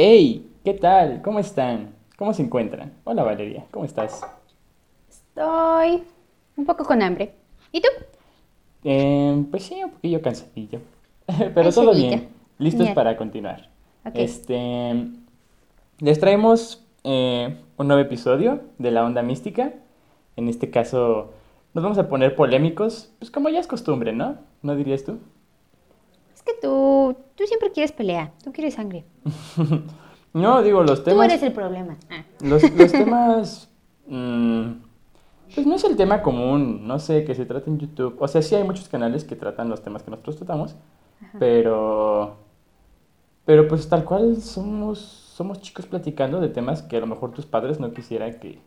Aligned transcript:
Hey, 0.00 0.48
¿qué 0.64 0.74
tal? 0.74 1.22
¿Cómo 1.22 1.40
están? 1.40 1.92
¿Cómo 2.16 2.32
se 2.32 2.40
encuentran? 2.42 2.92
Hola 3.02 3.24
Valeria, 3.24 3.66
¿cómo 3.72 3.84
estás? 3.84 4.24
Estoy 5.10 6.04
un 6.56 6.64
poco 6.64 6.84
con 6.84 7.02
hambre. 7.02 7.34
¿Y 7.72 7.80
tú? 7.80 7.88
Eh, 8.84 9.44
pues 9.50 9.64
sí, 9.64 9.82
un 9.82 9.90
poquillo 9.90 10.22
cansadillo. 10.22 10.78
Pero 11.52 11.72
todo 11.72 11.92
bien. 11.96 12.28
Listos 12.60 12.88
para 12.90 13.16
continuar. 13.16 13.70
Ok. 14.04 14.12
Este, 14.14 15.08
les 15.98 16.20
traemos 16.20 16.86
eh, 17.02 17.56
un 17.76 17.88
nuevo 17.88 18.00
episodio 18.00 18.60
de 18.78 18.92
la 18.92 19.04
onda 19.04 19.22
mística. 19.22 19.72
En 20.36 20.46
este 20.46 20.70
caso, 20.70 21.32
nos 21.74 21.82
vamos 21.82 21.98
a 21.98 22.08
poner 22.08 22.36
polémicos, 22.36 23.10
pues 23.18 23.32
como 23.32 23.48
ya 23.48 23.58
es 23.58 23.66
costumbre, 23.66 24.12
¿no? 24.12 24.36
¿No 24.62 24.76
dirías 24.76 25.02
tú? 25.02 25.18
Que 26.48 26.54
tú, 26.62 27.14
tú 27.34 27.44
siempre 27.46 27.70
quieres 27.72 27.92
pelea. 27.92 28.32
Tú 28.42 28.52
quieres 28.52 28.74
sangre. 28.74 29.04
No, 30.34 30.62
digo, 30.62 30.82
los 30.82 30.98
Tú 31.00 31.10
temas... 31.10 31.26
eres 31.26 31.42
el 31.42 31.52
problema. 31.52 31.96
Ah. 32.10 32.22
Los, 32.40 32.62
los 32.76 32.92
temas. 33.02 33.70
mm, 34.06 34.72
pues 35.54 35.66
no 35.66 35.74
es 35.74 35.84
el 35.84 35.96
tema 35.96 36.20
común, 36.22 36.86
no 36.86 36.98
sé, 36.98 37.24
que 37.24 37.34
se 37.34 37.46
trata 37.46 37.70
en 37.70 37.78
YouTube. 37.78 38.14
O 38.20 38.28
sea, 38.28 38.42
sí 38.42 38.54
hay 38.54 38.62
muchos 38.62 38.88
canales 38.90 39.24
que 39.24 39.36
tratan 39.36 39.70
los 39.70 39.82
temas 39.82 40.02
que 40.02 40.10
nosotros 40.10 40.36
tratamos, 40.36 40.76
pero. 41.38 42.36
Pero 43.46 43.66
pues 43.66 43.88
tal 43.88 44.04
cual 44.04 44.36
somos, 44.42 44.98
somos 44.98 45.62
chicos 45.62 45.86
platicando 45.86 46.40
de 46.40 46.50
temas 46.50 46.82
que 46.82 46.98
a 46.98 47.00
lo 47.00 47.06
mejor 47.06 47.32
tus 47.32 47.46
padres 47.46 47.80
no 47.80 47.92
quisieran 47.92 48.38
que, 48.38 48.60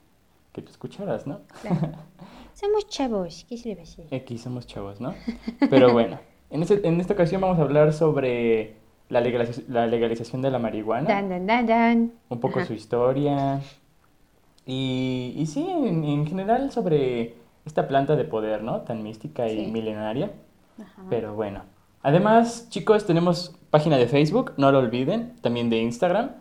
que 0.52 0.64
tú 0.64 0.72
escucharas, 0.72 1.28
¿no? 1.28 1.42
Claro. 1.62 1.92
Somos 2.54 2.88
chavos. 2.88 3.46
¿Qué 3.48 3.58
se 3.58 3.70
le 3.70 3.76
va 3.76 3.82
a 3.82 3.84
hacer? 3.84 4.14
Aquí 4.14 4.38
somos 4.38 4.68
chavos, 4.68 5.00
¿no? 5.00 5.14
Pero 5.70 5.94
bueno, 5.94 6.20
en, 6.52 6.62
este- 6.62 6.88
en 6.88 7.00
esta 7.02 7.14
ocasión 7.14 7.42
vamos 7.42 7.58
a 7.60 7.64
hablar 7.64 7.94
sobre 7.94 8.76
la, 9.10 9.22
legaliz- 9.22 9.66
la 9.68 9.88
legalización 9.88 10.42
de 10.42 10.52
la 10.52 10.60
marihuana. 10.60 11.08
Dan, 11.08 11.30
dan, 11.30 11.46
dan, 11.48 11.66
dan. 11.66 12.12
un 12.30 12.40
poco 12.40 12.60
Ajá. 12.60 12.68
su 12.68 12.74
historia 12.74 13.62
y, 14.66 15.34
y 15.38 15.46
sí, 15.48 15.66
en, 15.68 16.04
en 16.04 16.28
general 16.28 16.72
sobre 16.72 17.36
esta 17.66 17.88
planta 17.88 18.16
de 18.16 18.24
poder, 18.26 18.64
¿no? 18.64 18.82
Tan 18.82 19.04
mística 19.04 19.48
y 19.48 19.66
Sí. 19.66 19.72
milenaria. 19.72 20.32
Ajá. 20.82 21.04
Pero 21.10 21.34
bueno. 21.34 21.64
Además, 22.04 22.68
chicos, 22.70 23.06
tenemos 23.06 23.56
página 23.70 23.98
de 23.98 24.08
Facebook, 24.08 24.54
no 24.58 24.72
lo 24.72 24.80
olviden, 24.80 25.34
también 25.42 25.70
de 25.70 25.78
Instagram. 25.78 26.32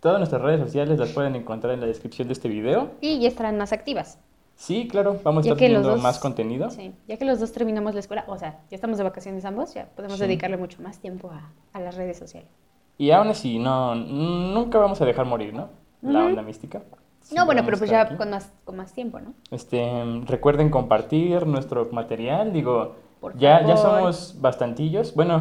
Todas 0.00 0.18
nuestras 0.18 0.40
redes 0.40 0.60
sociales 0.60 0.98
las 0.98 1.10
pueden 1.10 1.36
encontrar 1.36 1.74
en 1.74 1.80
la 1.80 1.86
descripción 1.86 2.26
de 2.28 2.32
este 2.32 2.48
video. 2.48 2.92
Y 3.02 3.20
ya 3.20 3.28
estarán 3.28 3.58
más 3.58 3.72
activas. 3.74 4.18
Sí, 4.60 4.86
claro, 4.88 5.18
vamos 5.24 5.46
a 5.46 5.48
estar 5.48 5.56
teniendo 5.58 5.88
dos- 5.88 6.02
más 6.02 6.18
contenido. 6.18 6.68
Sí. 6.70 6.92
Ya 7.08 7.16
que 7.16 7.24
los 7.24 7.40
dos 7.40 7.50
terminamos 7.50 7.94
la 7.94 8.00
escuela, 8.00 8.24
o 8.28 8.36
sea, 8.36 8.60
ya 8.70 8.74
estamos 8.74 8.98
de 8.98 9.04
vacaciones 9.04 9.46
ambos, 9.46 9.72
ya 9.72 9.86
podemos 9.96 10.18
Sí. 10.18 10.24
dedicarle 10.24 10.58
mucho 10.58 10.82
más 10.82 10.98
tiempo 10.98 11.30
a, 11.30 11.50
a 11.72 11.80
las 11.80 11.94
redes 11.96 12.18
sociales. 12.18 12.50
Y 12.98 13.10
aún 13.10 13.28
así, 13.28 13.58
no, 13.58 13.94
nunca 13.94 14.76
vamos 14.78 15.00
a 15.00 15.06
dejar 15.06 15.24
morir, 15.24 15.54
¿no? 15.54 15.68
La 16.02 16.26
onda 16.26 16.42
mística. 16.42 16.80
No, 16.80 16.84
Siempre 17.22 17.44
bueno, 17.46 17.62
pero 17.64 17.78
pues 17.78 17.88
ya 17.90 18.02
aquí. 18.02 18.16
con 18.16 18.28
más, 18.30 18.52
con 18.66 18.76
más 18.76 18.92
tiempo, 18.92 19.18
¿no? 19.18 19.32
Este, 19.50 19.90
recuerden 20.26 20.68
compartir 20.68 21.46
nuestro 21.46 21.88
material, 21.90 22.52
digo, 22.52 22.96
Por 23.18 23.38
ya, 23.38 23.64
ya 23.66 23.78
somos 23.78 24.36
bastantillos. 24.42 25.14
Bueno, 25.14 25.36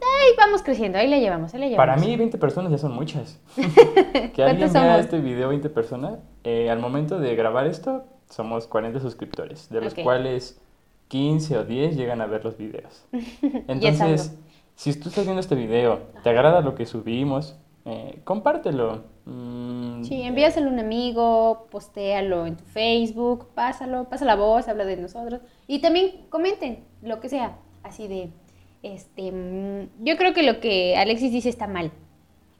Ahí 0.00 0.34
vamos 0.38 0.62
creciendo, 0.62 0.96
ahí 0.98 1.08
la 1.08 1.18
llevamos, 1.18 1.52
ahí 1.52 1.60
la 1.60 1.66
llevamos. 1.68 1.94
para 1.94 1.96
mí 2.00 2.16
20 2.16 2.38
personas 2.38 2.72
ya 2.72 2.78
son 2.78 2.94
muchas. 2.94 3.38
que 3.56 3.62
alguien 3.62 4.32
¿Cuántos 4.34 4.72
vea 4.72 4.82
somos? 4.92 5.00
este 5.00 5.20
video 5.20 5.48
20 5.50 5.68
personas, 5.68 6.18
eh, 6.44 6.70
al 6.70 6.78
momento 6.78 7.18
de 7.18 7.34
grabar 7.36 7.66
esto, 7.66 8.04
somos 8.30 8.66
40 8.66 9.00
suscriptores, 9.00 9.68
de 9.70 9.80
los 9.80 9.94
cuales 9.94 10.60
15 11.08 11.58
o 11.58 11.64
10 11.64 11.96
llegan 11.96 12.20
a 12.20 12.26
ver 12.26 12.44
los 12.44 12.56
videos. 12.56 13.04
Entonces, 13.68 14.36
si 14.74 14.94
tú 14.98 15.08
estás 15.08 15.24
viendo 15.24 15.40
este 15.40 15.54
video, 15.54 16.00
te 16.22 16.30
agrada 16.30 16.60
lo 16.60 16.74
que 16.74 16.86
subimos, 16.86 17.56
eh, 17.84 18.20
compártelo. 18.24 19.04
Mm, 19.24 20.02
Sí, 20.04 20.22
envíaselo 20.22 20.68
a 20.68 20.72
un 20.72 20.78
amigo, 20.80 21.66
postéalo 21.70 22.46
en 22.46 22.56
tu 22.56 22.64
Facebook, 22.64 23.48
pásalo, 23.54 24.04
pasa 24.04 24.24
la 24.24 24.36
voz, 24.36 24.68
habla 24.68 24.84
de 24.84 24.96
nosotros. 24.96 25.40
Y 25.66 25.78
también 25.80 26.26
comenten 26.28 26.84
lo 27.02 27.20
que 27.20 27.28
sea, 27.28 27.56
así 27.82 28.08
de, 28.08 28.30
este, 28.82 29.32
mm, 29.32 30.04
yo 30.04 30.16
creo 30.16 30.34
que 30.34 30.42
lo 30.42 30.60
que 30.60 30.96
Alexis 30.96 31.32
dice 31.32 31.48
está 31.48 31.66
mal. 31.66 31.90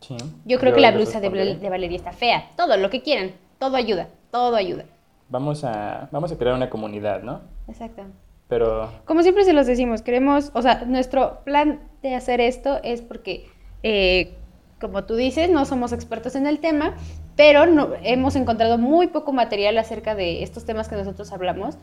sí, 0.01 0.17
Yo 0.45 0.59
creo 0.59 0.75
que 0.75 0.81
la 0.81 0.93
blusa 0.93 1.21
de, 1.21 1.29
de 1.57 1.71
Valeria 1.71 1.97
está 1.97 2.13
fea. 2.13 2.51
Todo, 2.57 2.77
lo 2.77 2.91
que 2.91 3.03
quieran, 3.03 3.33
todo 3.59 3.77
ayuda, 3.77 4.09
todo 4.31 4.57
ayuda. 4.57 4.85
Vamos 5.29 5.65
a, 5.65 6.09
vamos 6.13 6.31
a 6.33 6.39
crear 6.39 6.55
una 6.55 6.71
comunidad, 6.71 7.23
¿no? 7.23 7.41
Exacto. 7.69 8.03
Pero 8.49 8.93
Como 9.05 9.23
siempre 9.23 9.45
se 9.45 9.53
los 9.53 9.67
decimos, 9.67 10.03
queremos, 10.03 10.51
o 10.55 10.63
sea, 10.63 10.85
nuestro 10.87 11.41
plan 11.45 11.81
de 12.03 12.15
hacer 12.15 12.41
esto 12.41 12.79
es 12.85 13.03
porque, 13.03 13.47
eh, 13.83 14.35
como 14.81 15.05
tú 15.05 15.17
dices, 15.17 15.51
no 15.51 15.65
somos 15.65 15.93
expertos 15.93 16.37
en 16.37 16.47
el 16.47 16.61
tema, 16.61 16.95
pero 17.35 17.67
no, 17.67 17.89
hemos 18.05 18.37
encontrado 18.37 18.79
muy 18.79 19.09
poco 19.09 19.33
material 19.33 19.77
acerca 19.79 20.15
de 20.15 20.45
estos 20.45 20.65
temas 20.65 20.89
que 20.89 20.95
nosotros 20.95 21.33
hablamos, 21.33 21.77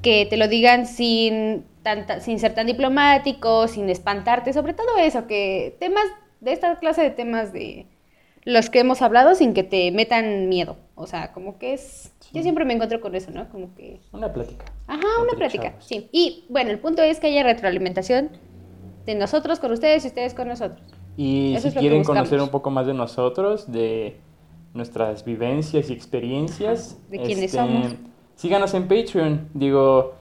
que 0.00 0.26
te 0.26 0.36
lo 0.36 0.46
digan 0.46 0.86
sin, 0.86 1.64
tanta, 1.82 2.20
sin 2.20 2.38
ser 2.38 2.54
tan 2.54 2.68
diplomático, 2.68 3.66
sin 3.66 3.90
espantarte, 3.90 4.52
sobre 4.52 4.74
todo 4.74 4.96
eso, 4.98 5.26
que 5.26 5.76
temas 5.80 6.04
de 6.40 6.52
esta 6.52 6.78
clase 6.78 7.02
de 7.02 7.10
temas 7.10 7.52
de 7.52 7.86
los 8.44 8.70
que 8.70 8.80
hemos 8.80 9.02
hablado 9.02 9.34
sin 9.34 9.54
que 9.54 9.62
te 9.62 9.90
metan 9.90 10.48
miedo. 10.48 10.76
O 10.94 11.06
sea, 11.06 11.32
como 11.32 11.58
que 11.58 11.74
es... 11.74 12.12
Yo 12.32 12.42
siempre 12.42 12.64
me 12.64 12.74
encuentro 12.74 13.00
con 13.00 13.14
eso, 13.14 13.30
¿no? 13.32 13.48
Como 13.48 13.74
que... 13.74 14.00
una 14.12 14.32
plática. 14.32 14.64
Ajá, 14.86 15.06
una 15.22 15.32
plática, 15.36 15.70
chavos. 15.70 15.84
sí. 15.84 16.08
Y 16.12 16.44
bueno, 16.48 16.70
el 16.70 16.78
punto 16.78 17.02
es 17.02 17.18
que 17.20 17.26
haya 17.28 17.42
retroalimentación 17.42 18.30
de 19.06 19.14
nosotros 19.14 19.58
con 19.58 19.72
ustedes 19.72 20.04
y 20.04 20.08
ustedes 20.08 20.34
con 20.34 20.48
nosotros. 20.48 20.80
Y 21.16 21.54
Eso 21.54 21.70
si 21.70 21.76
quieren 21.78 22.04
conocer 22.04 22.40
un 22.40 22.48
poco 22.50 22.70
más 22.70 22.86
de 22.86 22.94
nosotros, 22.94 23.70
de 23.70 24.16
nuestras 24.74 25.24
vivencias 25.24 25.90
y 25.90 25.92
experiencias, 25.92 26.92
Ajá, 26.98 27.10
de 27.10 27.18
quiénes 27.22 27.50
somos. 27.50 27.94
síganos 28.36 28.74
en 28.74 28.86
Patreon. 28.88 29.48
Digo, 29.54 30.14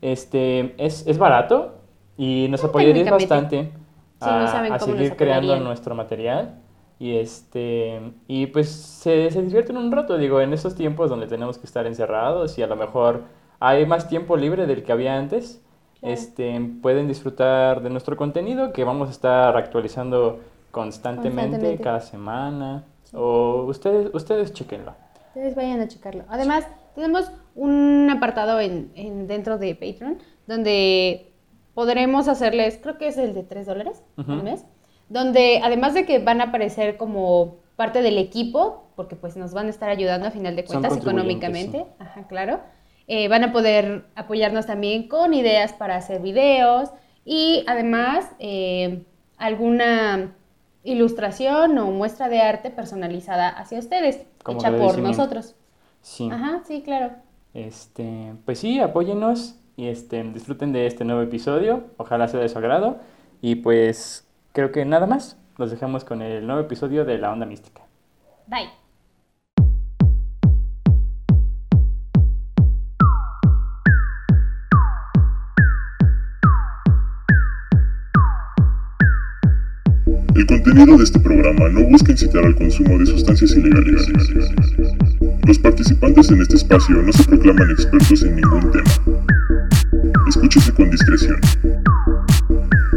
este 0.00 0.74
es, 0.82 1.06
es 1.06 1.18
barato 1.18 1.74
y 2.16 2.46
nos 2.48 2.62
No, 2.62 2.68
apoyarías 2.70 3.04
técnicamente. 3.08 3.56
bastante 3.56 3.80
Sí, 4.22 4.26
no 4.26 4.36
a, 4.36 4.46
saben 4.48 4.72
a 4.72 4.78
seguir 4.78 5.08
nos 5.08 5.16
creando 5.18 5.56
nuestro 5.60 5.94
material. 5.94 6.59
Y 7.00 7.16
este 7.16 8.12
y 8.28 8.46
pues 8.46 8.68
se, 8.70 9.30
se 9.32 9.42
divierten 9.42 9.76
un 9.76 9.90
rato, 9.90 10.16
digo, 10.18 10.40
en 10.40 10.52
esos 10.52 10.74
tiempos 10.76 11.10
donde 11.10 11.26
tenemos 11.26 11.58
que 11.58 11.66
estar 11.66 11.86
encerrados 11.86 12.58
y 12.58 12.62
a 12.62 12.68
lo 12.68 12.76
mejor 12.76 13.22
hay 13.58 13.86
más 13.86 14.06
tiempo 14.08 14.36
libre 14.36 14.66
del 14.68 14.84
que 14.84 14.92
había 14.92 15.16
antes. 15.18 15.60
Claro. 15.98 16.14
Este, 16.14 16.60
pueden 16.82 17.08
disfrutar 17.08 17.82
de 17.82 17.90
nuestro 17.90 18.16
contenido 18.16 18.72
que 18.72 18.84
vamos 18.84 19.08
a 19.08 19.12
estar 19.12 19.56
actualizando 19.56 20.40
constantemente, 20.70 21.42
Constantemente. 21.56 21.82
cada 21.82 22.00
semana. 22.00 22.84
O 23.12 23.64
ustedes, 23.66 24.10
ustedes 24.14 24.52
chequenlo. 24.52 24.94
Ustedes 25.28 25.54
vayan 25.56 25.80
a 25.80 25.88
checarlo. 25.88 26.24
Además, 26.28 26.66
tenemos 26.94 27.30
un 27.54 28.08
apartado 28.10 28.60
en, 28.60 28.92
en- 28.94 29.26
dentro 29.26 29.58
de 29.58 29.74
Patreon 29.74 30.18
donde 30.46 31.32
podremos 31.74 32.28
hacerles, 32.28 32.78
creo 32.82 32.98
que 32.98 33.08
es 33.08 33.16
el 33.18 33.34
de 33.34 33.42
3 33.42 33.66
dólares 33.66 34.02
al 34.16 34.42
mes, 34.42 34.64
donde 35.10 35.60
además 35.62 35.92
de 35.92 36.06
que 36.06 36.20
van 36.20 36.40
a 36.40 36.44
aparecer 36.44 36.96
como 36.96 37.56
parte 37.76 38.00
del 38.00 38.16
equipo, 38.16 38.84
porque 38.96 39.16
pues 39.16 39.36
nos 39.36 39.52
van 39.52 39.66
a 39.66 39.70
estar 39.70 39.90
ayudando 39.90 40.26
a 40.26 40.30
final 40.30 40.56
de 40.56 40.64
cuentas 40.64 40.96
económicamente, 40.96 41.84
ajá, 41.98 42.26
claro, 42.28 42.60
eh, 43.08 43.28
van 43.28 43.44
a 43.44 43.52
poder 43.52 44.04
apoyarnos 44.14 44.66
también 44.66 45.08
con 45.08 45.34
ideas 45.34 45.72
para 45.72 45.96
hacer 45.96 46.22
videos 46.22 46.90
y 47.24 47.64
además 47.66 48.30
eh, 48.38 49.02
alguna 49.36 50.32
ilustración 50.84 51.76
o 51.78 51.90
muestra 51.90 52.28
de 52.28 52.40
arte 52.40 52.70
personalizada 52.70 53.48
hacia 53.48 53.80
ustedes, 53.80 54.24
Como 54.42 54.60
hecha 54.60 54.70
por 54.70 54.98
nosotros. 54.98 55.56
Sí. 56.02 56.28
Ajá, 56.30 56.62
sí, 56.66 56.82
claro. 56.82 57.10
Este, 57.52 58.34
pues 58.44 58.60
sí, 58.60 58.78
apóyennos 58.78 59.56
y 59.76 59.88
este, 59.88 60.22
disfruten 60.22 60.72
de 60.72 60.86
este 60.86 61.04
nuevo 61.04 61.22
episodio. 61.22 61.84
Ojalá 61.96 62.28
sea 62.28 62.40
de 62.40 62.48
su 62.48 62.58
agrado. 62.58 62.98
Y 63.42 63.56
pues 63.56 64.29
creo 64.52 64.72
que 64.72 64.84
nada 64.84 65.06
más. 65.06 65.36
Los 65.58 65.70
dejamos 65.70 66.04
con 66.04 66.22
el 66.22 66.46
nuevo 66.46 66.62
episodio 66.62 67.04
de 67.04 67.18
La 67.18 67.32
Onda 67.32 67.44
Mística. 67.44 67.82
Bye. 68.46 68.70
El 80.34 80.46
contenido 80.46 80.96
de 80.96 81.04
este 81.04 81.20
programa 81.20 81.68
no 81.68 81.84
busca 81.90 82.12
incitar 82.12 82.42
al 82.42 82.56
consumo 82.56 82.98
de 82.98 83.04
sustancias 83.04 83.50
ilegales. 83.52 84.08
Los 85.46 85.58
participantes 85.58 86.30
en 86.30 86.40
este 86.40 86.56
espacio 86.56 87.02
no 87.02 87.12
se 87.12 87.24
proclaman 87.24 87.70
expertos 87.72 88.22
en 88.22 88.36
ningún 88.36 88.70
tema. 88.70 89.20
Escúchese 90.26 90.72
con 90.72 90.90
discreción. 90.90 91.38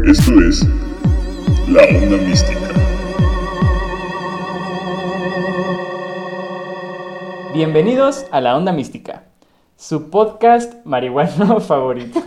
Esto 0.04 0.40
es 0.40 0.66
La 1.74 1.82
Onda 1.82 2.16
Mística. 2.18 2.68
Bienvenidos 7.52 8.26
a 8.30 8.40
La 8.40 8.56
Onda 8.56 8.72
Mística, 8.72 9.24
su 9.76 10.08
podcast 10.08 10.86
marihuano 10.86 11.58
favorito. 11.60 12.22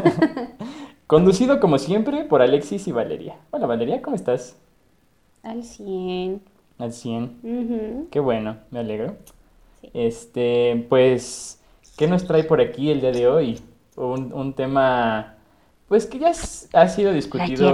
Conducido 1.07 1.61
como 1.61 1.77
siempre 1.77 2.25
por 2.25 2.41
Alexis 2.41 2.89
y 2.89 2.91
Valeria. 2.91 3.37
Hola 3.51 3.67
Valeria, 3.67 4.01
¿cómo 4.01 4.17
estás? 4.17 4.57
Al 5.43 5.63
100. 5.63 6.41
al 6.77 6.91
100. 6.91 7.23
Ujú. 7.41 8.07
Qué 8.11 8.19
bueno, 8.19 8.57
me 8.69 8.79
alegro. 8.79 9.15
Sí. 9.79 9.89
Este, 9.93 10.85
pues, 10.89 11.61
¿qué 11.95 12.07
nos 12.07 12.27
trae 12.27 12.43
por 12.43 12.59
aquí 12.59 12.91
el 12.91 12.99
día 12.99 13.13
de 13.13 13.29
hoy? 13.29 13.61
Un, 13.95 14.33
un 14.33 14.51
tema, 14.51 15.35
pues 15.87 16.05
que 16.05 16.19
ya 16.19 16.31
ha 16.73 16.87
sido 16.89 17.13
discutido 17.13 17.71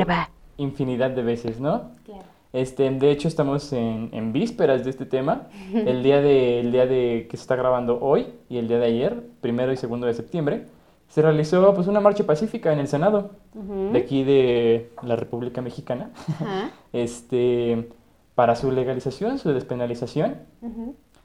infinidad 0.57 1.11
de 1.11 1.23
veces, 1.23 1.59
¿no? 1.59 1.91
Claro. 2.05 2.23
Este, 2.53 2.89
de 2.89 3.11
hecho, 3.11 3.27
estamos 3.27 3.73
en, 3.73 4.09
en 4.11 4.31
vísperas 4.31 4.83
de 4.83 4.91
este 4.91 5.05
tema. 5.05 5.47
El 5.73 6.03
día 6.03 6.21
de, 6.21 6.59
el 6.59 6.71
día 6.71 6.85
de 6.85 7.27
que 7.29 7.37
se 7.37 7.41
está 7.41 7.55
grabando 7.55 7.99
hoy 7.99 8.27
y 8.47 8.57
el 8.57 8.67
día 8.67 8.77
de 8.77 8.85
ayer, 8.85 9.23
primero 9.41 9.73
y 9.73 9.77
segundo 9.77 10.05
de 10.05 10.13
septiembre, 10.13 10.67
se 11.07 11.21
realizó 11.21 11.73
pues 11.75 11.87
una 11.87 11.99
marcha 11.99 12.23
pacífica 12.25 12.73
en 12.73 12.79
el 12.79 12.87
Senado 12.87 13.31
de 13.53 13.99
aquí 13.99 14.23
de 14.23 14.91
la 15.03 15.15
República 15.15 15.61
Mexicana, 15.61 16.09
este, 16.93 17.89
para 18.33 18.55
su 18.55 18.71
legalización, 18.71 19.37
su 19.37 19.53
despenalización, 19.53 20.37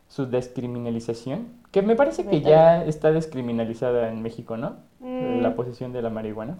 su 0.09 0.27
descriminalización, 0.27 1.49
que 1.71 1.81
me 1.81 1.97
parece 1.97 2.27
que 2.27 2.43
ya 2.43 2.85
está 2.85 3.13
descriminalizada 3.13 4.11
en 4.11 4.21
México, 4.21 4.59
¿no? 4.59 4.77
Mm. 5.01 5.41
La 5.41 5.55
posesión 5.55 5.93
de 5.95 6.03
la 6.03 6.11
marihuana. 6.11 6.59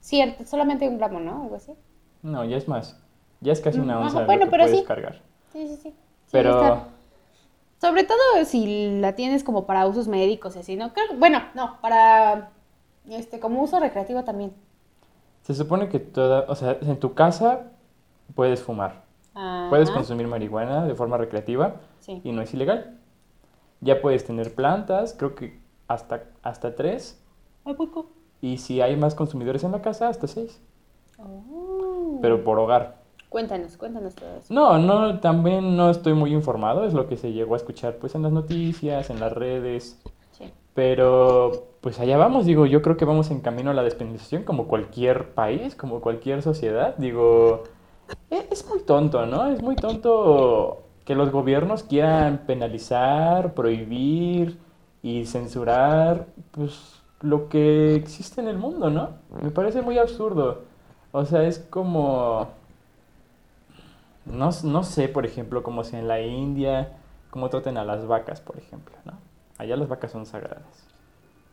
Cierto, 0.00 0.44
solamente 0.44 0.88
un 0.88 0.98
gramo, 0.98 1.18
¿no? 1.18 1.42
Algo 1.42 1.56
así. 1.56 1.72
No, 2.22 2.44
ya 2.44 2.56
es 2.56 2.68
más. 2.68 2.98
Ya 3.40 3.52
es 3.52 3.60
casi 3.60 3.78
una 3.80 3.98
Mm, 3.98 4.02
onza 4.02 4.08
ajá, 4.10 4.20
lo 4.20 4.26
bueno, 4.26 4.44
que 4.44 4.50
pero 4.50 4.64
puedes 4.64 4.78
sí. 4.80 4.84
cargar. 4.84 5.20
Sí, 5.52 5.66
sí, 5.68 5.76
sí. 5.76 5.90
Sí, 5.90 5.94
Pero. 6.30 6.82
Sobre 7.80 8.04
todo 8.04 8.16
si 8.44 9.00
la 9.00 9.14
tienes 9.16 9.42
como 9.42 9.66
para 9.66 9.86
usos 9.88 10.06
médicos 10.06 10.54
y 10.54 10.60
así, 10.60 10.76
¿no? 10.76 10.92
Creo- 10.92 11.18
bueno, 11.18 11.40
no, 11.54 11.80
para 11.80 12.50
este 13.08 13.40
como 13.40 13.60
uso 13.62 13.80
recreativo 13.80 14.22
también. 14.22 14.52
se 15.42 15.54
supone 15.54 15.88
que 15.88 15.98
toda, 15.98 16.44
o 16.48 16.54
sea, 16.54 16.78
en 16.80 17.00
tu 17.00 17.14
casa 17.14 17.72
puedes 18.36 18.62
fumar, 18.62 19.02
puedes 19.70 19.90
consumir 19.90 20.28
marihuana 20.28 20.86
de 20.86 20.94
forma 20.94 21.16
recreativa 21.16 21.80
Sí. 21.98 22.20
y 22.22 22.30
no 22.30 22.42
es 22.42 22.54
ilegal. 22.54 22.96
Ya 23.80 24.00
puedes 24.00 24.24
tener 24.24 24.54
plantas, 24.54 25.14
creo 25.18 25.34
que 25.34 25.58
hasta, 25.88 26.22
hasta 26.44 26.76
tres, 26.76 27.20
¿A 27.64 27.74
poco? 27.74 28.06
y 28.40 28.58
si 28.58 28.80
hay 28.80 28.94
más 28.96 29.16
consumidores 29.16 29.64
en 29.64 29.72
la 29.72 29.82
casa, 29.82 30.06
hasta 30.08 30.28
seis, 30.28 30.60
Oh. 31.18 31.91
Pero 32.20 32.44
por 32.44 32.58
hogar. 32.58 33.00
Cuéntanos, 33.28 33.76
cuéntanos 33.78 34.14
todo 34.14 34.28
eso. 34.36 34.52
No, 34.52 34.78
no, 34.78 35.18
también 35.20 35.76
no 35.76 35.88
estoy 35.90 36.12
muy 36.12 36.32
informado, 36.34 36.84
es 36.84 36.92
lo 36.92 37.08
que 37.08 37.16
se 37.16 37.32
llegó 37.32 37.54
a 37.54 37.56
escuchar 37.56 37.96
pues 37.96 38.14
en 38.14 38.22
las 38.22 38.32
noticias, 38.32 39.08
en 39.08 39.20
las 39.20 39.32
redes, 39.32 39.98
Sí. 40.32 40.50
pero 40.74 41.68
pues 41.80 41.98
allá 41.98 42.16
vamos, 42.18 42.44
digo, 42.46 42.66
yo 42.66 42.82
creo 42.82 42.96
que 42.96 43.04
vamos 43.06 43.30
en 43.30 43.40
camino 43.40 43.70
a 43.70 43.74
la 43.74 43.82
despenalización 43.82 44.44
como 44.44 44.66
cualquier 44.68 45.30
país, 45.34 45.74
como 45.74 46.00
cualquier 46.00 46.42
sociedad, 46.42 46.94
digo, 46.98 47.64
e- 48.30 48.48
es 48.50 48.68
muy 48.68 48.80
tonto, 48.80 49.24
¿no? 49.26 49.46
Es 49.48 49.62
muy 49.62 49.76
tonto 49.76 50.82
que 51.06 51.14
los 51.14 51.30
gobiernos 51.30 51.82
quieran 51.82 52.42
penalizar, 52.46 53.54
prohibir 53.54 54.58
y 55.02 55.24
censurar 55.26 56.26
pues 56.52 57.00
lo 57.22 57.48
que 57.48 57.94
existe 57.94 58.40
en 58.40 58.48
el 58.48 58.58
mundo, 58.58 58.90
¿no? 58.90 59.08
Me 59.42 59.50
parece 59.50 59.80
muy 59.82 59.98
absurdo. 59.98 60.70
O 61.12 61.24
sea, 61.24 61.44
es 61.44 61.58
como 61.58 62.48
no, 64.24 64.50
no 64.64 64.84
sé, 64.84 65.08
por 65.08 65.26
ejemplo, 65.26 65.62
cómo 65.62 65.84
sea 65.84 65.98
en 65.98 66.08
la 66.08 66.20
India, 66.20 66.92
cómo 67.30 67.48
traten 67.48 67.76
a 67.76 67.84
las 67.84 68.06
vacas, 68.06 68.40
por 68.40 68.56
ejemplo, 68.58 68.94
¿no? 69.04 69.14
Allá 69.58 69.76
las 69.76 69.88
vacas 69.88 70.12
son 70.12 70.26
sagradas. 70.26 70.86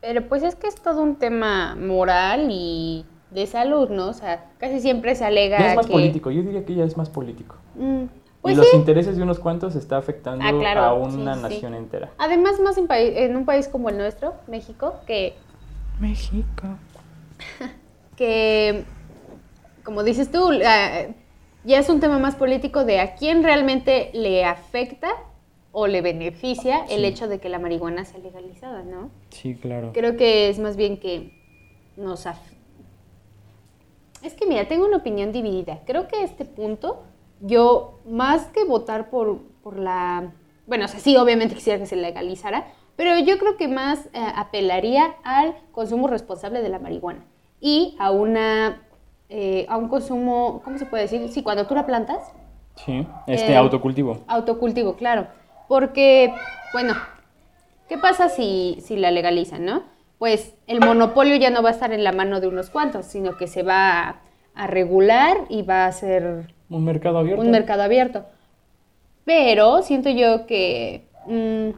Pero 0.01 0.27
pues 0.27 0.43
es 0.43 0.55
que 0.55 0.67
es 0.67 0.75
todo 0.75 1.01
un 1.01 1.15
tema 1.15 1.75
moral 1.75 2.47
y 2.51 3.05
de 3.31 3.47
salud, 3.47 3.89
¿no? 3.89 4.09
O 4.09 4.13
sea, 4.13 4.45
casi 4.59 4.79
siempre 4.79 5.15
se 5.15 5.25
alega 5.25 5.59
Ya 5.59 5.69
es 5.71 5.75
más 5.75 5.87
que... 5.87 5.91
político, 5.93 6.31
yo 6.31 6.41
diría 6.41 6.65
que 6.65 6.75
ya 6.75 6.85
es 6.85 6.95
más 6.95 7.09
político. 7.09 7.55
Mm, 7.75 8.03
y 8.03 8.09
pues 8.41 8.57
los 8.57 8.69
sí. 8.69 8.77
intereses 8.77 9.17
de 9.17 9.23
unos 9.23 9.39
cuantos 9.39 9.75
está 9.75 9.97
afectando 9.97 10.45
Ah, 10.45 10.51
claro, 10.57 10.81
a 10.81 10.93
una 10.93 11.35
sí. 11.35 11.41
nación 11.41 11.73
entera. 11.73 12.09
Además, 12.17 12.59
más 12.61 12.77
en, 12.77 12.87
en 12.89 13.35
un 13.35 13.45
país 13.45 13.67
como 13.67 13.89
el 13.89 13.97
nuestro, 13.97 14.35
México, 14.47 14.95
que, 15.05 15.35
México. 15.99 16.67
que 18.15 18.85
como 19.83 20.03
dices 20.03 20.31
tú, 20.31 20.51
ya 20.51 21.79
es 21.79 21.89
un 21.89 21.99
tema 21.99 22.19
más 22.19 22.35
político 22.35 22.85
de 22.85 22.99
a 22.99 23.15
quién 23.15 23.43
realmente 23.43 24.11
le 24.13 24.45
afecta 24.45 25.09
o 25.71 25.87
le 25.87 26.01
beneficia 26.01 26.85
el 26.89 27.01
Sí. 27.01 27.05
hecho 27.05 27.27
de 27.27 27.39
que 27.39 27.49
la 27.49 27.59
marihuana 27.59 28.05
sea 28.05 28.19
legalizada, 28.19 28.81
¿no? 28.83 29.11
Sí, 29.29 29.55
claro. 29.55 29.91
Creo 29.93 30.17
que 30.17 30.49
es 30.49 30.57
más 30.59 30.75
bien 30.77 30.97
que 30.99 31.31
nos... 31.97 32.25
af- 32.25 32.37
Es 34.23 34.33
que 34.33 34.45
mira, 34.45 34.67
tengo 34.67 34.85
una 34.85 34.97
opinión 34.97 35.31
dividida. 35.31 35.79
Creo 35.85 36.07
que 36.07 36.17
a 36.17 36.23
este 36.23 36.43
punto, 36.45 37.03
yo 37.41 37.99
más 38.05 38.47
que 38.47 38.63
votar 38.65 39.09
por, 39.09 39.39
por 39.63 39.77
la... 39.77 40.31
Bueno, 40.67 40.85
o 40.85 40.87
sea, 40.87 40.99
sí, 40.99 41.15
obviamente 41.17 41.55
quisiera 41.55 41.79
que 41.79 41.85
se 41.85 41.95
legalizara, 41.95 42.67
pero 42.95 43.17
yo 43.19 43.37
creo 43.37 43.55
que 43.55 43.67
más 43.67 44.07
eh, 44.07 44.19
apelaría 44.35 45.15
al 45.23 45.55
consumo 45.71 46.07
responsable 46.07 46.61
de 46.61 46.69
la 46.69 46.79
marihuana 46.79 47.25
y 47.61 47.95
a 47.99 48.11
una... 48.11 48.81
eh, 49.29 49.65
a 49.69 49.77
un 49.77 49.87
consumo, 49.89 50.61
¿cómo 50.63 50.77
se 50.77 50.85
puede 50.85 51.03
decir? 51.03 51.29
Sí, 51.29 51.43
cuando 51.43 51.67
tú 51.67 51.75
la 51.75 51.85
plantas, 51.85 52.31
Sí, 52.75 53.05
este 53.27 53.51
Eh, 53.51 53.57
autocultivo. 53.57 54.19
Autocultivo, 54.27 54.95
claro. 54.95 55.27
Porque, 55.67 56.33
bueno, 56.71 56.93
¿qué 57.89 57.97
pasa 57.97 58.29
si, 58.29 58.77
si 58.81 58.95
la 58.95 59.11
legalizan, 59.11 59.65
no? 59.65 59.83
Pues 60.17 60.53
el 60.67 60.79
monopolio 60.79 61.35
ya 61.35 61.49
no 61.49 61.61
va 61.61 61.69
a 61.69 61.73
estar 61.73 61.91
en 61.91 62.03
la 62.05 62.13
mano 62.13 62.39
de 62.39 62.47
unos 62.47 62.69
cuantos, 62.69 63.05
sino 63.05 63.35
que 63.37 63.47
se 63.47 63.63
va 63.63 63.99
a, 63.99 64.21
a 64.55 64.67
regular 64.67 65.37
y 65.49 65.61
va 65.63 65.85
a 65.87 65.91
ser 65.91 66.53
Un 66.69 66.85
mercado 66.85 67.17
abierto. 67.19 67.41
un 67.41 67.51
mercado 67.51 67.83
abierto. 67.83 68.25
Pero 69.25 69.81
siento 69.81 70.09
yo 70.09 70.45
que 70.47 71.05
mm, 71.27 71.71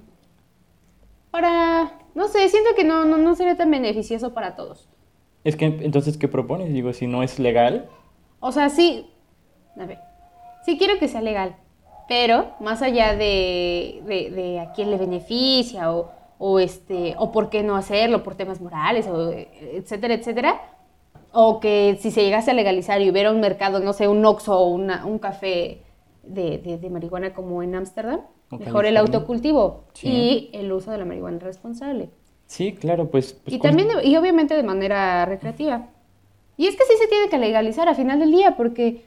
para, 1.31 1.91
no 2.15 2.27
sé, 2.27 2.47
siento 2.49 2.71
que 2.75 2.83
no, 2.83 3.05
no, 3.05 3.17
no 3.17 3.35
sería 3.35 3.55
tan 3.55 3.71
beneficioso 3.71 4.33
para 4.33 4.55
todos. 4.55 4.87
Es 5.43 5.55
que 5.55 5.65
entonces, 5.65 6.17
¿qué 6.17 6.27
propones? 6.27 6.71
Digo, 6.73 6.93
si 6.93 7.07
no 7.07 7.23
es 7.23 7.39
legal, 7.39 7.89
O 8.43 8.51
sea, 8.51 8.69
sí, 8.69 9.07
a 9.79 9.85
ver, 9.85 9.99
sí 10.65 10.77
quiero 10.77 10.97
que 10.99 11.07
sea 11.07 11.21
legal, 11.21 11.55
pero 12.07 12.47
más 12.59 12.81
allá 12.81 13.15
de, 13.15 14.01
de- 14.05 14.31
de 14.31 14.59
a 14.59 14.71
quién 14.73 14.89
le 14.91 14.97
beneficia 14.97 15.93
o, 15.93 16.11
o, 16.39 16.59
este, 16.59 17.13
o 17.19 17.31
por 17.31 17.49
qué 17.51 17.61
no 17.63 17.75
hacerlo, 17.75 18.23
por 18.23 18.33
temas 18.35 18.59
morales, 18.59 19.07
o, 19.07 19.31
etcétera, 19.31 20.15
etcétera, 20.15 20.59
o 21.31 21.59
que 21.59 21.97
si 22.01 22.09
se 22.11 22.23
llegase 22.23 22.49
a 22.51 22.53
legalizar 22.55 22.99
y 23.01 23.09
hubiera 23.11 23.31
un 23.31 23.39
mercado, 23.39 23.79
no 23.79 23.93
sé, 23.93 24.07
un 24.07 24.25
Oxxo 24.25 24.59
o 24.59 24.67
una- 24.69 25.05
un 25.05 25.19
café 25.19 25.83
de, 26.23 26.57
de- 26.57 26.77
de 26.79 26.89
marihuana 26.89 27.33
como 27.33 27.61
en 27.63 27.75
Ámsterdam, 27.75 28.21
mejor 28.59 28.85
el 28.85 28.97
autocultivo 28.97 29.85
Sí. 29.93 30.49
y 30.53 30.57
el 30.57 30.71
uso 30.73 30.89
de 30.91 30.97
la 30.97 31.05
marihuana 31.05 31.37
responsable. 31.39 32.09
Sí, 32.51 32.73
claro, 32.73 33.09
pues... 33.09 33.31
pues 33.33 33.55
Y 33.55 33.59
también, 33.59 33.87
y 34.03 34.17
obviamente 34.17 34.55
de 34.55 34.63
manera 34.63 35.25
recreativa. 35.25 35.87
Y 36.57 36.67
es 36.67 36.75
que 36.75 36.83
sí 36.83 36.93
se 36.99 37.07
tiene 37.07 37.29
que 37.29 37.37
legalizar 37.37 37.87
a 37.87 37.95
final 37.95 38.19
del 38.19 38.31
día, 38.31 38.57
porque 38.57 39.05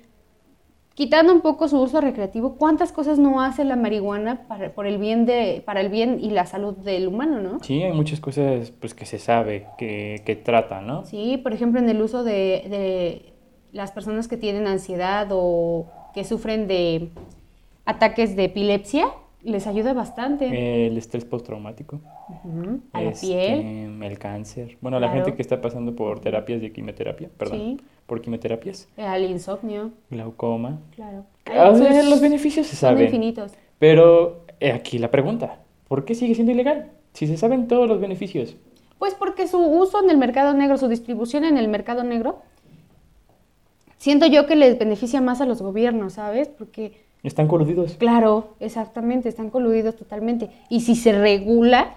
quitando 0.95 1.33
un 1.33 1.43
poco 1.43 1.69
su 1.69 1.79
uso 1.79 2.01
recreativo, 2.01 2.57
¿cuántas 2.57 2.91
cosas 2.91 3.19
no 3.19 3.43
hace 3.43 3.65
la 3.65 3.77
marihuana 3.77 4.49
para, 4.49 4.73
por 4.73 4.87
el 4.87 4.99
bien 4.99 5.27
de, 5.27 5.63
para 5.67 5.83
el 5.83 5.91
bien 5.91 6.19
y 6.21 6.31
la 6.31 6.47
salud 6.47 6.75
del 6.75 7.07
humano, 7.07 7.41
no? 7.41 7.61
Sí, 7.61 7.83
hay 7.83 7.93
muchas 7.93 8.19
cosas 8.19 8.71
pues 8.71 8.95
que 8.95 9.05
se 9.05 9.19
sabe, 9.19 9.67
que, 9.77 10.23
que 10.25 10.37
trata, 10.37 10.81
¿no? 10.81 11.05
Sí, 11.05 11.37
por 11.37 11.53
ejemplo, 11.53 11.81
en 11.81 11.89
el 11.89 12.01
uso 12.01 12.25
de, 12.25 12.65
de 12.71 13.33
las 13.73 13.93
personas 13.93 14.27
que 14.27 14.39
tienen 14.39 14.67
ansiedad 14.67 15.29
o 15.33 15.87
que 16.15 16.25
sufren 16.25 16.67
de 16.67 17.11
ataques 17.85 18.37
de 18.37 18.45
epilepsia, 18.45 19.09
les 19.45 19.67
ayuda 19.67 19.93
bastante. 19.93 20.87
El 20.87 20.97
estrés 20.99 21.25
postraumático. 21.25 22.01
A 22.93 23.03
la 23.03 23.11
este, 23.11 23.27
piel. 23.27 24.03
El 24.03 24.19
cáncer. 24.19 24.77
Bueno, 24.81 24.99
la 24.99 25.09
Claro. 25.09 25.25
gente 25.25 25.37
que 25.37 25.43
está 25.43 25.61
pasando 25.61 25.95
por 25.95 26.21
terapias 26.21 26.61
de 26.61 26.73
quimioterapia, 26.73 27.29
perdón, 27.37 27.59
Sí. 27.59 27.81
por 28.07 28.21
quimioterapias, 28.21 28.89
Al 28.97 29.25
insomnio, 29.25 29.93
glaucoma. 30.11 30.81
claro. 30.95 31.25
O 31.47 31.77
sea, 31.77 32.03
los 32.05 32.21
beneficios 32.21 32.67
se 32.67 32.75
son 32.77 32.91
saben. 32.91 33.05
infinitos. 33.05 33.53
Pero 33.79 34.45
eh, 34.61 34.73
aquí 34.73 34.99
la 34.99 35.11
pregunta, 35.11 35.59
¿por 35.89 36.05
qué 36.05 36.15
sigue 36.15 36.35
siendo 36.35 36.53
ilegal? 36.53 36.91
Si 37.13 37.27
se 37.27 37.37
saben 37.37 37.69
todos 37.69 37.87
los 37.89 38.01
beneficios. 38.01 38.57
Pues 38.99 39.15
porque 39.15 39.47
su 39.47 39.59
uso 39.59 40.03
en 40.03 40.09
el 40.11 40.17
mercado 40.17 40.55
negro, 40.55 40.79
su 40.79 40.89
distribución 40.89 41.45
en 41.45 41.59
el 41.59 41.69
mercado 41.69 42.03
negro, 42.03 42.39
siento 43.99 44.27
yo 44.27 44.47
que 44.47 44.57
les 44.57 44.79
beneficia 44.79 45.21
más 45.21 45.41
a 45.41 45.47
los 45.47 45.61
gobiernos, 45.63 46.15
¿sabes? 46.15 46.49
Porque, 46.49 47.04
Están 47.25 47.49
coludidos. 47.49 47.95
claro, 47.95 48.55
exactamente, 48.61 49.29
están 49.29 49.51
coludidos 49.51 49.97
totalmente. 49.97 50.51
Y 50.69 50.83
si 50.83 50.95
se 50.95 51.11
regula, 51.13 51.97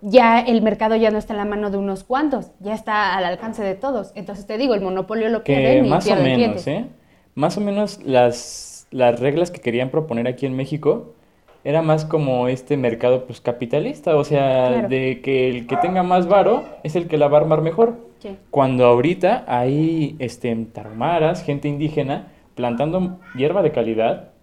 ya 0.00 0.40
el 0.40 0.60
mercado 0.62 0.96
ya 0.96 1.10
no 1.10 1.18
está 1.18 1.34
en 1.34 1.38
la 1.38 1.44
mano 1.44 1.70
de 1.70 1.76
unos 1.76 2.04
cuantos, 2.04 2.50
ya 2.60 2.74
está 2.74 3.16
al 3.16 3.24
alcance 3.24 3.62
de 3.62 3.74
todos. 3.74 4.12
Entonces 4.14 4.46
te 4.46 4.58
digo, 4.58 4.74
el 4.74 4.80
monopolio 4.80 5.28
lo 5.28 5.44
Que 5.44 5.78
y 5.78 5.88
más 5.88 6.06
o 6.06 6.16
menos, 6.16 6.34
clientes. 6.34 6.66
¿eh? 6.66 6.86
Más 7.34 7.56
o 7.56 7.60
menos 7.60 8.02
las, 8.04 8.86
las 8.90 9.20
reglas 9.20 9.50
que 9.50 9.60
querían 9.60 9.90
proponer 9.90 10.26
aquí 10.26 10.46
en 10.46 10.56
México 10.56 11.12
era 11.62 11.80
más 11.80 12.04
como 12.04 12.48
este 12.48 12.76
mercado 12.76 13.24
pues 13.24 13.40
capitalista, 13.40 14.16
o 14.16 14.24
sea, 14.24 14.68
Claro. 14.68 14.88
de 14.88 15.20
que 15.22 15.48
el 15.48 15.66
que 15.66 15.76
tenga 15.78 16.02
más 16.02 16.26
varo 16.28 16.64
es 16.82 16.94
el 16.96 17.08
que 17.08 17.16
la 17.16 17.28
va 17.28 17.38
a 17.38 17.40
armar 17.42 17.62
mejor. 17.62 17.94
Sí. 18.18 18.36
Cuando 18.50 18.84
ahorita 18.84 19.44
hay 19.46 20.16
este, 20.18 20.54
tarahumaras, 20.72 21.42
gente 21.42 21.68
indígena, 21.68 22.28
plantando 22.54 23.18
hierba 23.34 23.62
de 23.62 23.72
calidad 23.72 24.34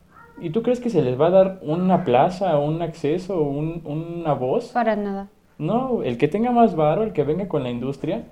¿Y 0.41 0.50
tú 0.50 0.63
crees 0.63 0.80
que 0.80 0.89
se 0.89 1.03
les 1.03 1.20
va 1.22 1.27
a 1.27 1.30
dar 1.30 1.60
una 1.62 2.03
plaza, 2.03 2.58
un 2.58 2.82
acceso, 2.82 3.41
un, 3.41 3.84
una 3.86 4.34
voz? 4.34 4.70
Para 4.70 4.96
nada. 4.96 5.30
No, 5.60 6.01
el 6.01 6.18
que 6.18 6.27
tenga 6.27 6.50
más 6.50 6.75
varo, 6.75 7.03
el 7.03 7.13
que 7.13 7.24
venga 7.24 7.48
con 7.48 7.62
la 7.62 7.70
industria, 7.70 8.24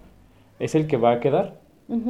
es 0.58 0.74
el 0.74 0.88
que 0.88 0.98
va 0.98 1.14
a 1.14 1.20
quedar. 1.20 1.60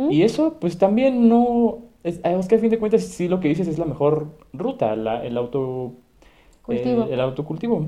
Y 0.10 0.24
eso, 0.24 0.58
pues 0.60 0.78
también 0.78 1.30
no. 1.30 1.80
Es, 2.04 2.20
que 2.48 2.56
a 2.56 2.60
fin 2.60 2.70
de 2.70 2.80
cuentas, 2.80 3.04
sí 3.04 3.28
lo 3.28 3.40
que 3.40 3.50
dices 3.50 3.68
es 3.68 3.78
la 3.78 3.86
mejor 3.86 4.28
ruta, 4.54 4.96
la, 4.96 5.24
el 5.26 5.38
auto. 5.38 5.94
Cultivo. 6.62 7.08
El, 7.10 7.20
autocultivo. 7.20 7.88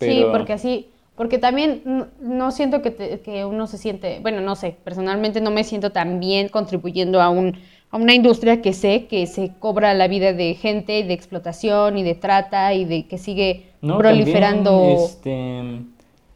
Sí, 0.00 0.24
porque 0.30 0.52
así. 0.52 0.90
Porque 1.16 1.38
también 1.38 1.82
no, 2.20 2.50
siento 2.50 2.82
que, 2.82 3.20
que 3.24 3.44
uno 3.44 3.66
se 3.66 3.78
siente. 3.78 4.20
Bueno, 4.20 4.40
no 4.40 4.54
sé, 4.54 4.76
personalmente 4.84 5.40
no 5.40 5.50
me 5.50 5.64
siento 5.64 5.90
tan 5.90 6.20
bien 6.20 6.48
contribuyendo 6.48 7.22
a 7.22 7.30
un 7.30 7.56
a 7.90 7.96
una 7.96 8.14
industria 8.14 8.62
que 8.62 8.72
sé 8.72 9.06
que 9.06 9.26
se 9.26 9.52
cobra 9.58 9.94
la 9.94 10.08
vida 10.08 10.32
de 10.32 10.54
gente, 10.54 11.04
de 11.04 11.12
explotación 11.12 11.98
y 11.98 12.02
de 12.02 12.14
trata 12.14 12.74
y 12.74 12.84
de 12.84 13.06
que 13.06 13.18
sigue 13.18 13.66
proliferando 13.80 14.96
este, 15.04 15.80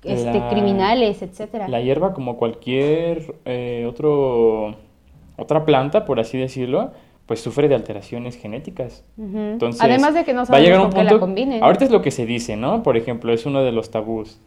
este 0.04 0.42
criminales, 0.50 1.22
etcétera. 1.22 1.68
La 1.68 1.80
hierba 1.80 2.14
como 2.14 2.36
cualquier 2.36 3.34
eh, 3.44 3.86
otro 3.88 4.76
otra 5.36 5.64
planta, 5.64 6.04
por 6.04 6.20
así 6.20 6.38
decirlo, 6.38 6.92
pues 7.26 7.40
sufre 7.40 7.68
de 7.68 7.74
alteraciones 7.74 8.36
genéticas. 8.36 9.04
Entonces, 9.16 9.80
además 9.80 10.14
de 10.14 10.24
que 10.24 10.34
no 10.34 10.44
sabemos 10.44 10.92
con 10.92 10.92
qué 10.92 11.04
la 11.04 11.18
combinen. 11.18 11.62
Ahorita 11.62 11.84
es 11.84 11.90
lo 11.90 12.02
que 12.02 12.10
se 12.10 12.26
dice, 12.26 12.56
¿no? 12.56 12.82
Por 12.82 12.96
ejemplo, 12.96 13.32
es 13.32 13.46
uno 13.46 13.62
de 13.62 13.72
los 13.72 13.90
tabús, 13.90 14.38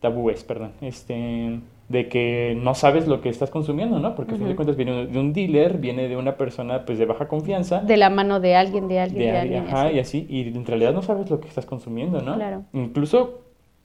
tabúes, 0.00 0.44
perdón. 0.44 0.72
Este 0.80 1.60
de 1.88 2.08
que 2.08 2.56
no 2.60 2.74
sabes 2.74 3.06
lo 3.06 3.20
que 3.20 3.28
estás 3.28 3.50
consumiendo, 3.50 3.98
¿no? 3.98 4.14
Porque 4.14 4.34
a 4.34 4.38
fin 4.38 4.48
de 4.48 4.56
cuentas 4.56 4.76
viene 4.76 5.06
de 5.06 5.18
un 5.18 5.32
dealer, 5.32 5.78
viene 5.78 6.08
de 6.08 6.16
una 6.16 6.36
persona 6.36 6.84
pues 6.86 6.98
de 6.98 7.04
baja 7.04 7.28
confianza. 7.28 7.80
De 7.80 7.96
la 7.96 8.08
mano 8.10 8.40
de 8.40 8.56
alguien, 8.56 8.88
de 8.88 9.00
alguien, 9.00 9.32
de, 9.32 9.38
alguien. 9.38 9.66
Ajá, 9.68 9.92
y 9.92 9.98
así. 9.98 10.26
Y 10.30 10.48
en 10.48 10.64
realidad 10.64 10.92
no 10.94 11.02
sabes 11.02 11.28
lo 11.30 11.40
que 11.40 11.48
estás 11.48 11.66
consumiendo, 11.66 12.22
¿no? 12.22 12.36
Claro. 12.36 12.62
Incluso, 12.72 13.42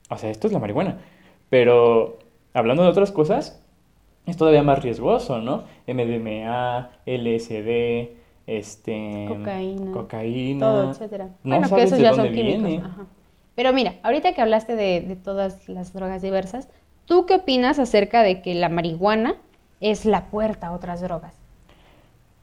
o 0.08 0.16
sea, 0.16 0.30
esto 0.30 0.46
es 0.46 0.52
la 0.52 0.58
marihuana. 0.58 0.98
Pero 1.50 2.18
hablando 2.54 2.82
de 2.82 2.88
otras 2.88 3.12
cosas, 3.12 3.62
es 4.26 4.36
todavía 4.36 4.62
más 4.62 4.82
riesgoso, 4.82 5.40
¿no? 5.40 5.64
MDMA, 5.86 6.90
LSD, 7.04 8.10
este... 8.46 9.26
Cocaína. 9.28 9.92
Cocaína. 9.92 10.60
Todo, 10.60 10.90
etcétera. 10.90 11.28
No 11.42 11.58
bueno, 11.58 11.76
que 11.76 11.82
esos 11.82 11.98
ya 11.98 12.14
son 12.14 12.32
químicos. 12.32 12.84
Ajá. 12.84 13.06
Pero 13.54 13.72
mira, 13.74 13.96
ahorita 14.02 14.32
que 14.32 14.40
hablaste 14.40 14.74
de, 14.74 15.02
de 15.02 15.16
todas 15.16 15.68
las 15.68 15.92
drogas 15.92 16.22
diversas, 16.22 16.70
¿Tú 17.06 17.26
qué 17.26 17.36
opinas 17.36 17.78
acerca 17.78 18.22
de 18.22 18.42
que 18.42 18.54
la 18.54 18.68
marihuana 18.68 19.36
es 19.80 20.04
la 20.04 20.26
puerta 20.26 20.68
a 20.68 20.72
otras 20.72 21.00
drogas? 21.00 21.34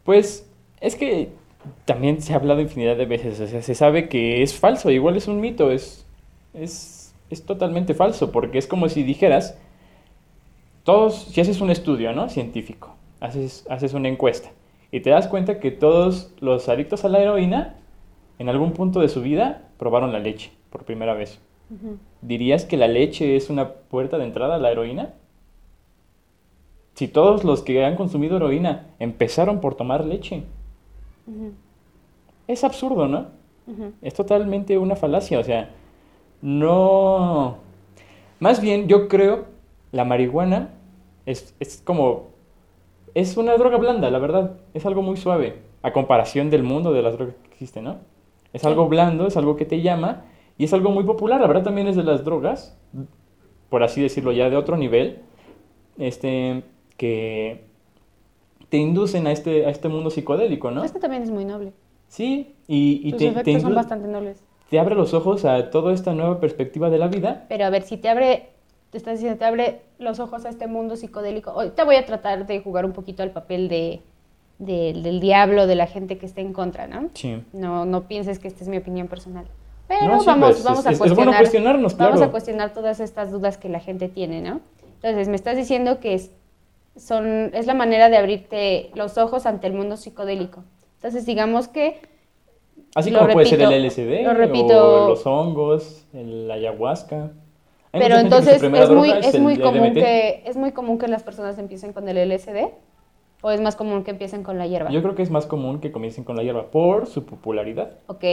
Pues 0.04 0.50
es 0.82 0.96
que 0.96 1.30
también 1.86 2.22
se 2.22 2.34
ha 2.34 2.38
hablado 2.38 2.62
infinidad 2.62 2.98
de 2.98 3.06
veces, 3.06 3.40
o 3.40 3.48
sea, 3.48 3.62
se 3.62 3.76
sabe 3.76 4.10
que 4.10 4.42
es 4.42 4.54
falso, 4.58 4.90
igual 4.90 5.18
es 5.18 5.28
un 5.28 5.42
mito, 5.42 5.72
es, 5.72 6.06
es, 6.54 7.14
es 7.30 7.46
totalmente 7.46 7.94
falso, 7.94 8.32
porque 8.32 8.58
es 8.58 8.68
como 8.68 8.90
si 8.90 9.04
dijeras, 9.04 9.58
todos, 10.84 11.26
si 11.26 11.42
haces 11.42 11.60
un 11.60 11.70
estudio, 11.70 12.14
¿no? 12.14 12.30
Científico, 12.30 12.96
haces, 13.20 13.66
haces 13.70 13.94
una 13.94 14.08
encuesta 14.08 14.50
y 14.92 15.02
te 15.02 15.10
das 15.10 15.28
cuenta 15.28 15.60
que 15.60 15.72
todos 15.72 16.32
los 16.40 16.70
adictos 16.70 17.04
a 17.04 17.10
la 17.10 17.20
heroína, 17.20 17.76
en 18.40 18.50
algún 18.50 18.72
punto 18.74 19.00
de 19.00 19.10
su 19.10 19.22
vida, 19.22 19.64
probaron 19.78 20.14
la 20.14 20.20
leche 20.20 20.52
por 20.70 20.86
primera 20.86 21.14
vez. 21.14 21.40
¿Dirías 22.21 22.65
que 22.65 22.77
la 22.77 22.88
leche 22.88 23.36
es 23.36 23.50
una 23.50 23.74
puerta 23.74 24.17
de 24.17 24.24
entrada 24.24 24.55
a 24.55 24.59
la 24.59 24.71
heroína? 24.71 25.13
Si 26.93 27.07
todos 27.07 27.43
los 27.43 27.62
que 27.62 27.86
han 27.86 27.95
consumido 27.95 28.38
heroína 28.38 28.88
empezaron 29.00 29.62
por 29.62 29.75
tomar 29.75 30.05
leche. 30.05 30.43
Es 32.47 32.63
absurdo, 32.63 33.07
¿no? 33.07 33.27
Es 34.01 34.13
totalmente 34.13 34.77
una 34.77 34.95
falacia, 34.95 35.39
o 35.39 35.43
sea, 35.43 35.69
no... 36.41 37.57
Más 38.39 38.62
bien, 38.62 38.88
yo 38.88 39.07
creo, 39.07 39.45
la 39.91 40.05
marihuana 40.05 40.69
es, 41.25 41.55
es 41.59 41.81
como... 41.83 42.27
Es 43.13 43.36
una 43.36 43.57
droga 43.57 43.77
blanda, 43.77 44.09
la 44.09 44.19
verdad. 44.19 44.57
Es 44.74 44.86
algo 44.86 45.01
muy 45.01 45.17
suave, 45.17 45.62
a 45.81 45.91
comparación 45.91 46.50
del 46.50 46.63
mundo 46.63 46.93
de 46.93 47.01
las 47.01 47.13
drogas 47.13 47.36
que 47.43 47.50
existen, 47.51 47.83
¿no? 47.83 47.97
Es 48.53 48.63
algo 48.63 48.88
blando, 48.88 49.27
es 49.27 49.38
algo 49.38 49.55
que 49.55 49.65
te 49.65 49.81
llama 49.81 50.24
y 50.58 50.66
es 50.66 50.74
algo 50.74 50.92
muy 50.92 51.04
popular, 51.04 51.40
la 51.40 51.48
verdad 51.48 51.64
también 51.64 51.88
es 51.88 51.96
de 51.96 52.04
las 52.04 52.24
drogas, 52.24 52.78
por 53.70 53.84
así 53.84 54.02
decirlo 54.02 54.32
ya 54.32 54.50
de 54.50 54.58
otro 54.58 54.78
nivel, 54.78 55.20
este, 55.98 56.64
que 56.98 57.66
te 58.70 58.78
inducen 58.78 59.28
a 59.28 59.32
este, 59.32 59.66
a 59.66 59.70
este 59.70 59.88
mundo 59.88 60.10
psicodélico, 60.10 60.72
¿no? 60.72 60.84
Este 60.84 61.00
también 61.00 61.24
es 61.24 61.32
muy 61.32 61.46
noble. 61.46 61.74
Sí, 62.08 62.56
y, 62.68 63.02
y 63.04 63.14
te, 63.14 63.28
efectos 63.28 63.62
son 63.62 63.76
bastante 63.76 64.08
nobles. 64.08 64.44
Te 64.70 64.80
abre 64.80 64.96
los 64.96 65.14
ojos 65.14 65.46
a 65.46 65.70
toda 65.70 65.94
esta 65.94 66.14
nueva 66.14 66.40
perspectiva 66.40 66.90
de 66.90 66.98
la 66.98 67.08
vida. 67.08 67.46
Pero 67.48 67.66
a 67.66 67.70
ver, 67.70 67.84
si 67.84 67.98
te 67.98 68.10
abre, 68.10 68.50
te 68.90 68.98
estás 68.98 69.16
diciendo, 69.16 69.38
te 69.38 69.46
abre 69.46 69.82
los 70.00 70.20
ojos 70.20 70.46
a 70.46 70.50
este 70.50 70.68
mundo 70.68 70.96
psicodélico. 70.96 71.52
Hoy 71.54 71.70
te 71.70 71.84
voy 71.84 71.96
a 71.96 72.06
tratar 72.06 72.46
de 72.46 72.62
jugar 72.62 72.86
un 72.86 72.92
poquito 72.94 73.24
al 73.24 73.32
papel 73.32 73.70
de, 73.70 74.02
del 74.60 75.20
diablo, 75.20 75.68
de 75.68 75.76
la 75.76 75.88
gente 75.88 76.18
que 76.18 76.26
está 76.26 76.42
en 76.42 76.52
contra, 76.52 76.88
¿no? 76.88 77.10
Sí. 77.14 77.42
No, 77.54 77.86
no 77.86 78.08
pienses 78.08 78.40
que 78.40 78.48
esta 78.48 78.64
es 78.64 78.70
mi 78.70 78.78
opinión 78.78 79.08
personal. 79.08 79.46
Pero 79.88 80.08
vamos, 80.08 80.25
pues, 80.25 80.63
vamos 80.63 80.86
a 80.86 80.98
cuestionar. 80.98 81.38
cuestionarnos, 81.38 81.94
claro. 81.96 82.13
Vamos 82.13 82.27
a 82.27 82.32
cuestionar 82.32 82.74
todas 82.74 83.00
estas 83.00 83.32
dudas 83.32 83.58
que 83.58 83.70
la 83.70 83.79
gente 83.79 84.10
tiene, 84.10 84.41
¿no? 84.41 84.60
Entonces, 84.96 85.29
me 85.29 85.36
estás 85.36 85.56
diciendo 85.56 86.00
que 86.00 86.15
es, 86.15 86.32
son, 86.96 87.51
es 87.53 87.67
la 87.67 87.74
manera 87.74 88.10
de 88.10 88.17
abrirte 88.17 88.91
los 88.96 89.17
ojos 89.17 89.46
ante 89.46 89.67
el 89.67 89.74
mundo 89.74 89.96
psicodélico. 89.96 90.63
Entonces, 90.96 91.25
digamos 91.25 91.67
que. 91.67 92.01
Así 92.96 93.12
como 93.12 93.29
puede 93.29 93.46
ser 93.46 93.62
el 93.62 93.86
LSD, 93.86 94.24
lo 94.24 94.34
repito, 94.34 95.06
o 95.06 95.10
los 95.10 95.25
hongos, 95.25 96.06
el 96.13 96.50
ayahuasca. 96.50 97.32
pero 97.91 98.17
entonces 98.17 98.62
es 98.62 98.89
muy, 98.89 99.12
es 99.12 99.39
muy 99.39 99.58
común 99.58 99.94
que 99.94 100.44
es 100.46 100.58
muy 100.58 100.72
común 100.72 100.98
que 100.98 101.08
las 101.08 101.24
personas 101.24 101.58
empiecen 101.60 101.94
con 101.94 102.08
el 102.08 102.29
LSD 102.29 102.70
o 103.41 103.51
es 103.51 103.62
más 103.62 103.75
común 103.75 104.03
que 104.03 104.12
empiecen 104.12 104.44
con 104.44 104.58
la 104.58 104.67
hierba. 104.67 104.89
Yo 104.89 105.01
creo 105.01 105.15
que 105.15 105.22
es 105.22 105.29
más 105.29 105.46
común 105.46 105.79
que 105.79 105.91
comiencen 105.91 106.24
con 106.24 106.36
la 106.36 106.44
hierba 106.44 106.72
por 106.72 107.08
su 107.08 107.25
popularidad. 107.25 107.91
Ok, 108.08 108.24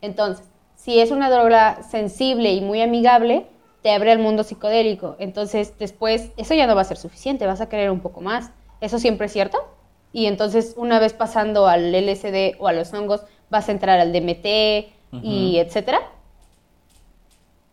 entonces 0.00 0.48
si 0.80 0.98
es 0.98 1.10
una 1.10 1.28
droga 1.28 1.82
sensible 1.82 2.54
y 2.54 2.62
muy 2.62 2.80
amigable, 2.80 3.46
te 3.82 3.92
abre 3.92 4.12
al 4.12 4.18
mundo 4.18 4.44
psicodélico. 4.44 5.14
Entonces, 5.18 5.74
después, 5.78 6.32
eso 6.38 6.54
ya 6.54 6.66
no 6.66 6.74
va 6.74 6.80
a 6.80 6.84
ser 6.84 6.96
suficiente, 6.96 7.46
vas 7.46 7.60
a 7.60 7.68
querer 7.68 7.90
un 7.90 8.00
poco 8.00 8.22
más. 8.22 8.50
¿Eso 8.80 8.98
siempre 8.98 9.26
es 9.26 9.32
cierto? 9.32 9.58
Y 10.14 10.24
entonces, 10.24 10.74
una 10.78 10.98
vez 10.98 11.12
pasando 11.12 11.66
al 11.66 11.92
LSD 11.92 12.56
o 12.58 12.66
a 12.66 12.72
los 12.72 12.94
hongos, 12.94 13.24
vas 13.50 13.68
a 13.68 13.72
entrar 13.72 14.00
al 14.00 14.10
DMT 14.10 14.46
y 15.22 15.58
etcétera. 15.58 16.00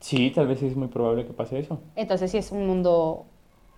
Sí, 0.01 0.29
tal 0.31 0.47
vez 0.47 0.61
es 0.61 0.75
muy 0.75 0.89
probable 0.89 1.25
que 1.25 1.31
pase 1.31 1.59
eso. 1.59 1.79
Entonces, 1.95 2.29
sí 2.29 2.37
es 2.37 2.51
un 2.51 2.67
mundo, 2.67 3.25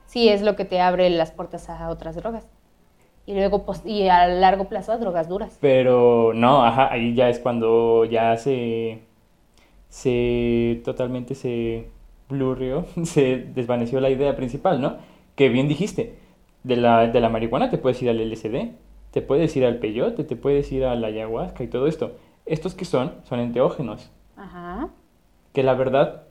sí 0.07 0.27
es 0.27 0.41
lo 0.41 0.55
que 0.55 0.65
te 0.65 0.81
abre 0.81 1.07
las 1.11 1.29
puertas 1.29 1.69
a 1.69 1.89
otras 1.89 2.15
drogas. 2.15 2.47
Y 3.27 3.35
luego, 3.35 3.63
y 3.85 4.07
a 4.07 4.27
largo 4.27 4.65
plazo, 4.65 4.91
a 4.91 4.97
drogas 4.97 5.29
duras. 5.29 5.55
Pero 5.61 6.33
no, 6.33 6.65
ajá, 6.65 6.91
ahí 6.91 7.13
ya 7.13 7.29
es 7.29 7.37
cuando 7.37 8.05
ya 8.05 8.35
se 8.35 9.07
se 9.89 10.81
totalmente 10.85 11.35
se 11.35 11.89
blurrió, 12.29 12.85
se 13.03 13.37
desvaneció 13.37 13.99
la 13.99 14.09
idea 14.09 14.35
principal, 14.35 14.81
¿no? 14.81 14.97
Que 15.35 15.49
bien 15.49 15.67
dijiste, 15.67 16.15
de 16.63 16.75
la, 16.75 17.07
de 17.07 17.19
la 17.19 17.29
marihuana 17.29 17.69
te 17.69 17.77
puedes 17.77 18.01
ir 18.01 18.09
al 18.09 18.19
LSD, 18.19 18.71
te 19.11 19.21
puedes 19.21 19.55
ir 19.55 19.65
al 19.65 19.77
peyote, 19.77 20.23
te 20.23 20.35
puedes 20.35 20.71
ir 20.71 20.85
a 20.85 20.95
la 20.95 21.07
ayahuasca 21.07 21.63
y 21.63 21.67
todo 21.67 21.87
esto. 21.87 22.13
Estos 22.45 22.75
que 22.75 22.85
son, 22.85 23.13
son 23.23 23.39
enteógenos. 23.39 24.11
Ajá. 24.35 24.89
Que 25.53 25.63
la 25.63 25.73
verdad, 25.73 26.23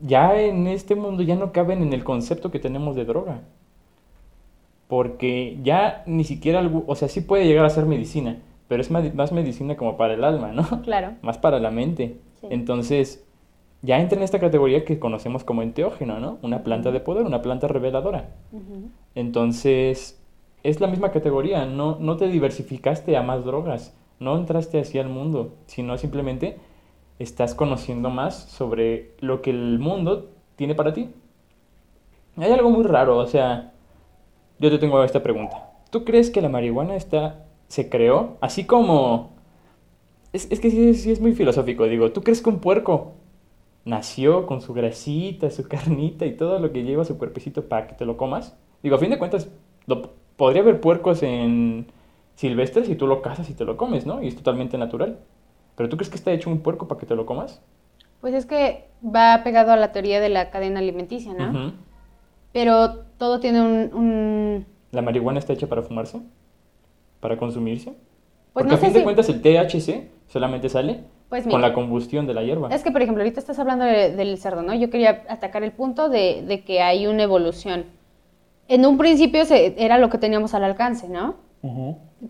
ya 0.00 0.40
en 0.40 0.66
este 0.66 0.94
mundo 0.94 1.22
ya 1.22 1.36
no 1.36 1.52
caben 1.52 1.82
en 1.82 1.92
el 1.92 2.04
concepto 2.04 2.50
que 2.50 2.58
tenemos 2.58 2.96
de 2.96 3.04
droga. 3.04 3.42
Porque 4.88 5.58
ya 5.62 6.02
ni 6.06 6.24
siquiera, 6.24 6.68
o 6.86 6.94
sea, 6.94 7.08
sí 7.08 7.20
puede 7.20 7.46
llegar 7.46 7.64
a 7.64 7.70
ser 7.70 7.86
medicina, 7.86 8.38
pero 8.68 8.82
es 8.82 8.90
más, 8.90 9.14
más 9.14 9.32
medicina 9.32 9.76
como 9.76 9.96
para 9.96 10.14
el 10.14 10.24
alma, 10.24 10.52
¿no? 10.52 10.82
Claro. 10.82 11.12
Más 11.22 11.38
para 11.38 11.58
la 11.58 11.70
mente. 11.70 12.18
Entonces, 12.50 13.24
ya 13.82 14.00
entra 14.00 14.16
en 14.16 14.24
esta 14.24 14.38
categoría 14.38 14.84
que 14.84 14.98
conocemos 14.98 15.44
como 15.44 15.62
enteógeno, 15.62 16.18
¿no? 16.18 16.38
Una 16.42 16.64
planta 16.64 16.90
de 16.90 17.00
poder, 17.00 17.26
una 17.26 17.42
planta 17.42 17.68
reveladora. 17.68 18.30
Entonces, 19.14 20.20
es 20.62 20.80
la 20.80 20.86
misma 20.86 21.10
categoría, 21.10 21.66
no, 21.66 21.98
no 22.00 22.16
te 22.16 22.28
diversificaste 22.28 23.16
a 23.16 23.22
más 23.22 23.44
drogas, 23.44 23.94
no 24.18 24.36
entraste 24.36 24.80
hacia 24.80 25.02
el 25.02 25.08
mundo, 25.08 25.54
sino 25.66 25.98
simplemente 25.98 26.56
estás 27.18 27.54
conociendo 27.54 28.08
más 28.08 28.34
sobre 28.34 29.12
lo 29.20 29.42
que 29.42 29.50
el 29.50 29.78
mundo 29.78 30.30
tiene 30.56 30.74
para 30.74 30.94
ti. 30.94 31.10
Hay 32.36 32.50
algo 32.50 32.70
muy 32.70 32.84
raro, 32.84 33.18
o 33.18 33.26
sea, 33.26 33.74
yo 34.58 34.70
te 34.70 34.78
tengo 34.78 35.04
esta 35.04 35.22
pregunta. 35.22 35.72
¿Tú 35.90 36.04
crees 36.04 36.30
que 36.30 36.40
la 36.40 36.48
marihuana 36.48 36.96
está, 36.96 37.44
se 37.68 37.90
creó 37.90 38.38
así 38.40 38.64
como 38.64 39.33
es, 40.34 40.60
que 40.60 40.70
sí, 40.70 41.10
es 41.10 41.20
muy 41.20 41.32
filosófico, 41.32 41.84
digo, 41.86 42.12
¿tú 42.12 42.22
crees 42.22 42.42
que 42.42 42.50
un 42.50 42.60
puerco 42.60 43.14
nació 43.84 44.46
con 44.46 44.60
su 44.60 44.74
grasita, 44.74 45.50
su 45.50 45.68
carnita 45.68 46.26
y 46.26 46.36
todo 46.36 46.58
lo 46.58 46.72
que 46.72 46.82
lleva 46.84 47.04
su 47.04 47.18
cuerpecito 47.18 47.68
para 47.68 47.86
que 47.86 47.94
te 47.94 48.04
lo 48.04 48.16
comas? 48.16 48.56
Digo, 48.82 48.96
a 48.96 48.98
fin 48.98 49.10
de 49.10 49.18
cuentas, 49.18 49.48
podría 50.36 50.62
haber 50.62 50.80
puercos 50.80 51.22
en 51.22 51.86
silvestres 52.34 52.88
y 52.88 52.96
tú 52.96 53.06
lo 53.06 53.22
cazas 53.22 53.48
y 53.50 53.54
te 53.54 53.64
lo 53.64 53.76
comes, 53.76 54.06
¿no? 54.06 54.22
Y 54.22 54.28
es 54.28 54.36
totalmente 54.36 54.76
natural. 54.78 55.18
¿Pero 55.76 55.88
tú 55.88 55.96
crees 55.96 56.10
que 56.10 56.16
está 56.16 56.32
hecho 56.32 56.50
un 56.50 56.60
puerco 56.60 56.86
para 56.88 57.00
que 57.00 57.06
te 57.06 57.16
lo 57.16 57.26
comas? 57.26 57.60
Pues 58.20 58.34
es 58.34 58.46
que 58.46 58.88
va 59.04 59.42
pegado 59.44 59.72
a 59.72 59.76
la 59.76 59.92
teoría 59.92 60.20
de 60.20 60.28
la 60.28 60.50
cadena 60.50 60.80
alimenticia, 60.80 61.34
¿no? 61.34 61.72
Pero 62.52 63.04
todo 63.18 63.40
tiene 63.40 63.60
un... 63.60 63.94
un- 63.94 64.66
¿La 64.92 65.02
marihuana 65.02 65.38
está 65.38 65.52
hecha 65.52 65.66
para 65.68 65.82
fumarse? 65.82 66.20
¿Para 67.20 67.36
consumirse? 67.36 67.90
Pues 67.90 67.96
Porque 68.52 68.68
no 68.68 68.74
a 68.74 68.78
fin 68.78 68.92
de 68.92 69.02
cuentas 69.02 69.28
el 69.28 69.42
THC 69.42 70.10
solamente 70.26 70.68
sale 70.68 71.04
Pues 71.28 71.46
con 71.46 71.60
la 71.60 71.72
combustión 71.72 72.26
de 72.26 72.34
la 72.34 72.42
hierba. 72.42 72.68
Es 72.74 72.82
que, 72.82 72.90
por 72.90 73.02
ejemplo, 73.02 73.22
ahorita 73.22 73.40
estás 73.40 73.58
hablando 73.58 73.84
de- 73.84 74.14
del 74.14 74.38
cerdo, 74.38 74.62
¿no? 74.62 74.74
Yo 74.74 74.90
quería 74.90 75.22
atacar 75.28 75.62
el 75.64 75.72
punto 75.72 76.08
de, 76.08 76.42
de 76.46 76.62
que 76.64 76.80
hay 76.82 77.06
una 77.06 77.22
evolución. 77.24 77.86
En 78.68 78.86
un 78.86 78.96
principio 78.98 79.44
se- 79.44 79.74
era 79.82 79.98
lo 79.98 80.08
que 80.10 80.18
teníamos 80.18 80.54
al 80.54 80.64
alcance, 80.64 81.08
¿no? 81.08 81.36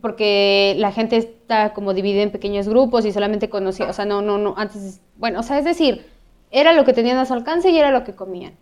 Porque 0.00 0.74
la 0.78 0.90
gente 0.92 1.16
está 1.16 1.72
como 1.72 1.92
dividida 1.94 2.22
en 2.22 2.30
pequeños 2.30 2.68
grupos 2.68 3.04
y 3.04 3.12
solamente 3.12 3.48
conocía, 3.48 3.88
o 3.88 3.92
sea, 3.92 4.04
no, 4.04 4.22
no, 4.22 4.38
no, 4.38 4.54
antes, 4.56 5.00
bueno, 5.16 5.40
o 5.40 5.42
sea, 5.42 5.58
es 5.58 5.64
decir, 5.64 6.06
era 6.50 6.72
lo 6.72 6.84
que 6.84 6.92
tenían 6.92 7.18
a 7.18 7.24
su 7.26 7.34
alcance 7.34 7.70
y 7.70 7.78
era 7.78 7.90
lo 7.90 8.04
que 8.04 8.14
comían. 8.14 8.54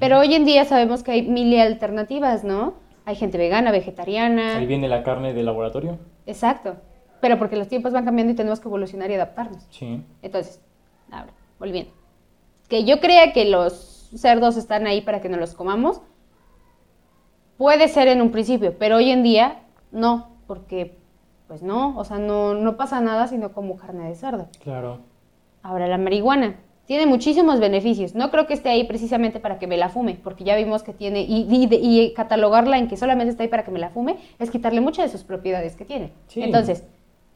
Pero 0.00 0.18
hoy 0.18 0.34
en 0.34 0.44
día 0.44 0.64
sabemos 0.64 1.02
que 1.04 1.12
hay 1.12 1.22
mil 1.22 1.56
alternativas, 1.60 2.42
¿no? 2.42 2.74
Hay 3.04 3.14
gente 3.16 3.38
vegana, 3.38 3.70
vegetariana. 3.70 4.56
Ahí 4.56 4.66
viene 4.66 4.88
la 4.88 5.02
carne 5.04 5.34
de 5.34 5.42
laboratorio. 5.42 5.98
Exacto. 6.26 6.76
Pero 7.24 7.38
porque 7.38 7.56
los 7.56 7.68
tiempos 7.68 7.94
van 7.94 8.04
cambiando 8.04 8.34
y 8.34 8.36
tenemos 8.36 8.60
que 8.60 8.68
evolucionar 8.68 9.10
y 9.10 9.14
adaptarnos. 9.14 9.66
Sí. 9.70 10.02
Entonces, 10.20 10.60
ahora, 11.10 11.32
volviendo. 11.58 11.90
Que 12.68 12.84
yo 12.84 13.00
crea 13.00 13.32
que 13.32 13.46
los 13.46 14.10
cerdos 14.14 14.58
están 14.58 14.86
ahí 14.86 15.00
para 15.00 15.22
que 15.22 15.30
nos 15.30 15.40
los 15.40 15.54
comamos, 15.54 16.02
puede 17.56 17.88
ser 17.88 18.08
en 18.08 18.20
un 18.20 18.30
principio, 18.30 18.74
pero 18.78 18.96
hoy 18.96 19.10
en 19.10 19.22
día 19.22 19.60
no, 19.90 20.28
porque 20.46 20.98
pues 21.48 21.62
no, 21.62 21.96
o 21.98 22.04
sea, 22.04 22.18
no, 22.18 22.52
no 22.54 22.76
pasa 22.76 23.00
nada 23.00 23.26
sino 23.26 23.52
como 23.52 23.76
carne 23.76 24.08
de 24.10 24.14
cerdo. 24.16 24.48
Claro. 24.62 24.98
Ahora, 25.62 25.86
la 25.88 25.96
marihuana 25.96 26.56
tiene 26.86 27.06
muchísimos 27.06 27.58
beneficios. 27.58 28.14
No 28.14 28.30
creo 28.30 28.46
que 28.46 28.52
esté 28.52 28.68
ahí 28.68 28.84
precisamente 28.84 29.40
para 29.40 29.58
que 29.58 29.66
me 29.66 29.78
la 29.78 29.88
fume, 29.88 30.20
porque 30.22 30.44
ya 30.44 30.56
vimos 30.56 30.82
que 30.82 30.92
tiene, 30.92 31.22
y, 31.22 31.46
y- 31.48 31.68
y 32.02 32.12
catalogarla 32.12 32.76
en 32.76 32.88
que 32.88 32.98
solamente 32.98 33.30
está 33.30 33.42
ahí 33.44 33.48
para 33.48 33.64
que 33.64 33.70
me 33.70 33.78
la 33.78 33.88
fume, 33.88 34.18
es 34.38 34.50
quitarle 34.50 34.82
muchas 34.82 35.06
de 35.10 35.16
sus 35.16 35.24
propiedades 35.26 35.74
que 35.76 35.86
tiene. 35.86 36.12
Sí. 36.26 36.42
Entonces, 36.42 36.84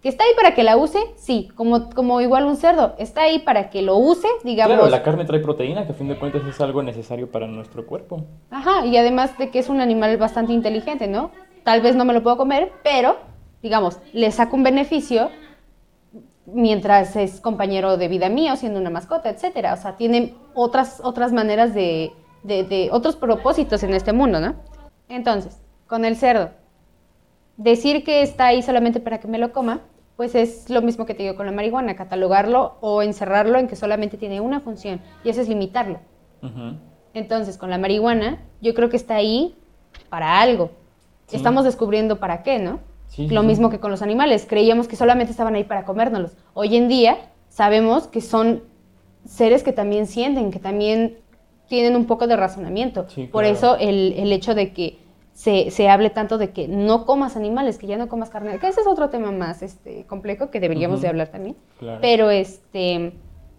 ¿que 0.02 0.09
está 0.09 0.25
ahí 0.25 0.31
para 0.37 0.55
que 0.55 0.62
la 0.62 0.76
use? 0.76 0.99
Sí, 1.17 1.49
como, 1.55 1.90
como 1.90 2.21
igual 2.21 2.45
un 2.45 2.57
cerdo. 2.57 2.95
Está 2.99 3.23
ahí 3.23 3.40
para 3.40 3.71
que 3.71 3.83
lo 3.83 3.97
use, 3.97 4.28
digamos. 4.45 4.76
Claro, 4.76 4.90
la 4.90 5.02
carne 5.02 5.25
trae 5.25 5.40
proteína, 5.40 5.87
que 5.87 5.93
a 5.93 5.95
fin 5.95 6.09
de 6.09 6.19
cuentas 6.19 6.43
es 6.47 6.61
algo 6.61 6.83
necesario 6.83 7.31
para 7.31 7.47
nuestro 7.47 7.87
cuerpo. 7.87 8.25
Ajá, 8.50 8.87
y 8.87 8.97
además 8.97 9.37
de 9.38 9.50
que 9.50 9.59
es 9.59 9.69
un 9.69 9.81
animal 9.81 10.17
bastante 10.17 10.52
inteligente, 10.52 11.09
¿no? 11.09 11.31
Tal 11.64 11.81
vez 11.81 11.97
no 11.97 12.05
me 12.05 12.12
lo 12.14 12.23
puedo 12.23 12.37
comer, 12.37 12.73
pero, 12.83 13.17
digamos, 13.62 13.99
le 14.12 14.31
saco 14.31 14.57
un 14.57 14.62
beneficio 14.62 15.31
mientras 16.47 17.14
es 17.17 17.40
compañero 17.40 17.97
de 17.97 18.09
vida 18.09 18.28
mío, 18.28 18.57
siendo 18.57 18.81
una 18.81 18.90
mascota, 18.90 19.28
etcétera. 19.28 19.75
O 19.75 19.76
sea, 19.76 19.97
tiene 19.97 20.35
otras, 20.55 21.00
otras 21.05 21.33
maneras 21.33 21.75
de, 21.75 22.12
de, 22.43 22.64
de- 22.64 22.88
otros 22.90 23.17
propósitos 23.17 23.83
en 23.83 23.93
este 23.93 24.12
mundo, 24.12 24.40
¿no? 24.40 24.55
Entonces, 25.11 25.61
con 25.87 26.05
el 26.05 26.17
cerdo, 26.17 26.50
decir 27.59 28.05
que 28.05 28.23
está 28.23 28.47
ahí 28.47 28.62
solamente 28.62 29.00
para 29.00 29.19
que 29.19 29.29
me 29.29 29.37
lo 29.37 29.53
coma, 29.53 29.83
pues 30.17 30.35
es 30.35 30.71
lo 30.71 30.81
mismo 30.81 31.05
que 31.05 31.15
te 31.15 31.25
digo 31.25 31.37
con 31.37 31.45
la 31.47 31.53
marihuana, 31.53 31.95
catalogarlo 31.95 32.77
o 32.81 33.03
encerrarlo 33.03 33.59
en 33.59 33.69
que 33.69 33.77
solamente 33.77 34.17
tiene 34.17 34.41
una 34.41 34.61
función, 34.61 35.00
y 35.23 35.29
eso 35.29 35.43
es 35.43 35.49
limitarlo. 35.49 35.99
Entonces, 37.15 37.59
con 37.59 37.71
la 37.71 37.79
marihuana, 37.79 38.41
yo 38.61 38.75
creo 38.75 38.88
que 38.88 38.97
está 38.97 39.17
ahí 39.17 39.55
para 40.09 40.41
algo. 40.41 40.71
Sí. 41.27 41.37
Estamos 41.37 41.65
descubriendo 41.65 42.19
para 42.19 42.43
qué, 42.43 42.59
¿no? 42.59 42.81
Sí, 43.09 43.29
Lo 43.29 43.41
sí. 43.41 43.47
mismo 43.47 43.71
que 43.71 43.81
con 43.81 43.91
los 43.91 44.03
animales. 44.03 44.47
Creíamos 44.49 44.87
que 44.87 44.97
solamente 44.97 45.33
estaban 45.33 45.55
ahí 45.55 45.65
para 45.65 45.85
comérnoslos. 45.85 46.37
Hoy 46.55 46.77
en 46.77 46.88
día 46.88 47.19
sabemos 47.49 48.07
que 48.07 48.21
son 48.21 48.62
seres 49.25 49.62
que 49.62 49.73
también 49.73 50.07
sienten, 50.07 50.50
que 50.50 50.59
también 50.59 51.19
tienen 51.69 51.97
un 51.97 52.06
poco 52.06 52.26
de 52.26 52.37
razonamiento. 52.37 53.06
Por 53.32 53.43
claro. 53.43 53.47
eso 53.49 53.76
el, 53.76 54.15
el 54.17 54.32
hecho 54.32 54.54
de 54.54 54.73
que 54.73 54.99
se, 55.39 55.71
se 55.71 55.89
hable 55.89 56.11
tanto 56.11 56.37
de 56.37 56.51
que 56.51 56.67
no 56.67 57.07
comas 57.07 57.37
animales, 57.37 57.79
que 57.79 57.87
ya 57.87 57.97
no 57.97 58.09
comas 58.09 58.29
carne, 58.29 58.59
que 58.59 58.67
ese 58.67 58.81
es 58.81 58.89
otro 58.89 59.09
tema 59.09 59.31
más 59.31 59.63
este, 59.63 60.05
complejo 60.07 60.51
que 60.51 60.59
deberíamos 60.59 61.01
de 61.01 61.07
hablar 61.07 61.29
también. 61.29 61.55
Claro. 61.79 62.01
Pero 62.03 62.29
este, 62.31 63.13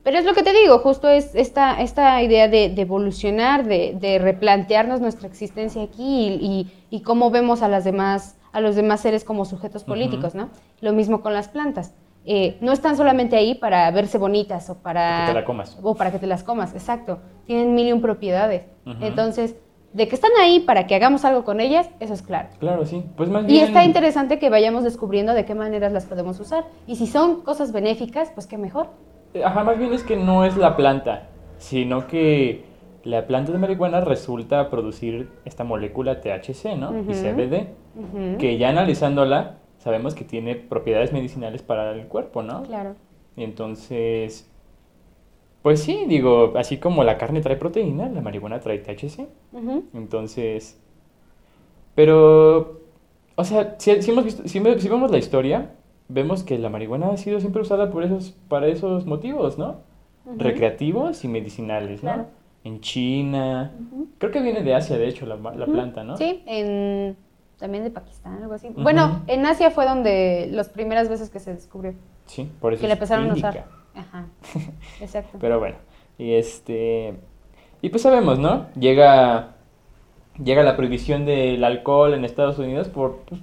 pero 0.04 0.18
es 0.18 0.26
lo 0.26 0.34
que 0.34 0.44
te 0.44 0.52
digo, 0.52 0.80
justo 0.80 1.08
es 1.08 1.34
esta, 1.36 1.80
esta 1.82 2.22
idea 2.22 2.50
de, 2.50 2.68
de 2.68 2.82
evolucionar, 2.82 3.64
de, 3.66 3.96
de 3.98 4.20
replantearnos 4.20 5.00
nuestra 5.00 5.30
existencia 5.30 5.82
aquí 5.82 6.04
y, 6.28 6.46
y- 6.46 6.98
y 6.98 7.02
cómo 7.02 7.32
vemos 7.32 7.62
a 7.62 7.70
las 7.70 7.86
demás, 7.86 8.36
a 8.52 8.60
los 8.60 8.76
demás 8.76 9.00
seres 9.00 9.24
como 9.24 9.46
sujetos 9.46 9.86
políticos, 9.86 10.36
¿no? 10.36 10.50
Lo 10.82 10.92
mismo 10.92 11.22
con 11.22 11.32
las 11.32 11.48
plantas. 11.48 11.94
Eh, 12.26 12.58
no 12.60 12.74
están 12.74 12.98
solamente 12.98 13.38
ahí 13.38 13.56
para 13.56 13.90
verse 13.92 14.18
bonitas 14.18 14.70
o 14.70 14.76
para... 14.80 15.22
Que 15.28 15.32
te 15.32 15.40
la 15.40 15.46
comas. 15.46 15.78
O 15.82 15.96
para 15.96 16.12
que 16.12 16.20
te 16.20 16.28
las 16.28 16.44
comas, 16.44 16.74
exacto. 16.74 17.20
Tienen 17.48 17.74
mil 17.74 17.88
y 17.88 17.94
un 17.94 18.02
propiedades. 18.02 18.64
Entonces, 19.00 19.56
de 19.94 20.08
que 20.08 20.16
están 20.16 20.32
ahí 20.40 20.60
para 20.60 20.86
que 20.88 20.96
hagamos 20.96 21.26
algo 21.26 21.44
con 21.44 21.60
ellas, 21.60 21.90
eso 22.00 22.14
es 22.14 22.22
claro. 22.22 22.50
Claro, 22.60 22.86
sí. 22.86 23.04
Pues 23.18 23.30
más 23.30 23.44
Y 23.46 23.48
bien... 23.48 23.66
está 23.66 23.84
interesante 23.84 24.38
que 24.40 24.50
vayamos 24.50 24.84
descubriendo 24.84 25.34
de 25.34 25.46
qué 25.46 25.56
maneras 25.56 25.92
las 25.92 26.06
podemos 26.06 26.40
usar. 26.40 26.66
Y 26.86 26.96
si 26.96 27.08
son 27.08 27.42
cosas 27.42 27.72
benéficas, 27.72 28.32
pues 28.34 28.46
qué 28.48 28.58
mejor. 28.58 28.88
Ajá, 29.44 29.64
más 29.64 29.78
bien 29.78 29.94
es 29.94 30.04
que 30.04 30.16
no 30.16 30.46
es 30.46 30.58
la 30.58 30.76
planta, 30.76 31.28
sino 31.58 32.08
que 32.08 32.64
la 33.04 33.26
planta 33.26 33.52
de 33.52 33.58
marihuana 33.58 34.02
resulta 34.02 34.70
producir 34.70 35.30
esta 35.46 35.64
molécula 35.64 36.20
THC, 36.22 36.76
¿no? 36.78 36.98
Y 37.00 37.14
CBD, 37.14 37.70
Ujú. 37.96 38.38
que 38.38 38.58
ya 38.58 38.70
analizándola 38.70 39.58
sabemos 39.78 40.14
que 40.14 40.24
tiene 40.26 40.56
propiedades 40.56 41.14
medicinales 41.14 41.64
para 41.64 41.92
el 41.92 42.08
cuerpo, 42.08 42.44
¿no? 42.44 42.64
Claro. 42.64 42.96
Y 43.36 43.44
entonces, 43.44 44.52
pues 45.62 45.82
sí, 45.82 46.06
digo, 46.08 46.54
así 46.58 46.78
como 46.78 47.04
la 47.04 47.18
carne 47.18 47.42
trae 47.42 47.56
proteína, 47.58 48.10
la 48.10 48.22
marihuana 48.22 48.60
trae 48.60 48.80
THC. 48.80 49.28
Entonces, 49.94 50.80
pero, 51.96 52.82
o 53.36 53.44
sea, 53.44 53.76
si, 53.78 54.02
si 54.02 54.12
hemos 54.12 54.24
visto, 54.26 54.48
si, 54.48 54.60
ve- 54.60 54.80
si 54.80 54.88
vemos 54.90 55.12
la 55.12 55.18
historia, 55.18 55.72
vemos 56.08 56.44
que 56.44 56.58
la 56.58 56.70
marihuana 56.70 57.10
ha 57.12 57.18
sido 57.18 57.40
siempre 57.40 57.62
usada 57.62 57.92
por 57.92 58.04
esos, 58.04 58.32
para 58.48 58.68
esos 58.68 59.06
motivos, 59.06 59.58
¿no? 59.58 59.78
Recreativos 60.38 61.24
y 61.24 61.28
medicinales, 61.28 62.04
¿no? 62.04 62.14
Claro. 62.14 62.28
En 62.64 62.82
China, 62.82 63.72
creo 64.18 64.32
que 64.32 64.42
viene 64.42 64.64
de 64.64 64.76
Asia, 64.76 64.98
de 64.98 65.08
hecho, 65.08 65.26
la, 65.26 65.36
la 65.38 65.66
planta, 65.66 66.04
¿no? 66.04 66.18
Sí, 66.18 66.44
en, 66.46 67.16
también 67.58 67.84
de 67.84 67.90
Pakistán, 67.90 68.42
algo 68.44 68.54
así. 68.54 68.70
Bueno, 68.76 69.22
en 69.28 69.46
Asia 69.46 69.72
fue 69.72 69.86
donde 69.86 70.50
las 70.52 70.70
primeras 70.70 71.10
veces 71.10 71.30
que 71.30 71.40
se 71.40 71.54
descubrió, 71.54 71.94
Sí, 72.26 72.50
por 72.60 72.74
eso 72.74 72.82
que 72.82 72.88
la 72.88 72.94
es 72.94 72.98
empezaron 73.00 73.32
a 73.32 73.34
usar. 73.34 73.66
Ajá, 74.00 74.26
exacto. 75.02 75.38
Pero 75.40 75.60
bueno, 75.60 75.76
y 76.18 76.34
este. 76.34 77.16
Y 77.82 77.90
pues 77.90 78.02
sabemos, 78.04 78.40
¿no? 78.40 78.68
Llega. 78.80 79.56
Llega 80.44 80.64
la 80.64 80.78
prohibición 80.78 81.26
del 81.26 81.64
alcohol 81.64 82.14
en 82.14 82.24
Estados 82.26 82.60
Unidos 82.60 82.88
por. 82.90 83.18
pues, 83.28 83.42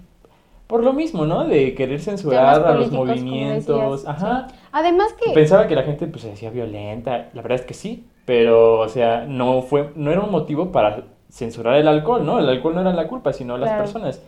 por 0.66 0.82
lo 0.82 0.92
mismo, 0.92 1.26
¿no? 1.26 1.44
De 1.44 1.74
querer 1.74 2.00
censurar 2.00 2.66
a 2.66 2.74
los 2.74 2.90
movimientos. 2.90 4.02
decías, 4.02 4.08
Ajá. 4.16 4.48
sí. 4.48 4.56
Además 4.72 5.12
que... 5.12 5.30
Pensaba 5.32 5.68
que 5.68 5.76
la 5.76 5.84
gente 5.84 6.08
pues 6.08 6.22
se 6.22 6.30
decía 6.30 6.50
violenta. 6.50 7.28
La 7.34 7.42
verdad 7.42 7.60
es 7.60 7.64
que 7.64 7.72
sí. 7.74 8.08
Pero, 8.24 8.80
o 8.80 8.88
sea, 8.88 9.26
no 9.28 9.62
fue. 9.62 9.92
No 9.94 10.10
era 10.10 10.22
un 10.22 10.32
motivo 10.32 10.72
para 10.72 11.04
censurar 11.30 11.76
el 11.76 11.86
alcohol, 11.86 12.26
¿no? 12.26 12.40
El 12.40 12.48
alcohol 12.48 12.74
no 12.74 12.80
era 12.80 12.92
la 12.92 13.06
culpa, 13.06 13.32
sino 13.32 13.56
las 13.58 13.68
Claro. 13.68 13.84
personas. 13.84 14.20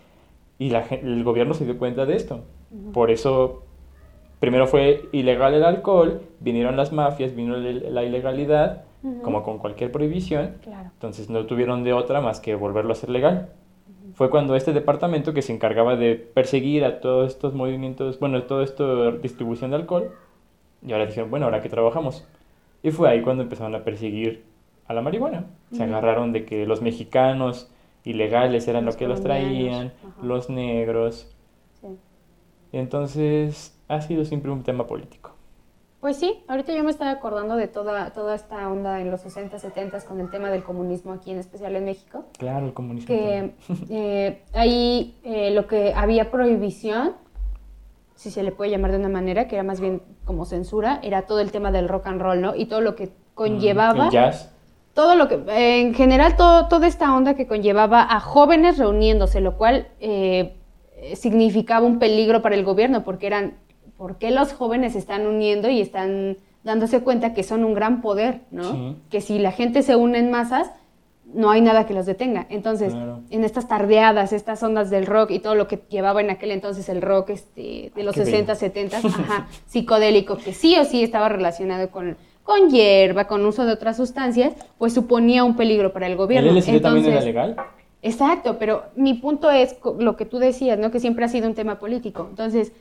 Y 0.60 0.70
la, 0.70 0.84
el 0.90 1.24
gobierno 1.24 1.54
se 1.54 1.64
dio 1.64 1.76
cuenta 1.76 2.06
de 2.06 2.14
esto. 2.14 2.44
Por 2.92 3.10
eso, 3.10 3.64
primero 4.40 4.66
fue 4.66 5.09
ilegal 5.12 5.55
el 5.55 5.64
alcohol, 5.64 6.22
vinieron 6.40 6.77
las 6.77 6.92
mafias, 6.92 7.35
vino 7.35 7.57
la 7.57 8.03
ilegalidad, 8.05 8.85
como 9.22 9.42
con 9.44 9.59
cualquier 9.59 9.92
prohibición, 9.92 10.57
Claro. 10.62 10.90
entonces 10.92 11.31
no 11.31 11.46
tuvieron 11.46 11.85
de 11.85 11.92
otra 11.92 12.20
más 12.20 12.40
que 12.40 12.55
volverlo 12.57 12.90
a 12.90 12.92
hacer 12.94 13.11
legal. 13.11 13.51
Fue 14.14 14.29
cuando 14.31 14.57
este 14.57 14.72
departamento 14.72 15.33
que 15.33 15.42
se 15.42 15.53
encargaba 15.53 15.94
de 15.94 16.16
perseguir 16.16 16.85
a 16.85 17.01
todos 17.01 17.29
estos 17.29 17.55
movimientos, 17.55 18.18
bueno, 18.18 18.42
todo 18.42 18.62
esto 18.62 19.12
distribución 19.12 19.70
de 19.70 19.77
alcohol, 19.77 20.11
y 20.85 20.92
ahora 20.92 21.07
dijeron, 21.07 21.31
bueno, 21.31 21.46
ahora 21.46 21.61
que 21.62 21.68
trabajamos. 21.68 22.27
Y 22.83 22.90
fue 22.90 23.09
ahí 23.09 23.22
cuando 23.22 23.42
empezaron 23.44 23.74
a 23.74 23.85
perseguir 23.85 24.44
a 24.87 24.94
la 24.94 25.03
marihuana. 25.03 25.44
Se 25.72 25.83
agarraron 25.85 26.33
de 26.33 26.44
que 26.44 26.66
los 26.66 26.83
mexicanos 26.83 27.70
ilegales 28.05 28.66
eran 28.68 28.85
Los 28.85 28.96
que 28.96 29.07
los 29.07 29.22
traían, 29.22 29.92
los 30.22 30.48
negros, 30.51 31.31
Sí. 31.81 31.87
entonces, 32.72 33.77
ha 33.88 34.01
sido 34.01 34.24
siempre 34.24 34.51
un 34.51 34.62
tema 34.62 34.87
político. 34.87 35.33
Pues 36.01 36.16
sí, 36.16 36.44
ahorita 36.46 36.72
yo 36.72 36.85
me 36.85 36.92
estaba 36.92 37.11
acordando 37.11 37.57
de 37.57 37.66
toda, 37.66 38.12
toda 38.12 38.37
esta 38.37 38.68
onda 38.68 39.01
en 39.01 39.11
los 39.11 39.20
60, 39.22 39.59
70 39.59 40.01
con 40.03 40.20
el 40.20 40.31
tema 40.31 40.48
del 40.48 40.62
comunismo 40.62 41.12
aquí, 41.12 41.33
en 41.33 41.38
especial 41.38 41.74
en 41.74 41.87
México. 41.87 42.27
Claro, 42.38 42.66
el 42.66 42.72
comunismo. 42.72 43.09
que 43.09 43.55
eh, 43.90 44.42
ahí 44.55 45.18
eh, 45.24 45.51
lo 45.51 45.66
que 45.66 45.92
había 45.94 46.31
prohibición, 46.31 47.14
si 48.14 48.31
se 48.31 48.44
le 48.44 48.53
puede 48.53 48.70
llamar 48.70 48.92
de 48.92 48.98
una 48.98 49.09
manera, 49.09 49.48
que 49.48 49.57
era 49.57 49.64
más 49.64 49.81
bien 49.81 50.03
como 50.24 50.44
censura, 50.44 51.01
era 51.03 51.22
todo 51.22 51.40
el 51.40 51.51
tema 51.51 51.72
del 51.72 51.88
rock 51.88 52.07
and 52.07 52.20
roll, 52.20 52.40
¿no? 52.40 52.55
Y 52.55 52.66
todo 52.66 52.81
lo 52.81 52.94
que 52.94 53.11
conllevaba, 53.35 54.05
El 54.07 54.12
jazz. 54.12 54.53
todo 54.94 55.16
lo 55.16 55.27
que, 55.27 55.35
eh, 55.48 55.81
en 55.81 55.94
general, 55.94 56.37
todo, 56.37 56.68
toda 56.68 56.87
esta 56.87 57.12
onda 57.12 57.35
que 57.35 57.48
conllevaba 57.48 58.07
a 58.09 58.20
jóvenes 58.20 58.79
reuniéndose, 58.79 59.40
lo 59.40 59.57
cual 59.57 59.88
eh, 59.98 60.57
significaba 61.14 61.85
un 61.85 61.98
peligro 61.98 62.40
para 62.40 62.55
el 62.55 62.64
gobierno, 62.64 63.03
porque 63.03 63.27
eran 63.27 63.55
por 63.98 64.16
qué 64.16 64.30
los 64.30 64.52
jóvenes 64.54 64.94
se 64.94 64.98
están 65.00 65.26
uniendo 65.26 65.68
y 65.68 65.80
están 65.82 66.38
dándose 66.64 67.00
cuenta 67.02 67.34
que 67.34 67.42
son 67.42 67.64
un 67.64 67.74
gran 67.74 68.00
poder, 68.00 68.40
¿no? 68.50 68.72
Sí. 68.72 68.96
Que 69.11 69.20
si 69.20 69.38
la 69.38 69.52
gente 69.52 69.82
se 69.82 69.96
une 69.96 70.18
en 70.18 70.30
masas, 70.30 70.70
no 71.34 71.50
hay 71.50 71.61
nada 71.61 71.84
que 71.84 71.92
los 71.92 72.06
detenga. 72.06 72.46
Entonces, 72.48 72.94
Claro. 72.94 73.20
en 73.28 73.44
estas 73.44 73.68
tardeadas, 73.68 74.32
estas 74.32 74.62
ondas 74.62 74.88
del 74.88 75.04
rock 75.04 75.30
y 75.32 75.40
todo 75.40 75.54
lo 75.54 75.68
que 75.68 75.78
llevaba 75.90 76.20
en 76.22 76.30
aquel 76.30 76.52
entonces 76.52 76.88
el 76.88 77.02
rock 77.02 77.30
este, 77.30 77.92
de 77.94 78.02
los 78.02 78.14
Qué 78.14 78.24
60, 78.24 78.54
bello. 78.54 78.58
70, 78.58 78.96
ajá, 78.98 79.46
psicodélico, 79.66 80.38
que 80.38 80.54
sí 80.54 80.76
o 80.78 80.84
sí 80.84 81.02
estaba 81.02 81.28
relacionado 81.28 81.90
con, 81.90 82.16
con 82.44 82.70
hierba, 82.70 83.26
con 83.26 83.44
uso 83.44 83.66
de 83.66 83.72
otras 83.72 83.96
sustancias, 83.98 84.54
pues 84.78 84.94
suponía 84.94 85.44
un 85.44 85.54
peligro 85.56 85.92
para 85.92 86.06
el 86.06 86.12
¿El 86.12 86.18
gobierno. 86.18 86.50
LSD 86.52 86.80
también 86.80 87.06
era 87.12 87.20
legal? 87.20 87.56
Exacto, 88.00 88.56
pero 88.58 88.84
mi 88.96 89.14
punto 89.14 89.50
es 89.50 89.76
lo 89.98 90.16
que 90.16 90.24
tú 90.24 90.38
decías, 90.38 90.78
¿no? 90.78 90.90
Que 90.90 91.00
siempre 91.00 91.24
ha 91.24 91.28
sido 91.28 91.48
un 91.48 91.54
tema 91.54 91.78
político. 91.78 92.26
Entonces, 92.30 92.72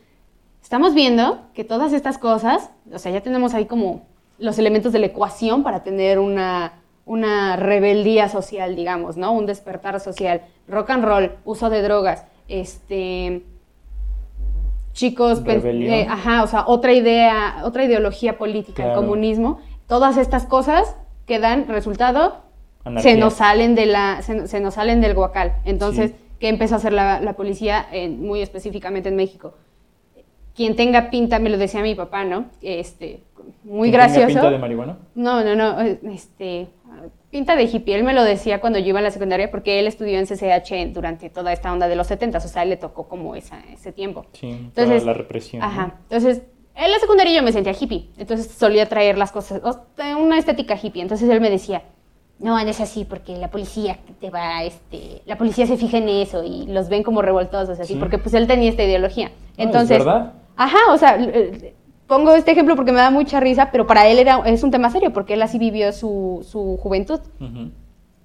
estamos 0.61 0.93
viendo 0.93 1.41
que 1.53 1.63
todas 1.63 1.93
estas 1.93 2.17
cosas, 2.17 2.69
o 2.93 2.99
sea, 2.99 3.11
ya 3.11 3.21
tenemos 3.21 3.53
ahí 3.53 3.65
como 3.65 4.01
los 4.37 4.59
elementos 4.59 4.91
de 4.93 4.99
la 4.99 5.07
ecuación 5.07 5.63
para 5.63 5.83
tener 5.83 6.19
una, 6.19 6.73
una 7.05 7.55
rebeldía 7.55 8.29
social, 8.29 8.75
digamos, 8.75 9.17
¿no? 9.17 9.31
Un 9.31 9.45
despertar 9.45 9.99
social. 9.99 10.41
Rock 10.67 10.89
and 10.91 11.03
roll, 11.05 11.31
uso 11.45 11.69
de 11.69 11.81
drogas, 11.81 12.25
este 12.47 13.43
chicos, 14.93 15.43
eh, 15.45 16.07
ajá, 16.09 16.41
o 16.43 16.47
sea, 16.47 16.63
otra 16.67 16.91
idea, 16.91 17.61
otra 17.63 17.83
ideología 17.85 18.37
política, 18.39 18.87
el 18.89 18.95
comunismo, 18.95 19.59
todas 19.87 20.17
estas 20.17 20.45
cosas 20.47 20.95
que 21.27 21.37
dan 21.39 21.67
resultado 21.67 22.37
Anarquía. 22.83 23.11
se 23.13 23.17
nos 23.19 23.33
salen 23.35 23.75
de 23.75 23.85
la 23.85 24.21
se, 24.23 24.47
se 24.47 24.59
nos 24.59 24.73
salen 24.73 24.99
del 25.01 25.13
guacal 25.13 25.53
entonces 25.65 26.11
Sí. 26.11 26.17
qué 26.39 26.49
empezó 26.49 26.75
a 26.75 26.77
hacer 26.77 26.93
la, 26.93 27.19
la 27.19 27.33
policía 27.33 27.85
en- 27.91 28.25
muy 28.25 28.41
específicamente 28.41 29.09
en 29.09 29.17
México 29.17 29.53
quien 30.57 30.75
tenga 30.75 31.09
pinta 31.09 31.39
me 31.39 31.49
lo 31.49 31.57
decía 31.57 31.81
mi 31.81 31.95
papá 31.95 32.25
no 32.25 32.45
este 32.61 33.21
muy 33.63 33.89
¿Que 33.89 33.93
tenga 33.97 34.07
gracioso 34.07 34.27
pinta 34.27 34.49
de 34.51 34.57
marihuana? 34.57 34.97
no 35.15 35.43
no 35.45 35.55
no 35.55 35.79
este 36.11 36.67
pinta 37.29 37.55
de 37.55 37.63
hippie 37.63 37.95
él 37.95 38.03
me 38.03 38.13
lo 38.13 38.23
decía 38.23 38.59
cuando 38.59 38.79
yo 38.79 38.87
iba 38.87 38.99
a 38.99 39.03
la 39.03 39.11
secundaria 39.11 39.49
porque 39.51 39.79
él 39.79 39.87
estudió 39.87 40.17
en 40.19 40.25
CCH 40.25 40.91
durante 40.93 41.29
toda 41.29 41.53
esta 41.53 41.71
onda 41.71 41.87
de 41.87 41.95
los 41.95 42.07
70 42.07 42.39
o 42.39 42.41
sea 42.41 42.63
él 42.63 42.69
le 42.71 42.77
tocó 42.77 43.07
como 43.07 43.35
esa, 43.35 43.59
ese 43.71 43.91
tiempo 43.93 44.25
Sí, 44.33 44.49
Entonces, 44.49 45.01
toda 45.03 45.13
la 45.13 45.17
represión. 45.17 45.61
¿no? 45.61 45.67
Ajá. 45.67 45.95
Entonces, 46.09 46.41
en 46.75 46.91
la 46.91 46.99
secundaria 46.99 47.33
yo 47.35 47.41
me 47.43 47.51
sentía 47.51 47.73
hippie. 47.73 48.09
Entonces 48.19 48.51
solía 48.51 48.87
traer 48.87 49.17
las 49.17 49.31
cosas, 49.31 49.61
una 50.19 50.37
estética 50.37 50.77
hippie. 50.79 51.01
Entonces 51.01 51.27
él 51.27 51.41
me 51.41 51.49
decía, 51.49 51.81
no, 52.39 52.51
no 52.51 52.69
es 52.69 52.79
así 52.79 53.03
porque 53.03 53.35
la 53.35 53.49
policía 53.49 53.97
te 54.21 54.29
va, 54.29 54.63
este, 54.63 55.23
la 55.25 55.39
policía 55.39 55.65
se 55.65 55.75
fija 55.75 55.97
en 55.97 56.07
eso 56.09 56.43
y 56.43 56.67
los 56.67 56.87
ven 56.87 57.01
como 57.01 57.23
revoltosos, 57.23 57.79
así, 57.79 57.93
Sí. 57.93 57.99
porque 57.99 58.19
pues 58.19 58.35
él 58.35 58.45
tenía 58.45 58.69
esta 58.69 58.83
ideología. 58.83 59.31
No, 59.57 59.81
es 59.81 59.89
verdad. 59.89 60.33
Ajá, 60.57 60.77
o 60.91 60.97
sea, 60.97 61.17
eh, 61.19 61.73
pongo 62.07 62.33
este 62.35 62.51
ejemplo 62.51 62.75
porque 62.75 62.91
me 62.91 62.99
da 62.99 63.11
mucha 63.11 63.39
risa, 63.39 63.69
pero 63.71 63.87
para 63.87 64.07
él 64.07 64.19
era, 64.19 64.41
es 64.45 64.63
un 64.63 64.71
tema 64.71 64.89
serio 64.89 65.13
porque 65.13 65.33
él 65.35 65.41
así 65.41 65.57
vivió 65.59 65.91
su, 65.93 66.45
su 66.49 66.77
juventud. 66.77 67.19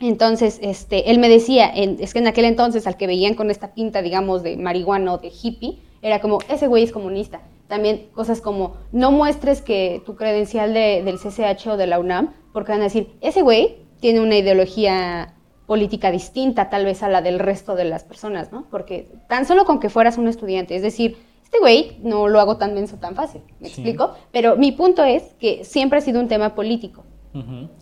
Entonces, 0.00 0.58
este, 0.62 1.10
él 1.12 1.18
me 1.20 1.28
decía, 1.28 1.70
en- 1.72 1.96
es 2.00 2.12
que 2.12 2.18
en 2.18 2.26
aquel 2.26 2.44
entonces 2.46 2.86
al 2.88 2.96
que 2.96 3.06
veían 3.06 3.34
con 3.34 3.50
esta 3.50 3.72
pinta, 3.72 4.02
digamos, 4.02 4.42
de 4.42 4.56
marihuana 4.56 5.12
o 5.14 5.18
de 5.18 5.28
hippie, 5.30 5.78
era 6.02 6.20
como, 6.20 6.38
ese 6.48 6.66
güey 6.66 6.82
es 6.82 6.90
comunista. 6.90 7.40
También 7.68 8.08
cosas 8.12 8.40
como, 8.40 8.74
no 8.90 9.12
muestres 9.12 9.62
que 9.62 10.02
tu 10.04 10.16
credencial 10.16 10.74
de- 10.74 11.02
del 11.04 11.18
CCH 11.18 11.68
o 11.68 11.76
de 11.76 11.86
la 11.86 12.00
UNAM, 12.00 12.34
porque 12.52 12.72
van 12.72 12.80
a 12.80 12.84
decir, 12.84 13.10
ese 13.20 13.42
güey 13.42 13.76
tiene 14.00 14.20
una 14.20 14.36
ideología 14.36 15.34
política 15.66 16.10
distinta 16.10 16.68
tal 16.68 16.84
vez 16.84 17.04
a 17.04 17.08
la 17.08 17.22
del 17.22 17.38
resto 17.38 17.76
de 17.76 17.84
las 17.84 18.02
personas, 18.02 18.50
¿no? 18.52 18.66
Porque 18.70 19.08
tan 19.28 19.46
solo 19.46 19.64
con 19.64 19.78
que 19.78 19.88
fueras 19.88 20.18
un 20.18 20.26
estudiante, 20.26 20.74
es 20.74 20.82
decir, 20.82 21.16
este 21.52 21.60
güey 21.60 21.98
no 22.02 22.28
lo 22.28 22.40
hago 22.40 22.56
tan 22.56 22.72
menso 22.72 22.96
tan 22.96 23.14
fácil, 23.14 23.42
¿me 23.60 23.68
Sí. 23.68 23.74
explico? 23.82 24.14
Pero 24.32 24.56
mi 24.56 24.72
punto 24.72 25.04
es 25.04 25.34
que 25.38 25.64
siempre 25.64 25.98
ha 25.98 26.00
sido 26.00 26.18
un 26.20 26.28
tema 26.28 26.54
político 26.54 27.04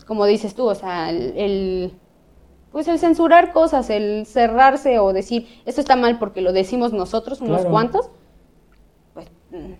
como 0.07 0.25
dices 0.25 0.55
tú, 0.55 0.65
o 0.65 0.75
sea, 0.75 1.09
el, 1.09 1.33
el- 1.37 1.93
pues 2.71 2.87
el 2.87 2.99
censurar 2.99 3.51
cosas, 3.51 3.89
el 3.89 4.25
cerrarse 4.25 4.97
o 4.99 5.11
decir 5.11 5.45
esto 5.65 5.81
está 5.81 5.97
mal 5.97 6.19
porque 6.19 6.39
lo 6.41 6.53
decimos 6.53 6.93
nosotros, 6.93 7.41
unos 7.41 7.57
Claro. 7.59 7.71
cuantos, 7.71 8.09
pues 9.13 9.27
mm, 9.51 9.73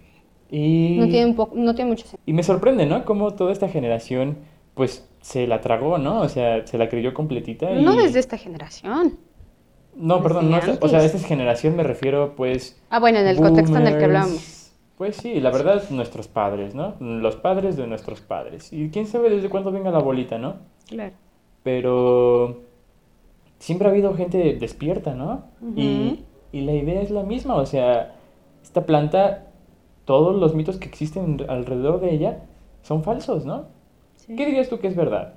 Y... 0.53 0.97
no 0.99 1.07
tiene 1.07 1.25
un 1.25 1.35
poco, 1.35 1.55
no 1.55 1.73
tiene 1.73 1.89
mucho 1.91 2.03
sentido. 2.03 2.21
Y 2.25 2.33
me 2.33 2.43
sorprende, 2.43 2.85
¿no? 2.85 3.05
Cómo 3.05 3.33
toda 3.33 3.53
esta 3.53 3.69
generación, 3.69 4.39
pues, 4.73 5.09
se 5.21 5.47
la 5.47 5.61
tragó, 5.61 5.97
¿no? 5.97 6.19
O 6.19 6.27
sea, 6.27 6.67
se 6.67 6.77
la 6.77 6.89
creyó 6.89 7.13
completita 7.13 7.71
y... 7.71 7.81
No 7.81 7.95
desde 7.95 8.19
esta 8.19 8.37
generación. 8.37 9.19
No, 9.95 10.21
perdón, 10.23 10.49
no, 10.49 10.57
o 10.57 10.61
sea, 10.61 10.99
antes. 10.99 11.15
esta 11.15 11.27
generación 11.27 11.75
me 11.75 11.83
refiero, 11.83 12.35
pues... 12.35 12.81
Ah, 12.89 12.99
bueno, 12.99 13.19
en 13.19 13.27
el 13.27 13.37
contexto 13.37 13.77
en 13.77 13.87
el 13.87 13.97
que 13.97 14.05
hablamos. 14.05 14.71
Pues 14.97 15.17
sí, 15.17 15.39
la 15.39 15.49
verdad, 15.49 15.83
nuestros 15.89 16.27
padres, 16.27 16.75
¿no? 16.75 16.95
Los 16.99 17.35
padres 17.35 17.75
de 17.75 17.87
nuestros 17.87 18.21
padres. 18.21 18.71
Y 18.71 18.89
quién 18.89 19.07
sabe 19.07 19.29
desde 19.29 19.49
cuándo 19.49 19.71
venga 19.71 19.89
la 19.91 19.99
bolita, 19.99 20.37
¿no? 20.37 20.57
Claro. 20.87 21.13
Pero 21.63 22.61
siempre 23.59 23.87
ha 23.87 23.91
habido 23.91 24.13
gente 24.15 24.55
despierta, 24.59 25.13
¿no? 25.13 25.45
Y, 25.75 26.23
y 26.51 26.61
la 26.61 26.73
idea 26.73 27.01
es 27.01 27.11
la 27.11 27.23
misma, 27.23 27.55
o 27.55 27.65
sea, 27.65 28.15
esta 28.63 28.85
planta, 28.85 29.47
todos 30.05 30.35
los 30.35 30.55
mitos 30.55 30.77
que 30.77 30.87
existen 30.87 31.43
alrededor 31.47 31.99
de 31.99 32.13
ella 32.13 32.43
son 32.81 33.03
falsos, 33.03 33.45
¿no? 33.45 33.65
Sí. 34.15 34.35
¿Qué 34.35 34.45
dirías 34.45 34.69
tú 34.69 34.79
que 34.79 34.87
es 34.87 34.95
verdad? 34.95 35.35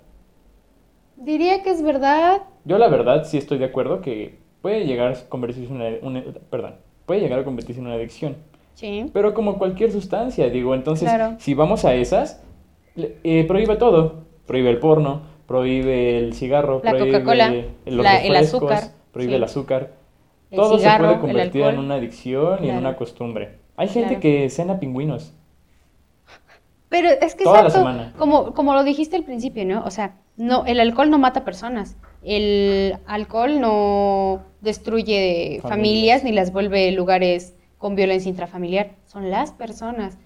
Diría 1.16 1.62
que 1.62 1.70
es 1.70 1.82
verdad. 1.82 2.42
Yo 2.64 2.78
la 2.78 2.88
verdad 2.88 3.24
sí 3.24 3.38
estoy 3.38 3.58
de 3.58 3.66
acuerdo 3.66 4.00
que 4.00 4.43
puede 4.64 4.86
llegar 4.86 5.12
a 5.12 5.28
convertirse 5.28 5.70
en 5.70 5.76
una, 5.76 5.90
una- 6.00 6.22
perdón, 6.48 6.76
puede 7.04 7.20
llegar 7.20 7.38
a 7.40 7.44
convertirse 7.44 7.82
en 7.82 7.86
una 7.86 7.96
adicción, 7.96 8.36
Sí. 8.72 9.10
pero 9.12 9.34
como 9.34 9.58
cualquier 9.58 9.92
sustancia, 9.92 10.48
digo, 10.48 10.74
entonces 10.74 11.06
Claro. 11.06 11.36
si 11.38 11.52
vamos 11.52 11.84
a 11.84 11.92
esas, 11.94 12.42
eh, 12.96 13.44
prohíbe 13.46 13.76
todo, 13.76 14.22
prohíbe 14.46 14.70
el 14.70 14.78
porno, 14.78 15.20
prohíbe 15.46 16.16
el 16.18 16.32
cigarro, 16.32 16.80
La 16.82 16.92
prohíbe 16.92 17.12
Coca-Cola, 17.12 17.54
los 17.84 18.02
la- 18.02 18.22
el 18.24 18.34
azúcar, 18.36 18.84
prohíbe 19.12 19.32
sí. 19.32 19.36
el 19.36 19.44
azúcar, 19.44 19.90
El 20.50 20.56
todo 20.56 20.78
cigarro, 20.78 21.08
se 21.08 21.12
el 21.12 21.18
puede 21.20 21.32
convertir 21.32 21.62
en 21.66 21.78
una 21.78 21.96
adicción 21.96 22.64
y 22.64 22.70
en 22.70 22.78
una 22.78 22.96
costumbre. 22.96 23.58
Hay 23.76 23.88
gente 23.88 24.08
Claro. 24.08 24.20
que 24.22 24.48
cena 24.48 24.80
pingüinos. 24.80 25.34
Pero 26.88 27.08
es 27.10 27.34
que 27.34 27.44
Toda 27.44 27.64
la 27.64 27.70
semana. 27.70 28.14
como, 28.18 28.54
como 28.54 28.72
lo 28.72 28.82
dijiste 28.82 29.14
al 29.16 29.24
principio, 29.24 29.66
¿no? 29.66 29.84
O 29.84 29.90
sea, 29.90 30.16
no, 30.38 30.64
el 30.64 30.80
alcohol 30.80 31.10
no 31.10 31.18
mata 31.18 31.44
personas. 31.44 31.96
El 32.22 32.96
alcohol 33.06 33.60
no 33.60 34.42
destruye 34.64 35.60
familias, 35.62 36.20
Familias. 36.20 36.24
ni 36.24 36.32
las 36.32 36.52
vuelve 36.52 36.90
lugares 36.92 37.54
con 37.78 37.94
violencia 37.94 38.28
intrafamiliar. 38.30 38.92
Son 39.06 39.30
las 39.30 39.52
personas. 39.52 40.16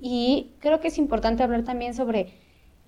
Y 0.00 0.52
creo 0.58 0.80
que 0.80 0.88
es 0.88 0.98
importante 0.98 1.42
hablar 1.42 1.64
también 1.64 1.94
sobre 1.94 2.34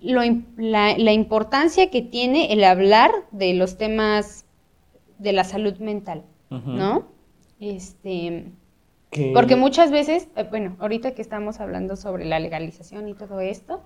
lo 0.01 0.21
la, 0.57 0.97
la 0.97 1.11
importancia 1.13 1.89
que 1.89 2.01
tiene 2.01 2.53
el 2.53 2.63
hablar 2.63 3.11
de 3.31 3.53
los 3.53 3.77
temas 3.77 4.45
de 5.17 5.33
la 5.33 5.43
salud 5.43 5.77
mental. 5.79 6.23
¿no? 6.49 7.05
Este, 7.59 8.45
Que- 9.11 9.31
porque 9.33 9.55
muchas 9.55 9.91
veces, 9.91 10.27
eh, 10.35 10.45
bueno, 10.49 10.75
ahorita 10.79 11.11
que 11.15 11.21
estamos 11.21 11.59
hablando 11.59 11.95
sobre 11.95 12.25
la 12.25 12.39
legalización 12.39 13.07
y 13.09 13.13
todo 13.13 13.39
esto, 13.39 13.81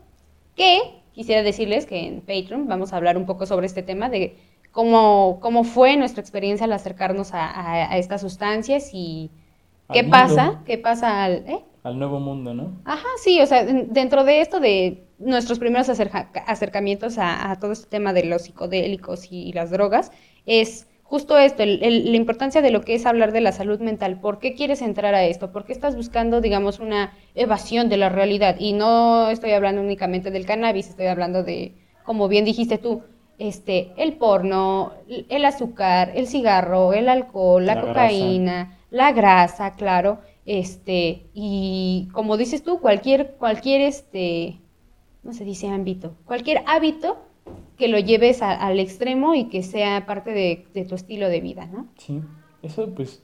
que 0.55 0.79
quisiera 1.13 1.43
decirles 1.43 1.85
que 1.85 2.05
en 2.07 2.21
Patreon 2.21 2.67
vamos 2.67 2.93
a 2.93 2.97
hablar 2.97 3.17
un 3.17 3.25
poco 3.25 3.45
sobre 3.45 3.65
este 3.65 3.83
tema 3.83 4.09
de 4.09 4.35
cómo, 4.73 5.39
cómo 5.41 5.63
fue 5.65 5.97
nuestra 5.97 6.21
experiencia 6.21 6.65
al 6.65 6.73
acercarnos 6.73 7.33
a, 7.35 7.45
a- 7.49 7.93
a 7.93 7.99
estas 7.99 8.21
sustancias 8.21 8.91
y 8.93 9.31
Al 9.87 10.01
qué 10.01 10.03
mundo. 10.03 10.35
pasa, 10.35 10.61
qué 10.65 10.77
pasa 10.79 11.23
al... 11.25 11.45
¿eh? 11.47 11.65
Al 11.83 11.97
nuevo 11.99 12.19
mundo, 12.19 12.53
¿no? 12.53 12.83
Ajá, 12.85 13.07
sí, 13.23 13.39
o 13.41 13.45
sea, 13.45 13.61
en- 13.61 13.93
dentro 13.93 14.23
de 14.25 14.41
esto 14.41 14.59
de 14.59 15.07
nuestros 15.17 15.59
primeros 15.59 15.87
acerca- 15.89 16.29
acercamientos 16.47 17.17
a, 17.17 17.51
a 17.51 17.59
todo 17.59 17.71
este 17.71 17.87
tema 17.89 18.11
de 18.13 18.25
los 18.25 18.43
psicodélicos 18.43 19.31
y, 19.31 19.53
las 19.53 19.71
drogas, 19.71 20.11
es 20.45 20.87
justo 21.03 21.37
esto, 21.37 21.63
el- 21.63 21.81
el- 21.83 22.11
la 22.11 22.17
importancia 22.17 22.61
de 22.61 22.71
lo 22.71 22.81
que 22.81 22.95
es 22.95 23.05
hablar 23.05 23.31
de 23.31 23.41
la 23.41 23.51
salud 23.53 23.79
mental. 23.79 24.19
¿Por 24.19 24.39
qué 24.39 24.53
quieres 24.53 24.81
entrar 24.81 25.15
a 25.15 25.23
esto? 25.25 25.51
¿Por 25.51 25.63
qué 25.65 25.71
estás 25.73 25.95
buscando, 25.95 26.41
digamos, 26.41 26.79
una 26.79 27.13
evasión 27.35 27.87
de 27.89 27.97
la 27.97 28.09
realidad? 28.09 28.57
Y 28.59 28.73
no 28.73 29.29
estoy 29.29 29.51
hablando 29.51 29.81
únicamente 29.81 30.31
del 30.31 30.45
cannabis, 30.45 30.89
estoy 30.89 31.05
hablando 31.07 31.43
de, 31.43 31.75
como 32.03 32.27
bien 32.27 32.43
dijiste 32.45 32.77
tú, 32.79 33.03
este, 33.49 33.91
el 33.97 34.13
porno, 34.13 34.93
el 35.07 35.45
azúcar, 35.45 36.11
el 36.15 36.27
cigarro, 36.27 36.93
el 36.93 37.09
alcohol, 37.09 37.65
la, 37.65 37.75
La 37.75 37.81
grasa. 37.81 37.87
cocaína, 37.87 38.77
la 38.91 39.11
grasa, 39.11 39.71
claro, 39.75 40.19
este, 40.45 41.23
y 41.33 42.09
como 42.13 42.37
dices 42.37 42.63
tú, 42.63 42.79
cualquier, 42.79 43.35
cualquier, 43.37 43.81
este, 43.81 44.59
no 45.23 45.33
se 45.33 45.45
dice 45.45 45.67
ámbito, 45.69 46.15
cualquier 46.25 46.63
hábito 46.67 47.17
que 47.77 47.87
lo 47.87 47.99
lleves 47.99 48.41
a- 48.41 48.53
al 48.53 48.79
extremo 48.79 49.35
y 49.35 49.45
que 49.49 49.63
sea 49.63 50.05
parte 50.05 50.31
de, 50.31 50.65
de 50.73 50.85
tu 50.85 50.95
estilo 50.95 51.29
de 51.29 51.41
vida, 51.41 51.65
¿no? 51.67 51.87
Sí, 51.97 52.21
eso 52.61 52.93
pues 52.93 53.23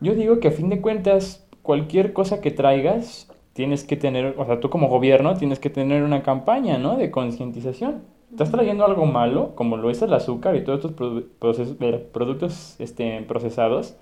yo 0.00 0.14
digo 0.14 0.40
que 0.40 0.48
a 0.48 0.52
fin 0.52 0.68
de 0.70 0.80
cuentas 0.80 1.46
cualquier 1.62 2.12
cosa 2.12 2.40
que 2.40 2.50
traigas 2.50 3.28
tienes 3.52 3.84
que 3.84 3.96
tener, 3.96 4.34
o 4.38 4.46
sea, 4.46 4.60
tú 4.60 4.70
como 4.70 4.88
gobierno 4.88 5.36
tienes 5.36 5.58
que 5.58 5.70
tener 5.70 6.02
una 6.02 6.22
campaña, 6.22 6.78
¿no? 6.78 6.96
De 6.96 7.10
concientización. 7.10 8.02
Estás 8.30 8.50
trayendo 8.50 8.84
algo 8.84 9.06
malo, 9.06 9.54
como 9.54 9.76
lo 9.76 9.90
es 9.90 10.00
el 10.02 10.12
azúcar 10.14 10.56
y 10.56 10.64
todos 10.64 10.78
estos 10.84 10.96
produ- 10.96 11.24
proces- 11.40 11.76
eh, 11.80 12.08
productos 12.12 12.76
este, 12.78 13.22
procesados, 13.22 13.96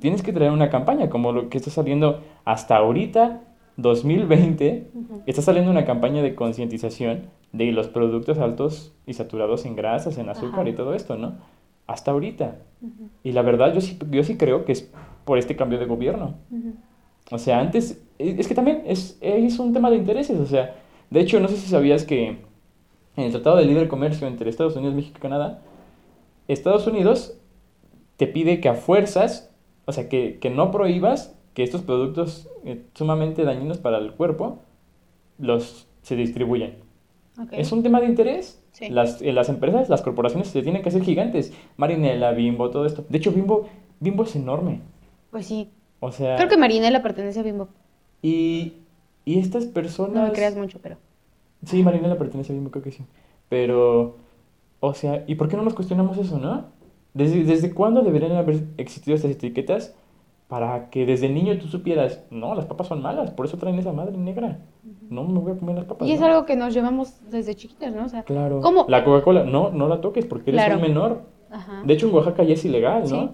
tienes 0.00 0.22
que 0.22 0.32
traer 0.32 0.50
una 0.52 0.70
campaña, 0.70 1.08
como 1.08 1.32
lo 1.32 1.48
que 1.48 1.58
está 1.58 1.70
saliendo 1.70 2.20
hasta 2.44 2.76
ahorita, 2.76 3.40
2020, 3.76 4.90
está 5.26 5.42
saliendo 5.42 5.70
una 5.70 5.84
campaña 5.84 6.22
de 6.22 6.34
concientización 6.34 7.22
de 7.52 7.70
los 7.72 7.88
productos 7.88 8.38
altos 8.38 8.92
y 9.06 9.14
saturados 9.14 9.64
en 9.66 9.76
grasas, 9.76 10.18
en 10.18 10.28
azúcar 10.28 10.60
Ajá. 10.60 10.68
y 10.70 10.72
todo 10.74 10.94
esto, 10.94 11.16
¿no? 11.16 11.34
Hasta 11.86 12.10
ahorita. 12.10 12.56
Y 13.22 13.32
la 13.32 13.42
verdad, 13.42 13.74
yo 13.74 13.80
sí, 13.80 13.98
yo 14.10 14.24
sí 14.24 14.36
creo 14.36 14.64
que 14.64 14.72
es 14.72 14.90
por 15.24 15.38
este 15.38 15.56
cambio 15.56 15.78
de 15.78 15.86
gobierno. 15.86 16.34
O 17.30 17.38
sea, 17.38 17.60
antes, 17.60 18.02
es 18.18 18.38
es 18.38 18.48
que 18.48 18.54
también 18.54 18.82
es, 18.86 19.18
es 19.20 19.58
un 19.58 19.72
tema 19.72 19.90
de 19.90 19.96
intereses, 19.96 20.38
o 20.40 20.46
sea, 20.46 20.74
de 21.10 21.20
hecho, 21.20 21.38
no 21.40 21.48
sé 21.48 21.56
si 21.56 21.68
sabías 21.68 22.04
que 22.04 22.38
en 23.16 23.24
el 23.24 23.30
Tratado 23.32 23.56
de 23.56 23.64
Libre 23.64 23.88
Comercio 23.88 24.26
entre 24.26 24.48
Estados 24.50 24.76
Unidos, 24.76 24.94
México 24.94 25.16
y 25.18 25.22
Canadá, 25.22 25.60
Estados 26.48 26.86
Unidos 26.86 27.36
te 28.16 28.26
pide 28.26 28.60
que 28.60 28.68
a 28.68 28.74
fuerzas, 28.74 29.50
o 29.86 29.92
sea, 29.92 30.08
que, 30.08 30.38
que 30.38 30.50
no 30.50 30.70
prohíbas 30.70 31.34
que 31.54 31.62
estos 31.62 31.82
productos 31.82 32.48
eh, 32.64 32.82
sumamente 32.94 33.44
dañinos 33.44 33.78
para 33.78 33.98
el 33.98 34.12
cuerpo 34.12 34.58
los 35.38 35.86
se 36.02 36.16
distribuyan. 36.16 36.74
Ok. 37.40 37.48
Es 37.52 37.72
un 37.72 37.82
tema 37.82 38.00
de 38.00 38.06
interés. 38.06 38.58
Sí. 38.72 38.88
Las, 38.88 39.20
eh, 39.22 39.32
las 39.32 39.48
empresas, 39.48 39.88
las 39.88 40.02
corporaciones 40.02 40.48
se 40.48 40.62
tienen 40.62 40.82
que 40.82 40.88
hacer 40.88 41.02
gigantes. 41.02 41.52
Marinela, 41.76 42.32
Bimbo, 42.32 42.70
todo 42.70 42.86
esto. 42.86 43.04
De 43.08 43.18
hecho, 43.18 43.32
Bimbo, 43.32 43.68
Bimbo 44.00 44.24
es 44.24 44.34
enorme. 44.36 44.80
Pues 45.30 45.46
sí. 45.46 45.70
O 46.00 46.10
sea, 46.10 46.36
Creo 46.36 46.48
que 46.48 46.56
Marinela 46.56 47.02
pertenece 47.02 47.40
a 47.40 47.42
Bimbo. 47.42 47.68
y, 48.22 48.74
y 49.24 49.38
estas 49.38 49.66
personas... 49.66 50.14
No 50.14 50.22
me 50.24 50.32
creas 50.32 50.56
mucho, 50.56 50.78
pero. 50.82 50.96
Sí, 51.64 51.82
Marinela 51.82 52.16
pertenece 52.18 52.52
a 52.52 52.54
Bimbo, 52.54 52.70
creo 52.70 52.82
que 52.82 52.90
sí. 52.92 53.04
Pero, 53.48 54.16
o 54.80 54.94
sea, 54.94 55.24
¿y 55.26 55.34
por 55.36 55.48
qué 55.48 55.56
no 55.56 55.62
nos 55.62 55.74
cuestionamos 55.74 56.18
eso, 56.18 56.38
no? 56.38 56.64
¿Desde, 57.14 57.44
desde 57.44 57.72
cuándo 57.74 58.02
deberían 58.02 58.32
haber 58.32 58.64
existido 58.78 59.14
estas 59.14 59.30
etiquetas 59.32 59.94
para 60.48 60.90
que 60.90 61.06
desde 61.06 61.28
niño 61.28 61.58
tú 61.58 61.68
supieras, 61.68 62.22
no, 62.30 62.54
las 62.54 62.64
papas 62.66 62.86
son 62.88 63.00
malas, 63.02 63.30
por 63.30 63.46
eso 63.46 63.56
traen 63.58 63.78
esa 63.78 63.92
madre 63.92 64.16
negra? 64.16 64.58
No 65.08 65.24
me 65.24 65.38
voy 65.38 65.52
a 65.52 65.56
comer 65.56 65.76
las 65.76 65.84
papas. 65.84 66.08
Y 66.08 66.12
es 66.12 66.20
¿no? 66.20 66.26
algo 66.26 66.46
que 66.46 66.56
nos 66.56 66.72
llevamos 66.74 67.14
desde 67.30 67.54
chiquitas, 67.54 67.94
¿no? 67.94 68.06
O 68.06 68.08
sea, 68.08 68.22
Claro. 68.22 68.60
¿Cómo? 68.60 68.86
La 68.88 69.04
Coca-Cola, 69.04 69.44
no, 69.44 69.70
no 69.70 69.88
la 69.88 70.00
toques 70.00 70.24
porque 70.26 70.50
eres 70.50 70.62
Claro. 70.64 70.76
un 70.76 70.82
menor. 70.82 71.22
ajá. 71.50 71.82
De 71.84 71.92
hecho, 71.94 72.08
en 72.08 72.14
Oaxaca 72.14 72.42
ya 72.44 72.54
es 72.54 72.64
ilegal, 72.64 73.02
¿no? 73.02 73.06
Sí. 73.08 73.30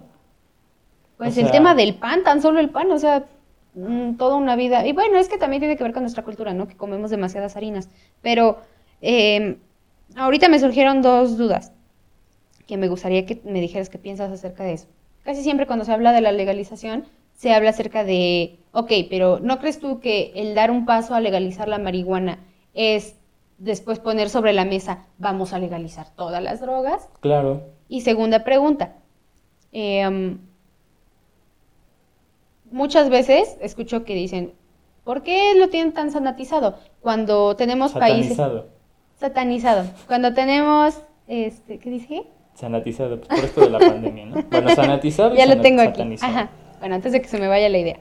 Pues 1.17 1.35
o 1.37 1.39
el 1.39 1.45
sea- 1.47 1.51
tema 1.53 1.73
del 1.75 1.95
pan, 1.95 2.23
tan 2.23 2.41
solo 2.41 2.59
el 2.59 2.69
pan, 2.69 2.91
o 2.91 2.97
sea, 2.99 3.25
toda 4.17 4.35
una 4.35 4.55
vida. 4.55 4.85
Y 4.85 4.93
bueno, 4.93 5.17
es 5.17 5.29
que 5.29 5.37
también 5.37 5.61
tiene 5.61 5.77
que 5.77 5.83
ver 5.83 5.93
con 5.93 6.03
nuestra 6.03 6.23
cultura, 6.23 6.53
¿no? 6.53 6.67
Que 6.67 6.75
comemos 6.75 7.11
demasiadas 7.11 7.55
harinas. 7.55 7.89
Pero 8.21 8.57
eh, 9.01 9.57
ahorita 10.15 10.49
me 10.49 10.59
surgieron 10.59 11.01
dos 11.01 11.37
dudas 11.37 11.71
que 12.67 12.77
me 12.77 12.87
gustaría 12.87 13.25
que 13.25 13.41
me 13.45 13.61
dijeras 13.61 13.89
qué 13.89 13.97
piensas 13.97 14.31
acerca 14.31 14.63
de 14.63 14.73
eso. 14.73 14.87
Casi 15.23 15.41
siempre 15.41 15.65
cuando 15.65 15.85
se 15.85 15.91
habla 15.91 16.11
de 16.11 16.21
la 16.21 16.31
legalización, 16.31 17.05
se 17.33 17.51
habla 17.53 17.71
acerca 17.71 18.03
de, 18.03 18.59
ok, 18.73 18.91
pero 19.09 19.39
¿no 19.39 19.59
crees 19.59 19.79
tú 19.79 19.99
que 19.99 20.31
el 20.35 20.53
dar 20.53 20.69
un 20.69 20.85
paso 20.85 21.15
a 21.15 21.19
legalizar 21.19 21.67
la 21.67 21.79
marihuana 21.79 22.39
es 22.73 23.15
después 23.57 23.99
poner 23.99 24.29
sobre 24.29 24.53
la 24.53 24.65
mesa, 24.65 25.05
vamos 25.17 25.53
a 25.53 25.59
legalizar 25.59 26.13
todas 26.15 26.43
las 26.43 26.61
drogas? 26.61 27.09
Claro. 27.21 27.63
Y 27.87 28.01
segunda 28.01 28.43
pregunta. 28.43 28.95
em, 29.71 30.39
muchas 32.71 33.09
veces 33.09 33.57
escucho 33.61 34.03
que 34.03 34.15
dicen, 34.15 34.53
¿por 35.03 35.23
qué 35.23 35.53
lo 35.55 35.69
tienen 35.69 35.93
tan 35.93 36.11
sanatizado? 36.11 36.75
Cuando 37.01 37.55
tenemos 37.55 37.91
países... 37.93 38.35
Satanizado. 38.37 38.67
Satanizado. 39.19 39.85
Cuando 40.07 40.33
tenemos... 40.33 41.01
Este, 41.27 41.77
¿Qué 41.79 41.89
dije? 41.89 42.23
Sanatizado, 42.55 43.17
pues 43.21 43.27
por 43.29 43.45
esto 43.45 43.61
de 43.61 43.69
la 43.69 43.79
pandemia, 43.79 44.25
¿no? 44.25 44.43
Bueno, 44.49 44.69
sanatizado 44.75 45.33
y 45.35 45.37
Ya 45.37 45.45
lo 45.45 45.51
sana- 45.51 45.61
tengo 45.61 45.81
aquí. 45.81 45.91
satanizado. 45.91 46.31
Ajá. 46.31 46.49
Bueno, 46.79 46.95
antes 46.95 47.11
de 47.11 47.21
que 47.21 47.27
se 47.27 47.39
me 47.39 47.47
vaya 47.47 47.69
la 47.69 47.77
idea. 47.77 47.99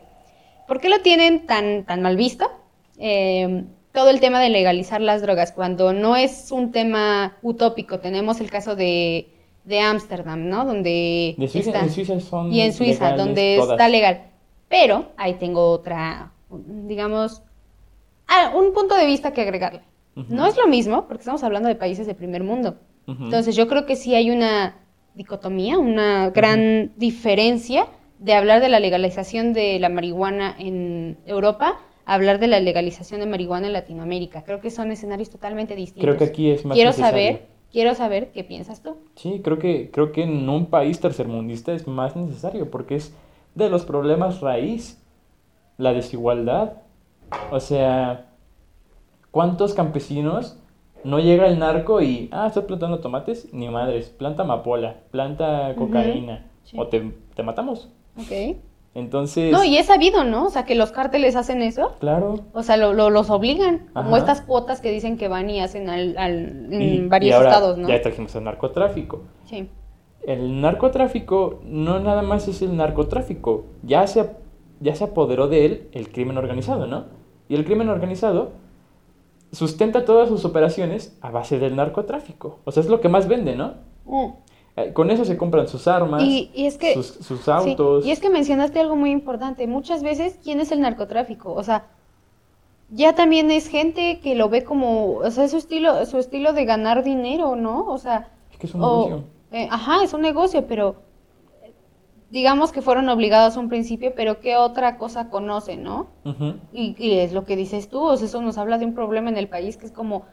¿Por 0.67 0.81
qué 0.81 0.89
lo 0.89 1.01
tienen 1.01 1.47
tan, 1.47 1.85
tan 1.85 2.01
mal 2.03 2.17
visto? 2.17 2.51
Em, 2.99 3.67
todo 3.93 4.11
el 4.11 4.21
tema 4.21 4.41
de 4.41 4.49
legalizar 4.49 5.01
las 5.01 5.23
drogas, 5.23 5.53
cuando 5.53 5.93
no 5.93 6.17
es 6.17 6.51
un 6.53 6.73
tema 6.73 7.37
utópico. 7.43 8.01
Tenemos 8.01 8.41
el 8.41 8.51
caso 8.51 8.75
de 8.77 9.29
de 9.65 9.81
Ámsterdam, 9.81 10.49
¿no? 10.49 10.65
Donde 10.65 11.35
De 11.37 11.47
Suiza, 11.49 11.71
está- 11.71 11.83
en 11.83 11.91
Suiza 11.91 12.21
son 12.21 12.51
y 12.51 12.63
en 12.63 12.73
Suiza, 12.73 13.13
donde 13.17 13.57
todas. 13.59 13.73
está 13.73 13.89
legal. 13.91 14.23
Pero 14.69 15.13
ahí 15.17 15.35
tengo 15.35 15.71
otra, 15.71 16.33
digamos, 16.51 17.43
ah, 18.27 18.53
un 18.55 18.73
punto 18.73 18.95
de 18.95 19.07
vista 19.07 19.33
que 19.33 19.43
agregarle. 19.43 19.83
No 20.29 20.47
es 20.47 20.57
lo 20.57 20.67
mismo, 20.67 21.07
porque 21.07 21.21
estamos 21.21 21.45
hablando 21.45 21.69
de 21.69 21.77
países 21.77 22.07
de 22.07 22.15
primer 22.15 22.43
mundo. 22.43 22.77
Entonces 23.07 23.57
yo 23.57 23.69
creo 23.69 23.87
que 23.87 23.97
sí 23.97 24.15
hay 24.15 24.31
una 24.31 24.77
dicotomía, 25.15 25.79
una 25.79 26.31
gran 26.31 26.93
diferencia 26.97 27.87
de 28.19 28.35
hablar 28.35 28.61
de 28.61 28.69
la 28.69 28.81
legalización 28.81 29.53
de 29.53 29.79
la 29.79 29.89
marihuana 29.89 30.55
en 30.59 31.17
Europa 31.25 31.79
a 32.05 32.15
hablar 32.15 32.39
de 32.39 32.49
la 32.49 32.61
legalización 32.61 33.21
de 33.21 33.27
marihuana 33.27 33.69
en 33.69 33.73
Latinoamérica. 33.73 34.43
Creo 34.43 34.61
que 34.61 34.71
son 34.71 34.91
escenarios 34.91 35.31
totalmente 35.31 35.75
distintos. 35.75 36.03
Creo 36.03 36.17
que 36.17 36.25
aquí 36.25 36.51
es 36.51 36.65
más 36.65 36.75
quiero 36.75 36.91
necesario. 36.91 37.11
saber, 37.11 37.47
quiero 37.71 37.95
saber 37.95 38.31
qué 38.33 38.45
piensas 38.45 38.83
tú. 38.83 38.97
Sí, 39.15 39.41
creo 39.43 39.59
que, 39.59 39.91
creo 39.91 40.13
que 40.13 40.23
en 40.23 40.49
un 40.49 40.67
país 40.67 41.01
tercermundista 41.01 41.73
es 41.73 41.87
más 41.87 42.17
necesario 42.17 42.71
porque 42.71 42.97
es 42.97 43.15
de 43.59 43.69
los 43.71 43.85
problemas 43.85 44.41
raíz, 44.41 45.03
la 45.77 45.93
desigualdad. 45.93 46.75
O 47.51 47.61
sea, 47.61 48.27
¿cuántos 49.31 49.75
campesinos 49.75 50.59
no 51.05 51.19
llega 51.19 51.47
el 51.47 51.59
narco 51.59 52.01
y, 52.01 52.29
ah, 52.33 52.47
estás 52.47 52.65
plantando 52.65 53.01
tomates? 53.01 53.53
Ni 53.53 53.69
madres, 53.69 54.09
planta 54.11 54.43
amapola, 54.45 54.97
planta 55.11 55.75
cocaína, 55.77 56.47
sí. 56.65 56.77
o 56.79 56.87
te, 56.87 57.13
te 57.35 57.43
matamos. 57.43 57.89
Ok. 58.17 58.57
Entonces, 58.95 59.53
No, 59.53 59.63
y 59.63 59.77
es 59.77 59.87
sabido, 59.87 60.25
¿no? 60.25 60.47
O 60.47 60.51
sea, 60.51 60.65
que 60.65 60.75
los 60.75 60.91
cárteles 60.91 61.37
hacen 61.37 61.63
eso. 61.63 61.95
claro. 62.01 62.41
O 62.53 62.63
sea, 62.65 62.77
lo, 62.77 62.95
lo- 62.95 63.11
los 63.11 63.31
obligan, 63.31 63.87
como 63.93 64.17
estas 64.17 64.41
cuotas 64.41 64.81
que 64.81 64.91
dicen 64.91 65.19
que 65.19 65.29
van 65.29 65.51
y 65.51 65.61
hacen 65.61 65.89
al, 65.89 66.17
al- 66.19 66.73
en 66.73 66.83
Y- 66.83 66.85
y 66.97 67.07
varios 67.07 67.37
ahora 67.37 67.51
estados, 67.51 67.79
¿no? 67.79 67.87
Ya 67.89 68.01
trajimos 68.01 68.35
el 68.35 68.45
narcotráfico. 68.45 69.23
Sí. 69.45 69.69
El 70.29 70.61
narcotráfico 70.61 71.61
no 71.65 72.01
nada 72.01 72.21
más 72.21 72.49
es 72.49 72.61
el 72.61 72.77
narcotráfico, 72.77 73.65
ya 73.83 74.07
se, 74.07 74.29
ya 74.81 74.95
se 74.95 75.05
apoderó 75.05 75.49
de 75.49 75.65
él 75.65 75.89
el 75.93 76.11
crimen 76.13 76.37
organizado, 76.37 76.87
¿no? 76.87 77.05
Y 77.49 77.55
el 77.55 77.65
crimen 77.65 77.89
organizado 77.89 78.51
sustenta 79.53 80.05
todas 80.05 80.29
sus 80.29 80.45
operaciones 80.45 81.17
a 81.23 81.31
base 81.31 81.59
del 81.59 81.77
narcotráfico. 81.77 82.59
O 82.65 82.73
sea, 82.73 82.83
es 82.83 82.91
lo 82.91 83.01
que 83.01 83.09
más 83.09 83.27
vende, 83.27 83.57
¿no? 83.57 83.73
Mm. 84.05 84.27
Eh, 84.77 84.93
Con 84.93 85.11
eso 85.11 85.25
se 85.25 85.39
compran 85.39 85.67
sus 85.67 85.89
armas, 85.89 86.23
Y, 86.23 86.51
y 86.55 86.67
es 86.67 86.77
que... 86.77 86.93
sus, 86.93 87.07
sus 87.07 87.41
sí, 87.41 87.51
autos. 87.51 88.05
y 88.05 88.11
es 88.11 88.21
que 88.21 88.29
mencionaste 88.29 88.79
algo 88.81 88.97
muy 88.97 89.11
importante. 89.11 89.67
Muchas 89.67 90.03
veces, 90.03 90.39
¿quién 90.45 90.61
es 90.61 90.71
el 90.73 90.81
narcotráfico? 90.83 91.55
O 91.55 91.63
sea, 91.63 91.87
ya 92.91 93.15
también 93.15 93.51
es 93.51 93.69
gente 93.69 94.21
que 94.23 94.35
lo 94.35 94.51
ve 94.51 94.63
como, 94.65 95.15
o 95.15 95.31
sea, 95.31 95.45
es 95.45 95.53
su 95.53 95.57
estilo, 95.57 96.05
su 96.05 96.19
estilo 96.19 96.53
de 96.53 96.67
ganar 96.67 97.03
dinero, 97.03 97.57
¿no? 97.57 97.87
O 97.87 97.97
sea, 97.97 98.29
Es 98.53 98.59
que 98.59 98.67
es 98.67 98.75
un 98.75 98.85
o- 98.85 98.87
negocio. 99.07 99.38
Eh, 99.53 99.69
ajá, 99.71 100.05
es 100.05 100.13
un 100.13 100.21
negocio, 100.21 100.67
pero 100.67 100.97
eh, 101.63 101.73
digamos 102.31 102.73
que 102.73 102.83
fueron 102.83 103.09
obligados 103.09 103.57
a 103.57 103.61
un 103.61 103.69
principio, 103.69 104.13
pero 104.15 104.41
¿qué 104.41 104.57
otra 104.57 104.99
cosa 104.99 105.31
conocen, 105.31 105.83
no? 105.83 106.09
Y, 106.73 106.95
y 106.99 107.19
es 107.19 107.33
lo 107.33 107.45
que 107.45 107.57
dices 107.57 107.89
tú, 107.89 108.01
o 108.03 108.17
sea, 108.17 108.27
eso 108.27 108.43
nos 108.43 108.59
habla 108.59 108.79
de 108.79 108.87
un 108.87 108.95
problema 108.95 109.31
en 109.31 109.37
el 109.37 109.49
país 109.49 109.77
que 109.77 109.87
es 109.87 109.93
como, 109.93 110.25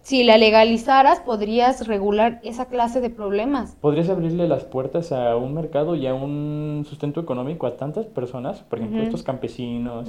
si 0.00 0.24
la 0.24 0.38
legalizaras, 0.38 1.20
podrías 1.20 1.86
regular 1.86 2.40
esa 2.42 2.66
clase 2.66 3.00
de 3.00 3.10
problemas. 3.10 3.76
Podrías 3.80 4.08
abrirle 4.08 4.48
las 4.48 4.64
puertas 4.64 5.12
a 5.12 5.36
un 5.36 5.54
mercado 5.54 5.94
y 5.94 6.06
a 6.06 6.14
un 6.14 6.84
sustento 6.88 7.20
económico 7.20 7.66
a 7.66 7.76
tantas 7.76 8.06
personas, 8.06 8.62
por 8.62 8.78
ejemplo, 8.78 9.02
estos 9.02 9.22
campesinos. 9.22 10.08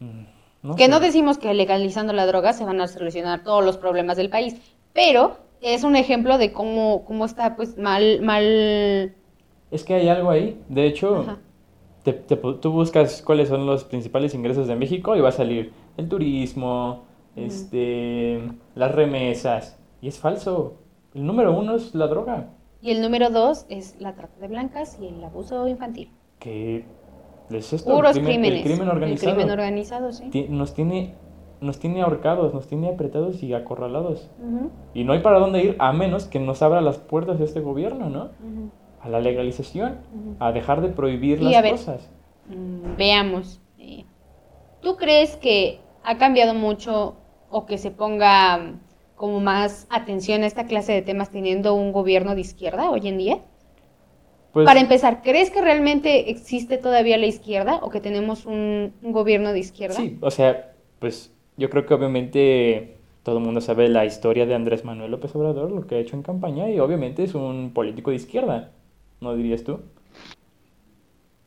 Mm, 0.00 0.24
no 0.62 0.74
Que 0.74 0.88
no 0.88 0.98
decimos 0.98 1.38
que 1.38 1.54
legalizando 1.54 2.12
la 2.12 2.26
droga 2.26 2.52
se 2.54 2.64
van 2.64 2.80
a 2.80 2.88
solucionar 2.88 3.44
todos 3.44 3.64
los 3.64 3.76
problemas 3.76 4.16
del 4.16 4.30
país, 4.30 4.56
pero 4.92 5.36
es 5.64 5.82
un 5.84 5.96
ejemplo 5.96 6.36
de 6.38 6.52
cómo, 6.52 7.04
cómo 7.06 7.24
está 7.24 7.56
pues 7.56 7.76
mal, 7.78 8.20
mal... 8.22 9.14
Es 9.70 9.82
que 9.84 9.94
hay 9.94 10.08
algo 10.08 10.30
ahí. 10.30 10.60
De 10.68 10.86
hecho, 10.86 11.24
te- 12.04 12.12
te 12.12 12.36
tú 12.36 12.70
buscas 12.70 13.22
cuáles 13.22 13.48
son 13.48 13.66
los 13.66 13.84
principales 13.84 14.34
ingresos 14.34 14.66
de 14.68 14.76
México 14.76 15.16
y 15.16 15.20
va 15.20 15.30
a 15.30 15.32
salir 15.32 15.72
el 15.96 16.08
turismo, 16.08 17.04
este, 17.34 18.40
las 18.74 18.92
remesas. 18.94 19.78
Y 20.00 20.08
es 20.08 20.18
falso. 20.18 20.74
El 21.14 21.24
número 21.26 21.56
uno 21.58 21.76
es 21.76 21.94
la 21.94 22.06
droga, 22.08 22.50
Y 22.82 22.90
el 22.90 23.00
número 23.00 23.30
dos 23.30 23.64
es 23.68 23.96
la 24.00 24.14
trata 24.14 24.38
de 24.40 24.48
blancas 24.48 24.98
y 25.00 25.06
el 25.06 25.24
abuso 25.24 25.66
infantil. 25.68 26.10
que 26.38 26.84
es 27.50 27.72
esto, 27.72 27.90
el 27.90 27.96
Puros 27.96 28.16
crimen- 28.16 28.40
crímenes. 28.40 28.58
El 28.58 28.62
crimen 28.64 28.88
organizado. 28.88 29.30
El 29.30 29.36
crimen 29.36 29.50
organizado, 29.52 30.12
sí. 30.12 30.46
Nos 30.50 30.74
tiene 30.74 31.14
nos 31.60 31.78
tiene 31.78 32.02
ahorcados, 32.02 32.54
nos 32.54 32.66
tiene 32.66 32.88
apretados 32.88 33.42
y 33.42 33.54
acorralados. 33.54 34.30
Y 34.92 35.04
no 35.04 35.12
hay 35.12 35.20
para 35.20 35.38
dónde 35.38 35.62
ir 35.62 35.76
a 35.78 35.92
menos 35.92 36.26
que 36.26 36.40
nos 36.40 36.62
abra 36.62 36.80
las 36.80 36.98
puertas 36.98 37.38
de 37.38 37.44
este 37.44 37.60
gobierno, 37.60 38.10
¿no? 38.10 38.30
A 39.00 39.08
la 39.08 39.20
legalización, 39.20 39.98
a 40.38 40.52
dejar 40.52 40.80
de 40.82 40.88
prohibir 40.90 41.40
Y 41.40 41.44
las 41.44 41.56
a 41.56 41.62
ver, 41.62 41.72
cosas. 41.72 42.10
Mm, 42.46 42.96
Veamos. 42.96 43.60
eh, 43.78 44.04
¿Tú 44.80 44.96
crees 44.96 45.36
que 45.36 45.80
ha 46.04 46.18
cambiado 46.18 46.54
mucho 46.54 47.16
o 47.50 47.66
que 47.66 47.78
se 47.78 47.90
ponga, 47.90 48.80
como 49.16 49.40
más 49.40 49.86
atención 49.90 50.42
a 50.42 50.46
esta 50.46 50.66
clase 50.66 50.92
de 50.92 51.02
temas 51.02 51.30
teniendo 51.30 51.74
un 51.74 51.92
gobierno 51.92 52.34
de 52.34 52.42
izquierda 52.42 52.90
hoy 52.90 53.08
en 53.08 53.18
día? 53.18 53.44
Pues, 54.52 54.66
Para 54.66 54.80
empezar, 54.80 55.22
¿crees 55.22 55.50
que 55.50 55.60
realmente 55.60 56.30
existe 56.30 56.78
todavía 56.78 57.18
la 57.18 57.26
izquierda 57.26 57.76
o 57.82 57.90
que 57.90 58.00
tenemos 58.00 58.46
un, 58.46 58.94
un 59.02 59.12
gobierno 59.12 59.52
de 59.52 59.58
izquierda? 59.60 59.96
sí, 59.96 60.18
o 60.22 60.30
sea, 60.30 60.74
pues 60.98 61.33
yo 61.56 61.70
creo 61.70 61.86
que 61.86 61.94
obviamente 61.94 62.96
todo 63.22 63.38
el 63.38 63.44
mundo 63.44 63.60
sabe 63.60 63.88
la 63.88 64.04
historia 64.04 64.46
de 64.46 64.54
Andrés 64.54 64.84
Manuel 64.84 65.10
López 65.10 65.34
Obrador, 65.36 65.70
lo 65.72 65.86
que 65.86 65.96
ha 65.96 65.98
hecho 65.98 66.16
en 66.16 66.22
campaña, 66.22 66.70
y 66.70 66.78
obviamente 66.80 67.24
es 67.24 67.34
un 67.34 67.72
político 67.74 68.10
de 68.10 68.16
izquierda, 68.16 68.72
¿no 69.20 69.34
dirías 69.34 69.64
tú? 69.64 69.80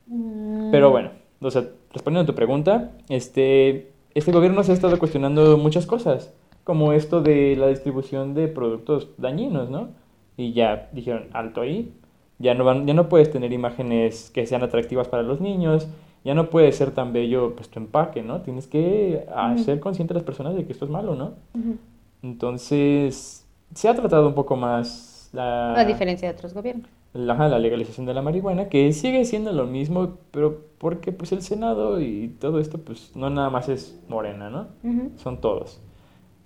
Mm, 0.08 0.72
Pero 0.72 0.92
bueno, 0.92 1.12
o 1.42 1.52
sea, 1.52 1.70
respondiendo 1.94 2.24
a 2.24 2.34
tu 2.34 2.36
pregunta, 2.36 2.92
este, 3.10 3.92
este 4.14 4.32
gobierno 4.32 4.64
se 4.64 4.72
ha 4.72 4.76
estado 4.76 4.98
cuestionando 5.00 5.58
muchas 5.58 5.86
cosas, 5.86 6.34
como 6.64 6.94
esto 6.94 7.22
de 7.22 7.56
la 7.56 7.68
distribución 7.68 8.34
de 8.34 8.48
productos 8.48 9.10
dañinos, 9.18 9.70
¿no? 9.70 9.90
Y 10.38 10.54
ya 10.54 10.90
dijeron, 10.94 11.28
alto 11.34 11.62
ahí, 11.62 11.94
ya 12.40 12.54
no 12.54 12.64
van, 12.64 12.86
ya 12.88 12.94
no 12.94 13.10
puedes 13.10 13.32
tener 13.32 13.54
imágenes 13.54 14.30
que 14.32 14.46
sean 14.46 14.64
atractivas 14.64 15.08
para 15.08 15.24
los 15.24 15.42
niños, 15.42 15.88
ya 16.24 16.34
no 16.36 16.50
puede 16.50 16.72
ser 16.72 16.92
tan 16.92 17.14
bello 17.14 17.56
pues 17.56 17.70
tu 17.70 17.80
empaque, 17.80 18.22
¿no? 18.24 18.42
Tienes 18.42 18.68
que 18.68 19.26
hacer 19.34 19.80
consciente 19.80 20.14
a 20.14 20.16
las 20.16 20.24
personas 20.24 20.56
de 20.56 20.66
que 20.66 20.74
esto 20.74 20.86
es 20.86 20.92
malo, 20.92 21.16
¿no? 21.16 21.34
ujú. 21.54 21.78
Entonces, 22.24 23.46
se 23.74 23.90
ha 23.90 23.96
tratado 23.96 24.28
un 24.28 24.34
poco 24.36 24.56
más 24.56 25.30
la, 25.34 25.74
A 25.76 25.86
diferencia 25.86 26.28
de 26.28 26.34
otros 26.34 26.54
gobiernos. 26.54 26.90
la, 27.14 27.48
la 27.48 27.60
legalización 27.60 28.06
de 28.06 28.14
la 28.14 28.22
marihuana, 28.22 28.70
que 28.70 28.92
sigue 28.94 29.26
siendo 29.26 29.52
lo 29.52 29.66
mismo, 29.66 30.18
pero 30.32 30.62
porque 30.78 31.12
pues 31.12 31.32
el 31.32 31.42
Senado 31.42 32.00
y 32.02 32.30
todo 32.40 32.60
esto, 32.60 32.80
pues 32.80 33.16
no 33.16 33.30
nada 33.30 33.50
más 33.50 33.70
es 33.70 34.00
Morena, 34.08 34.50
¿no? 34.50 34.68
Ujú. 34.84 35.12
Son 35.18 35.42
todos. 35.42 35.80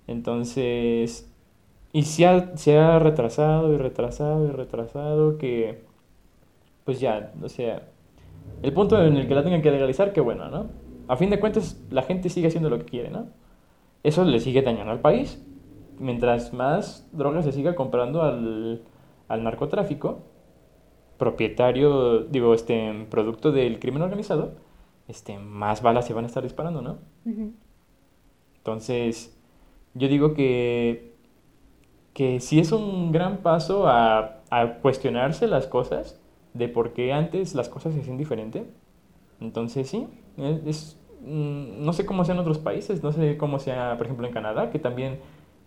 Entonces, 0.06 1.30
y 1.92 2.04
se 2.04 2.26
ha, 2.26 2.56
se 2.56 2.78
ha 2.78 2.98
retrasado 2.98 3.72
y 3.74 3.76
retrasado 3.78 4.46
y 4.46 4.50
retrasado 4.52 5.38
que, 5.38 5.82
pues 6.84 7.00
ya, 7.00 7.32
o 7.42 7.48
sea, 7.48 7.88
el 8.62 8.72
punto 8.72 9.02
en 9.04 9.16
el 9.16 9.26
que 9.28 9.34
la 9.34 9.42
tengan 9.42 9.62
que 9.62 9.70
legalizar, 9.70 10.12
qué 10.12 10.20
bueno, 10.20 10.48
¿no? 10.48 10.66
A 11.08 11.16
fin 11.16 11.30
de 11.30 11.40
cuentas, 11.40 11.82
la 11.90 12.02
gente 12.02 12.28
sigue 12.28 12.48
haciendo 12.48 12.70
lo 12.70 12.78
que 12.78 12.84
quiere, 12.84 13.10
¿no? 13.10 13.26
Eso 14.02 14.24
le 14.24 14.40
sigue 14.40 14.62
dañando 14.62 14.92
al 14.92 15.00
país. 15.00 15.44
Mientras 15.98 16.52
más 16.52 17.08
drogas 17.12 17.44
se 17.44 17.52
siga 17.52 17.74
comprando 17.74 18.22
al, 18.22 18.82
al 19.28 19.44
narcotráfico, 19.44 20.22
propietario, 21.18 22.20
digo, 22.24 22.54
este, 22.54 23.06
producto 23.10 23.52
del 23.52 23.78
crimen 23.78 24.02
organizado, 24.02 24.54
este, 25.08 25.38
más 25.38 25.82
balas 25.82 26.06
se 26.06 26.14
van 26.14 26.24
a 26.24 26.26
estar 26.28 26.42
disparando, 26.42 26.82
¿no? 26.82 26.98
Entonces, 28.56 29.36
yo 29.94 30.08
digo 30.08 30.34
que, 30.34 31.14
que 32.14 32.40
sí 32.40 32.58
es 32.58 32.72
un 32.72 33.12
gran 33.12 33.38
paso 33.38 33.86
a, 33.86 34.40
a 34.50 34.74
cuestionarse 34.80 35.46
las 35.46 35.66
cosas, 35.66 36.20
de 36.54 36.68
por 36.68 36.92
qué 36.92 37.12
antes 37.12 37.54
las 37.54 37.68
cosas 37.68 37.94
se 37.94 38.00
hacían 38.00 38.18
diferente. 38.18 38.66
Entonces, 39.40 39.88
sí, 39.88 40.06
es, 40.66 40.98
mm, 41.22 41.84
no 41.84 41.92
sé 41.92 42.06
cómo 42.06 42.24
sea 42.24 42.34
en 42.34 42.40
otros 42.40 42.58
países, 42.58 43.02
no 43.02 43.12
sé 43.12 43.36
cómo 43.36 43.58
sea, 43.58 43.96
por 43.96 44.06
ejemplo, 44.06 44.26
en 44.26 44.32
Canadá, 44.32 44.70
que 44.70 44.78
también 44.78 45.18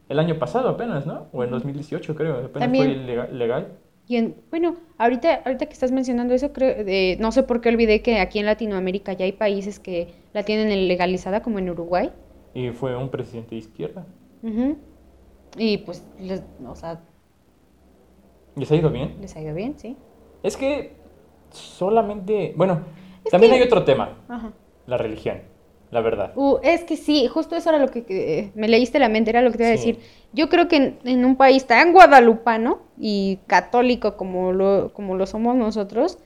el 0.10 0.20
año 0.20 0.38
pasado 0.40 0.70
apenas, 0.70 1.06
¿no? 1.06 1.28
O 1.34 1.44
en 1.44 1.52
2018 1.52 2.16
creo, 2.16 2.36
apenas 2.36 2.60
También. 2.60 3.06
fue 3.06 3.28
legal. 3.34 3.68
Y 4.08 4.18
en- 4.18 4.36
bueno, 4.52 4.76
ahorita, 5.00 5.42
ahorita 5.46 5.66
que 5.66 5.74
estás 5.74 5.92
mencionando 5.92 6.34
eso, 6.36 6.54
creo, 6.54 6.76
eh, 6.88 7.18
no 7.20 7.32
sé 7.32 7.42
por 7.42 7.60
qué 7.60 7.70
olvidé 7.70 8.02
que 8.04 8.20
aquí 8.20 8.38
en 8.38 8.46
Latinoamérica 8.46 9.14
ya 9.14 9.26
hay 9.26 9.32
países 9.32 9.80
que 9.80 10.10
la 10.34 10.44
tienen 10.44 10.88
legalizada, 10.88 11.42
como 11.42 11.58
en 11.58 11.72
Uruguay. 11.72 12.12
Y 12.54 12.70
fue 12.70 12.96
un 12.96 13.10
presidente 13.10 13.52
de 13.56 13.58
izquierda. 13.58 14.06
Ujú. 14.44 14.78
Y 15.58 15.80
pues, 15.80 16.06
les, 16.20 16.44
o 16.68 16.76
sea, 16.76 17.02
¿Les 18.56 18.72
ha 18.72 18.76
ido 18.76 18.90
bien? 18.90 19.16
les 19.20 19.36
ha 19.36 19.42
ido 19.42 19.54
bien, 19.56 19.78
sí. 19.78 19.98
Es 20.46 20.58
que 20.58 20.92
solamente, 21.52 22.54
bueno, 22.56 22.82
Es 23.24 23.32
también 23.32 23.52
que- 23.52 23.58
hay 23.60 23.64
otro 23.64 23.84
tema, 23.84 24.16
Ajá. 24.28 24.54
la 24.86 24.98
religión, 24.98 25.42
la 25.90 26.02
verdad. 26.02 26.34
Uh, 26.36 26.58
es 26.62 26.84
que 26.84 26.98
sí, 26.98 27.28
justo 27.28 27.56
eso 27.56 27.70
era 27.70 27.80
lo 27.80 27.88
que, 27.90 28.04
que 28.06 28.52
me 28.54 28.68
leíste 28.68 29.00
la 29.00 29.10
mente, 29.10 29.32
era 29.32 29.42
lo 29.42 29.52
que 29.52 29.58
te 29.58 29.64
iba 29.64 29.74
a 29.74 29.78
Sí. 29.78 29.94
decir. 29.94 30.04
Yo 30.34 30.48
creo 30.50 30.68
que 30.68 30.76
en, 30.76 31.00
en 31.06 31.26
un 31.26 31.36
país 31.36 31.66
tan 31.66 31.94
guadalupano 31.94 32.80
y 33.00 33.40
católico 33.48 34.18
como 34.18 34.52
lo, 34.52 34.94
como 34.94 35.16
lo 35.16 35.26
somos 35.26 35.56
nosotros, 35.56 36.20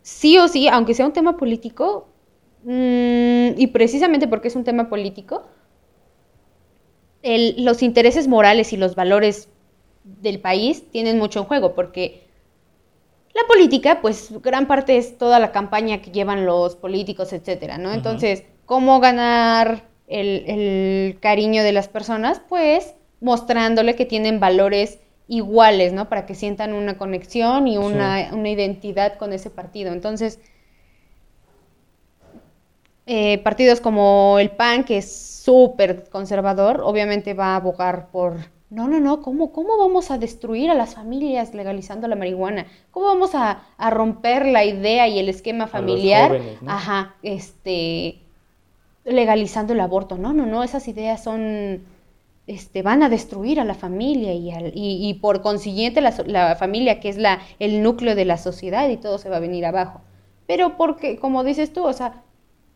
sí 0.00 0.38
o 0.38 0.48
sí, 0.48 0.66
aunque 0.68 0.94
sea 0.94 1.04
un 1.04 1.12
tema 1.12 1.36
político, 1.36 2.08
mm, 2.64 3.58
y 3.58 3.66
precisamente 3.74 4.26
porque 4.26 4.48
es 4.48 4.56
un 4.56 4.64
tema 4.64 4.88
político, 4.88 5.42
el- 7.22 7.62
los 7.64 7.82
intereses 7.82 8.26
morales 8.28 8.72
y 8.72 8.78
los 8.78 8.94
valores 8.94 9.50
del 10.04 10.40
país 10.40 10.90
tienen 10.90 11.18
mucho 11.18 11.40
en 11.40 11.44
juego, 11.44 11.74
porque 11.74 12.29
la 13.34 13.42
política, 13.46 14.00
pues 14.00 14.30
gran 14.42 14.66
parte 14.66 14.96
es 14.96 15.16
toda 15.18 15.38
la 15.38 15.52
campaña 15.52 16.02
que 16.02 16.10
llevan 16.10 16.46
los 16.46 16.76
políticos, 16.76 17.32
etcétera, 17.32 17.78
¿no? 17.78 17.92
Entonces, 17.92 18.44
¿cómo 18.66 19.00
ganar 19.00 19.84
el, 20.08 20.44
el 20.46 21.20
cariño 21.20 21.62
de 21.62 21.72
las 21.72 21.88
personas? 21.88 22.40
Pues 22.48 22.94
mostrándole 23.20 23.94
que 23.96 24.06
tienen 24.06 24.40
valores 24.40 24.98
iguales, 25.28 25.92
¿no? 25.92 26.08
Para 26.08 26.26
que 26.26 26.34
sientan 26.34 26.72
una 26.72 26.98
conexión 26.98 27.68
y 27.68 27.78
una, 27.78 28.30
una 28.32 28.50
identidad 28.50 29.16
con 29.16 29.32
ese 29.32 29.48
partido. 29.48 29.92
Entonces, 29.92 30.40
eh, 33.06 33.38
partidos 33.38 33.80
como 33.80 34.38
el 34.40 34.50
PAN, 34.50 34.84
que 34.84 34.98
es 34.98 35.12
súper 35.12 36.08
conservador, 36.10 36.80
obviamente 36.82 37.34
va 37.34 37.54
a 37.54 37.56
abogar 37.56 38.08
por, 38.10 38.38
no, 38.70 38.86
no, 38.88 39.00
no, 39.00 39.20
¿cómo, 39.22 39.52
¿cómo 39.52 39.76
vamos 39.78 40.10
a 40.10 40.18
destruir 40.18 40.70
a 40.70 40.74
las 40.74 40.94
familias 40.94 41.54
legalizando 41.54 42.06
la 42.08 42.16
marihuana? 42.16 42.66
¿Cómo 42.92 43.06
vamos 43.06 43.34
a, 43.34 43.62
a 43.76 43.90
romper 43.90 44.46
la 44.46 44.64
idea 44.64 45.08
y 45.08 45.18
el 45.18 45.28
esquema 45.28 45.64
los 45.64 45.72
familiar? 45.72 46.28
jóvenes, 46.28 46.62
¿no? 46.62 46.70
Ajá, 46.70 47.16
este, 47.22 48.20
legalizando 49.04 49.72
el 49.72 49.80
aborto. 49.80 50.18
No, 50.18 50.32
no, 50.32 50.46
no, 50.46 50.62
esas 50.62 50.88
ideas 50.88 51.22
son, 51.22 51.82
este, 52.46 52.82
van 52.82 53.02
a 53.02 53.08
destruir 53.08 53.60
a 53.60 53.64
la 53.64 53.74
familia 53.74 54.34
y, 54.34 54.50
al- 54.50 54.72
y, 54.74 55.08
y 55.08 55.14
por 55.14 55.42
consiguiente 55.42 56.00
la, 56.00 56.14
la 56.26 56.56
familia, 56.56 57.00
que 57.00 57.08
es 57.08 57.16
la, 57.18 57.40
el 57.58 57.82
núcleo 57.82 58.14
de 58.14 58.24
la 58.24 58.38
sociedad 58.38 58.88
y 58.88 58.96
todo 58.96 59.18
se 59.18 59.28
va 59.28 59.36
a 59.36 59.40
venir 59.40 59.66
abajo. 59.66 60.00
Pero 60.46 60.76
porque, 60.76 61.18
como 61.18 61.44
dices 61.44 61.72
tú, 61.72 61.84
o 61.84 61.92
sea, 61.92 62.22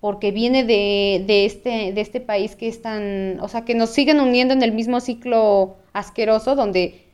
porque 0.05 0.33
viene 0.33 0.65
de, 0.65 1.25
de 1.27 1.47
este, 1.47 1.95
de 1.95 2.01
este 2.03 2.21
país 2.21 2.57
que 2.57 2.69
es 2.69 2.83
tan, 2.83 3.39
o 3.41 3.49
sea, 3.49 3.65
que 3.65 3.75
nos 3.75 3.89
siguen 3.89 4.21
uniendo 4.21 4.53
en 4.53 4.63
el 4.63 4.73
mismo 4.73 5.01
ciclo 5.01 5.79
asqueroso 5.95 6.55
donde 6.57 7.07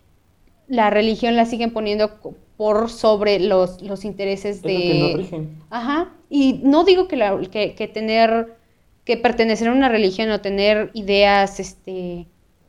la 0.66 0.90
religión 0.90 1.37
la 1.37 1.46
siguen 1.46 1.72
poniendo 1.72 2.18
por 2.57 2.90
sobre 2.90 3.38
los, 3.38 3.81
los 3.81 4.05
intereses 4.05 4.57
Es 4.57 4.62
lo 4.64 4.68
de... 4.70 4.81
que 4.81 4.94
nos 4.94 5.12
rigen. 5.14 5.42
Ajá, 5.70 6.12
y 6.29 6.61
no 6.64 6.83
digo 6.83 7.07
que, 7.07 7.14
la- 7.16 7.38
que, 7.50 7.74
que 7.76 7.87
tener, 7.87 8.57
que 9.05 9.16
pertenecer 9.16 9.68
a 9.68 9.72
una 9.72 9.88
religión 9.88 10.29
o 10.33 10.40
tener 10.40 10.90
ideas 10.94 11.61
este, 11.61 12.26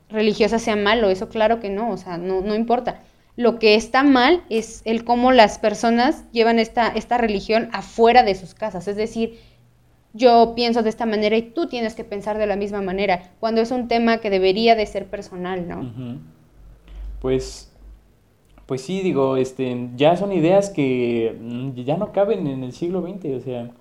religiosas 0.10 0.62
sea 0.62 0.76
malo, 0.76 1.10
eso 1.10 1.30
claro 1.30 1.60
que 1.60 1.70
no, 1.72 1.90
o 1.92 1.98
sea, 1.98 2.20
no, 2.20 2.42
no 2.42 2.54
importa. 2.54 3.02
Lo 3.38 3.58
que 3.60 3.74
está 3.76 4.04
mal 4.04 4.44
es 4.50 4.82
el 4.86 5.04
cómo 5.04 5.32
las 5.32 5.58
personas 5.58 6.26
llevan 6.32 6.60
esta, 6.60 6.90
esta 6.90 7.18
religión 7.18 7.70
afuera 7.72 8.22
de 8.24 8.36
sus 8.36 8.54
casas, 8.54 8.88
es 8.88 8.96
decir, 8.98 9.40
yo 10.14 10.54
pienso 10.56 10.84
de 10.84 10.90
esta 10.90 11.06
manera 11.06 11.38
y 11.38 11.42
tú 11.42 11.68
tienes 11.68 11.96
que 11.96 12.04
pensar 12.04 12.38
de 12.38 12.48
la 12.48 12.56
misma 12.56 12.82
manera, 12.82 13.32
cuando 13.40 13.62
es 13.62 13.72
un 13.72 13.88
tema 13.88 14.18
que 14.18 14.30
debería 14.30 14.76
de 14.76 14.86
ser 14.86 15.08
personal, 15.08 15.68
¿no? 15.68 16.22
Pues, 17.22 17.72
pues 18.66 18.82
sí, 18.82 19.02
digo, 19.02 19.38
este, 19.38 19.90
ya 19.96 20.16
son 20.18 20.32
ideas 20.32 20.70
que 20.70 21.38
mm, 21.40 21.74
ya 21.82 21.98
no 21.98 22.12
caben 22.12 22.48
en 22.48 22.64
el 22.64 22.74
siglo 22.74 23.02
XX, 23.02 23.26
o 23.36 23.40
sea, 23.42 23.72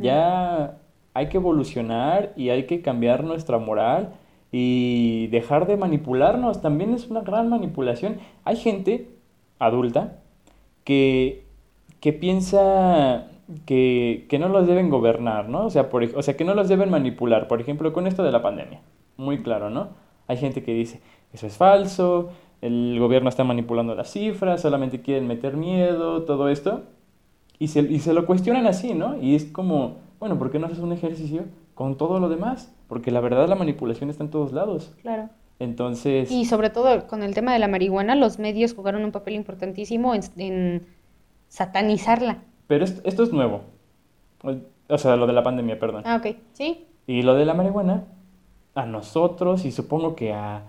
ya 0.00 0.78
hay 1.12 1.28
que 1.28 1.36
evolucionar 1.36 2.32
y 2.36 2.48
hay 2.48 2.64
que 2.64 2.80
cambiar 2.80 3.24
nuestra 3.24 3.58
moral 3.58 4.14
y 4.50 5.26
dejar 5.28 5.66
de 5.66 5.76
manipularnos, 5.76 6.62
también 6.62 6.94
es 6.94 7.08
una 7.08 7.20
gran 7.20 7.48
manipulación. 7.48 8.18
Hay 8.44 8.56
gente 8.56 9.10
adulta 9.58 10.20
que, 10.84 11.44
que 12.00 12.12
piensa 12.12 13.28
que, 13.66 14.26
que 14.28 14.38
no 14.38 14.48
los 14.48 14.66
deben 14.66 14.90
gobernar, 14.90 15.48
¿no? 15.48 15.66
O 15.66 15.70
sea, 15.70 15.90
por, 15.90 16.02
o 16.02 16.22
sea, 16.22 16.36
que 16.36 16.44
no 16.44 16.54
los 16.54 16.68
deben 16.68 16.90
manipular, 16.90 17.48
por 17.48 17.60
ejemplo, 17.60 17.92
con 17.92 18.06
esto 18.06 18.22
de 18.22 18.32
la 18.32 18.42
pandemia, 18.42 18.80
muy 19.16 19.42
claro, 19.42 19.70
¿no? 19.70 19.88
Hay 20.26 20.36
gente 20.36 20.62
que 20.62 20.72
dice, 20.72 21.00
eso 21.32 21.46
es 21.46 21.56
falso, 21.56 22.30
el 22.60 22.98
gobierno 22.98 23.28
está 23.28 23.44
manipulando 23.44 23.94
las 23.94 24.10
cifras, 24.10 24.62
solamente 24.62 25.02
quieren 25.02 25.26
meter 25.26 25.56
miedo, 25.56 26.22
todo 26.22 26.48
esto, 26.48 26.82
y 27.58 27.68
se, 27.68 27.80
y 27.80 28.00
se 28.00 28.14
lo 28.14 28.26
cuestionan 28.26 28.66
así, 28.66 28.94
¿no? 28.94 29.20
Y 29.20 29.34
es 29.34 29.44
como, 29.44 29.98
bueno, 30.18 30.38
¿por 30.38 30.50
qué 30.50 30.58
no 30.58 30.66
haces 30.66 30.78
un 30.78 30.92
ejercicio 30.92 31.44
con 31.74 31.96
todo 31.96 32.20
lo 32.20 32.28
demás? 32.28 32.74
Porque 32.88 33.10
la 33.10 33.20
verdad 33.20 33.48
la 33.48 33.54
manipulación 33.54 34.10
está 34.10 34.24
en 34.24 34.30
todos 34.30 34.52
lados. 34.52 34.92
Claro. 35.02 35.28
Entonces, 35.58 36.30
Y 36.30 36.46
sobre 36.46 36.70
todo 36.70 37.06
con 37.06 37.22
el 37.22 37.34
tema 37.34 37.52
de 37.52 37.58
la 37.58 37.68
marihuana, 37.68 38.16
los 38.16 38.38
medios 38.38 38.74
jugaron 38.74 39.04
un 39.04 39.12
papel 39.12 39.34
importantísimo 39.34 40.14
en, 40.14 40.22
en 40.36 40.86
satanizarla. 41.48 42.42
Pero 42.66 42.84
esto, 42.84 43.00
esto 43.04 43.22
es 43.22 43.32
nuevo. 43.32 43.62
O- 44.88 44.98
sea, 44.98 45.16
lo 45.16 45.26
de 45.26 45.32
la 45.32 45.42
pandemia, 45.42 45.78
perdón. 45.78 46.02
Ah, 46.06 46.16
ok. 46.16 46.36
Sí. 46.52 46.86
Y 47.06 47.22
lo 47.22 47.34
de 47.34 47.44
la 47.44 47.54
marihuana, 47.54 48.04
a 48.74 48.86
nosotros 48.86 49.64
y 49.64 49.72
supongo 49.72 50.14
que 50.16 50.32
a 50.32 50.64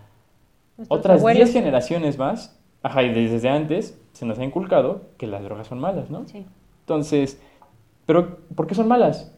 nuestros 0.77 0.99
otras 0.99 1.19
abuelos. 1.19 1.51
10 1.51 1.53
generaciones 1.53 2.17
más, 2.17 2.57
ajá, 2.83 3.03
y 3.03 3.13
desde 3.13 3.49
antes 3.49 3.99
se 4.13 4.25
nos 4.25 4.37
ha 4.39 4.43
inculcado 4.43 5.01
que 5.17 5.27
las 5.27 5.43
drogas 5.43 5.67
son 5.67 5.79
malas, 5.79 6.09
¿no? 6.09 6.25
Sí. 6.27 6.45
Entonces, 6.81 7.41
¿pero 8.05 8.37
por 8.55 8.67
qué 8.67 8.75
son 8.75 8.87
malas? 8.87 9.31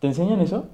¿Te 0.00 0.06
enseñan 0.08 0.40
eso? 0.40 0.66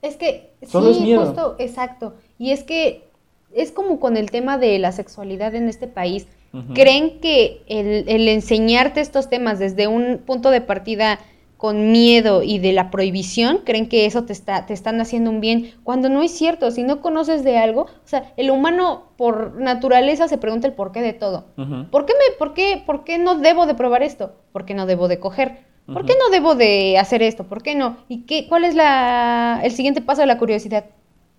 Es 0.00 0.16
que 0.16 0.52
Solo 0.66 0.92
sí, 0.92 0.98
es 0.98 1.02
miedo. 1.02 1.26
justo, 1.26 1.56
exacto. 1.58 2.14
Y 2.38 2.50
es 2.52 2.62
que 2.62 3.08
es 3.52 3.72
como 3.72 3.98
con 4.00 4.16
el 4.16 4.30
tema 4.30 4.58
de 4.58 4.78
la 4.78 4.92
sexualidad 4.92 5.54
en 5.54 5.68
este 5.68 5.86
país. 5.88 6.28
¿Creen 6.74 7.20
que 7.20 7.62
el, 7.66 8.08
el 8.08 8.28
enseñarte 8.28 9.00
estos 9.00 9.28
temas 9.28 9.58
desde 9.58 9.88
un 9.88 10.18
punto 10.18 10.50
de 10.50 10.60
partida 10.60 11.18
con 11.56 11.92
miedo 11.92 12.42
y 12.42 12.58
de 12.58 12.72
la 12.72 12.90
prohibición, 12.90 13.60
creen 13.64 13.88
que 13.88 14.04
eso 14.04 14.24
te, 14.24 14.32
está, 14.32 14.66
te 14.66 14.74
están 14.74 15.00
haciendo 15.00 15.30
un 15.30 15.40
bien? 15.40 15.72
Cuando 15.82 16.08
no 16.08 16.22
es 16.22 16.30
cierto, 16.32 16.70
si 16.70 16.82
no 16.82 17.00
conoces 17.00 17.42
de 17.42 17.56
algo, 17.56 17.82
o 17.82 18.06
sea, 18.06 18.32
el 18.36 18.50
humano 18.50 19.04
por 19.16 19.58
naturaleza 19.58 20.28
se 20.28 20.38
pregunta 20.38 20.66
el 20.66 20.74
porqué 20.74 21.00
de 21.00 21.12
todo. 21.12 21.46
¿Por 21.90 22.06
qué, 22.06 22.12
me, 22.12 22.36
por, 22.38 22.54
qué, 22.54 22.82
¿Por 22.84 23.04
qué 23.04 23.18
no 23.18 23.36
debo 23.36 23.66
de 23.66 23.74
probar 23.74 24.02
esto? 24.02 24.34
¿Por 24.52 24.64
qué 24.64 24.74
no 24.74 24.86
debo 24.86 25.08
de 25.08 25.18
coger? 25.18 25.58
¿Por 25.86 26.06
qué 26.06 26.14
no 26.18 26.30
debo 26.30 26.54
de 26.54 26.98
hacer 26.98 27.22
esto? 27.22 27.44
¿Por 27.44 27.62
qué 27.62 27.74
no? 27.74 27.98
¿Y 28.08 28.22
qué, 28.22 28.46
cuál 28.48 28.64
es 28.64 28.74
la, 28.74 29.60
el 29.62 29.72
siguiente 29.72 30.00
paso 30.00 30.22
de 30.22 30.26
la 30.26 30.38
curiosidad? 30.38 30.86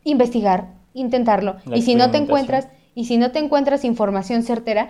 Investigar, 0.03 0.73
intentarlo. 0.93 1.55
La 1.65 1.77
y 1.77 1.81
si 1.81 1.95
no 1.95 2.11
te 2.11 2.17
encuentras, 2.17 2.67
y 2.93 3.05
si 3.05 3.17
no 3.17 3.31
te 3.31 3.39
encuentras 3.39 3.83
información 3.83 4.43
certera, 4.43 4.89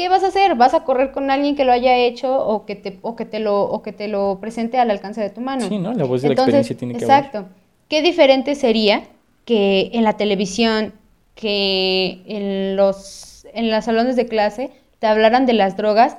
¿qué 0.00 0.08
vas 0.08 0.24
a 0.24 0.28
hacer? 0.28 0.54
¿Vas 0.54 0.72
a 0.72 0.84
correr 0.84 1.12
con 1.12 1.30
alguien 1.30 1.54
que 1.54 1.66
lo 1.66 1.72
haya 1.72 1.94
hecho 1.94 2.34
o 2.34 2.64
que 2.64 2.74
te, 2.74 2.98
o 3.02 3.16
que 3.16 3.26
te, 3.26 3.38
lo, 3.38 3.64
o 3.64 3.82
que 3.82 3.92
te 3.92 4.08
lo 4.08 4.38
presente 4.40 4.78
al 4.78 4.90
alcance 4.90 5.20
de 5.20 5.28
tu 5.28 5.42
mano? 5.42 5.68
Sí, 5.68 5.78
¿no? 5.78 5.92
La 5.92 6.06
voz 6.06 6.22
de 6.22 6.28
la 6.28 6.34
experiencia 6.34 6.74
tiene 6.74 6.94
que 6.94 7.04
haber. 7.04 7.16
Exacto. 7.18 7.48
¿Qué 7.86 8.00
diferente 8.00 8.54
sería 8.54 9.02
que 9.44 9.90
en 9.92 10.04
la 10.04 10.14
televisión, 10.14 10.94
que 11.34 12.22
en 12.24 12.76
los, 12.76 13.46
en 13.52 13.70
los 13.70 13.84
salones 13.84 14.16
de 14.16 14.24
clase 14.24 14.70
te 15.00 15.06
hablaran 15.06 15.44
de 15.44 15.52
las 15.52 15.76
drogas 15.76 16.16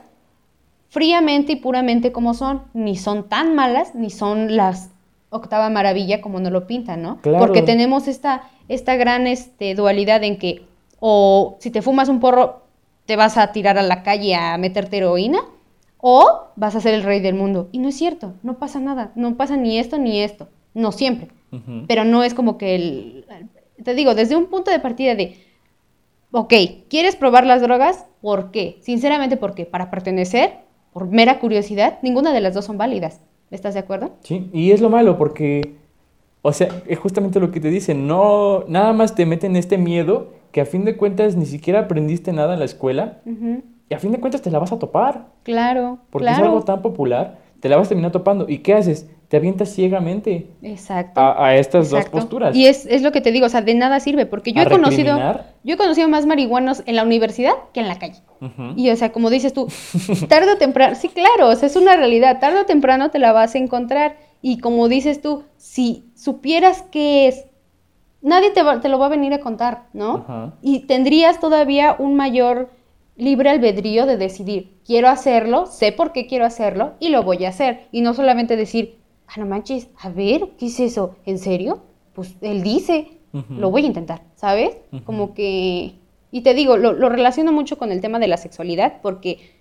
fríamente 0.90 1.54
y 1.54 1.56
puramente 1.56 2.12
como 2.12 2.36
son? 2.36 2.62
Ni 2.76 2.96
son 2.98 3.30
tan 3.30 3.56
malas, 3.56 3.96
ni 3.96 4.12
son 4.12 4.56
las 4.56 4.92
octava 5.32 5.72
maravilla 5.72 6.22
como 6.22 6.40
nos 6.40 6.52
lo 6.52 6.68
pintan, 6.68 7.02
¿no? 7.02 7.20
Claro. 7.22 7.40
Porque 7.40 7.64
tenemos 7.64 8.08
esta, 8.08 8.44
esta 8.70 8.96
gran 8.96 9.26
este, 9.26 9.74
dualidad 9.74 10.24
en 10.24 10.38
que 10.38 10.66
o 11.00 11.56
si 11.60 11.72
te 11.72 11.82
fumas 11.82 12.10
un 12.10 12.20
porro 12.20 12.61
te 13.06 13.16
vas 13.16 13.38
a 13.38 13.52
tirar 13.52 13.78
a 13.78 13.84
la 13.84 14.04
calle 14.04 14.36
a 14.36 14.58
meterte 14.58 14.98
heroína 14.98 15.40
o 15.98 16.48
vas 16.56 16.76
a 16.76 16.82
ser 16.82 16.94
el 16.94 17.04
rey 17.04 17.20
del 17.20 17.36
mundo. 17.36 17.70
Y 17.72 17.80
no 17.80 17.90
es 17.90 17.96
cierto, 17.96 18.34
no 18.44 18.58
pasa 18.58 18.80
nada, 18.80 19.12
no 19.16 19.36
pasa 19.36 19.58
ni 19.58 19.78
esto 19.78 19.98
ni 19.98 20.22
esto, 20.22 20.50
no 20.74 20.92
siempre. 20.92 21.30
Pero 21.88 22.06
no 22.06 22.24
es 22.24 22.34
como 22.34 22.58
que 22.58 22.76
el... 22.76 23.26
Te 23.84 23.94
digo, 23.94 24.16
desde 24.16 24.38
un 24.38 24.46
punto 24.46 24.72
de 24.72 24.80
partida 24.80 25.16
de, 25.16 25.38
ok, 26.32 26.54
¿quieres 26.88 27.18
probar 27.18 27.46
las 27.46 27.62
drogas? 27.62 28.06
¿Por 28.22 28.52
qué? 28.52 28.78
Sinceramente, 28.82 29.36
¿por 29.36 29.54
qué? 29.54 29.66
¿Para 29.66 29.92
pertenecer? 29.92 30.60
¿Por 30.94 31.08
mera 31.08 31.40
curiosidad? 31.40 32.00
Ninguna 32.02 32.32
de 32.32 32.42
las 32.42 32.54
dos 32.54 32.66
son 32.66 32.78
válidas. 32.78 33.20
¿Estás 33.50 33.74
de 33.74 33.82
acuerdo? 33.82 34.12
Sí, 34.24 34.50
y 34.54 34.72
es 34.72 34.80
lo 34.80 34.90
malo 34.90 35.18
porque, 35.18 35.76
o 36.42 36.54
sea, 36.54 36.70
es 36.88 36.98
justamente 37.00 37.42
lo 37.42 37.52
que 37.52 37.60
te 37.60 37.70
dicen, 37.70 38.08
no, 38.08 38.64
nada 38.68 38.94
más 38.94 39.14
te 39.14 39.26
meten 39.26 39.58
este 39.58 39.78
miedo 39.78 40.30
que 40.52 40.62
a 40.62 40.66
fin 40.66 40.86
de 40.86 40.98
cuentas 40.98 41.36
ni 41.36 41.46
siquiera 41.46 41.82
aprendiste 41.82 42.34
nada 42.34 42.54
en 42.54 42.60
la 42.60 42.66
escuela 42.66 43.20
y 43.90 43.94
a 43.94 44.00
fin 44.00 44.12
de 44.12 44.20
cuentas 44.20 44.42
te 44.42 44.52
la 44.52 44.60
vas 44.60 44.72
a 44.72 44.80
topar 44.80 45.28
Claro, 45.44 46.00
porque 46.10 46.30
es 46.30 46.38
algo 46.38 46.62
tan 46.62 46.82
popular, 46.82 47.40
te 47.60 47.70
la 47.70 47.78
vas 47.78 47.88
a 47.88 47.90
terminar 47.90 48.12
topando. 48.12 48.48
¿Y 48.50 48.60
qué 48.60 48.74
haces? 48.74 49.10
Te 49.28 49.38
avientas 49.38 49.70
ciegamente 49.70 50.50
Exacto. 50.62 51.22
a, 51.22 51.46
a 51.46 51.56
estas 51.56 51.86
exacto. 51.88 52.12
dos 52.12 52.22
posturas. 52.22 52.56
Y 52.56 52.68
es, 52.68 52.86
es 52.86 53.02
lo 53.02 53.14
que 53.14 53.22
te 53.22 53.32
digo, 53.32 53.46
o 53.46 53.50
sea, 53.50 53.62
de 53.62 53.74
nada 53.76 54.02
sirve, 54.02 54.26
porque 54.26 54.52
yo 54.52 54.60
A 54.60 54.64
he 54.64 54.70
conocido, 54.70 55.18
yo 55.64 55.76
he 55.76 55.78
conocido 55.78 56.10
más 56.10 56.26
marihuanos 56.26 56.84
en 56.86 56.98
la 56.98 57.04
universidad 57.04 57.54
que 57.74 57.80
en 57.80 57.88
la 57.88 57.98
calle. 57.98 58.20
Y 58.76 58.90
o 58.90 58.96
sea, 58.96 59.12
como 59.14 59.30
dices 59.30 59.54
tú, 59.54 59.68
tarde 60.28 60.52
o 60.52 60.58
temprano, 60.58 60.96
sí, 60.96 61.08
claro, 61.08 61.50
o 61.50 61.56
sea, 61.56 61.68
es 61.68 61.76
una 61.78 61.96
realidad, 61.96 62.40
tarde 62.40 62.60
o 62.60 62.66
temprano 62.66 63.10
te 63.10 63.20
la 63.20 63.32
vas 63.32 63.56
a 63.56 63.58
encontrar. 63.58 64.18
Y 64.42 64.58
como 64.58 64.88
dices 64.90 65.22
tú, 65.22 65.44
si 65.56 66.10
supieras 66.16 66.84
qué 66.92 67.28
es, 67.28 67.46
nadie 68.22 68.52
te, 68.52 68.64
va- 68.64 68.80
te 68.82 68.90
lo 68.90 69.00
va 69.00 69.08
a 69.08 69.10
venir 69.10 69.34
a 69.34 69.40
contar, 69.40 69.84
¿no? 69.94 70.18
Ajá. 70.28 70.54
Y 70.62 70.82
tendrías 70.82 71.40
todavía 71.40 71.96
un 72.00 72.16
mayor 72.16 72.70
libre 73.18 73.50
albedrío 73.50 74.06
de 74.06 74.18
decidir, 74.18 74.78
quiero 74.86 75.10
hacerlo, 75.10 75.66
sé 75.68 75.92
por 75.92 76.12
qué 76.12 76.28
quiero 76.28 76.46
hacerlo 76.46 76.94
y 77.00 77.10
lo 77.10 77.24
voy 77.24 77.46
a 77.46 77.50
hacer. 77.50 77.88
Y 77.92 78.02
no 78.02 78.14
solamente 78.14 78.56
decir, 78.56 78.98
ah, 79.28 79.34
no 79.38 79.46
manches, 79.46 79.90
a 80.02 80.10
ver, 80.10 80.50
¿qué 80.58 80.68
es 80.68 80.80
eso? 80.80 81.16
¿En 81.26 81.38
serio? 81.38 81.82
Pues 82.14 82.36
él 82.42 82.64
dice, 82.64 83.20
lo 83.50 83.70
voy 83.72 83.84
a 83.84 83.88
intentar, 83.88 84.22
¿sabes? 84.36 84.78
Como 85.06 85.34
que... 85.34 85.94
Y 86.32 86.42
te 86.42 86.54
digo, 86.54 86.78
lo, 86.78 86.94
lo 86.94 87.10
relaciono 87.10 87.52
mucho 87.52 87.78
con 87.78 87.92
el 87.92 88.02
tema 88.02 88.18
de 88.20 88.28
la 88.28 88.38
sexualidad 88.38 89.00
porque, 89.02 89.52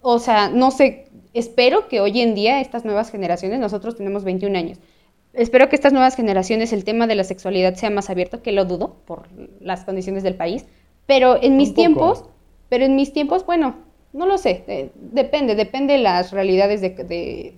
o 0.00 0.18
sea, 0.18 0.48
no 0.48 0.70
sé, 0.70 1.06
espero 1.34 1.88
que 1.88 2.00
hoy 2.00 2.20
en 2.20 2.34
día 2.34 2.60
estas 2.60 2.84
nuevas 2.84 3.10
generaciones, 3.10 3.58
nosotros 3.60 3.96
tenemos 3.96 4.24
21 4.24 4.56
años, 4.58 4.78
espero 5.34 5.68
que 5.68 5.76
estas 5.76 5.92
nuevas 5.92 6.14
generaciones 6.16 6.72
el 6.72 6.84
tema 6.84 7.06
de 7.06 7.14
la 7.14 7.24
sexualidad 7.24 7.74
sea 7.74 7.90
más 7.90 8.10
abierto, 8.10 8.42
que 8.42 8.52
lo 8.52 8.64
dudo 8.64 8.96
por 9.06 9.28
las 9.60 9.84
condiciones 9.84 10.22
del 10.22 10.34
país, 10.34 10.66
pero 11.06 11.42
en 11.42 11.56
mis 11.56 11.74
tiempos, 11.74 12.24
pero 12.68 12.84
en 12.84 12.96
mis 12.96 13.12
tiempos, 13.12 13.44
bueno, 13.46 13.76
no 14.12 14.26
lo 14.26 14.36
sé, 14.38 14.64
eh, 14.66 14.90
depende, 14.94 15.54
depende 15.54 15.94
de 15.94 16.00
las 16.00 16.32
realidades 16.32 16.80
de, 16.80 16.90
de- 16.90 17.54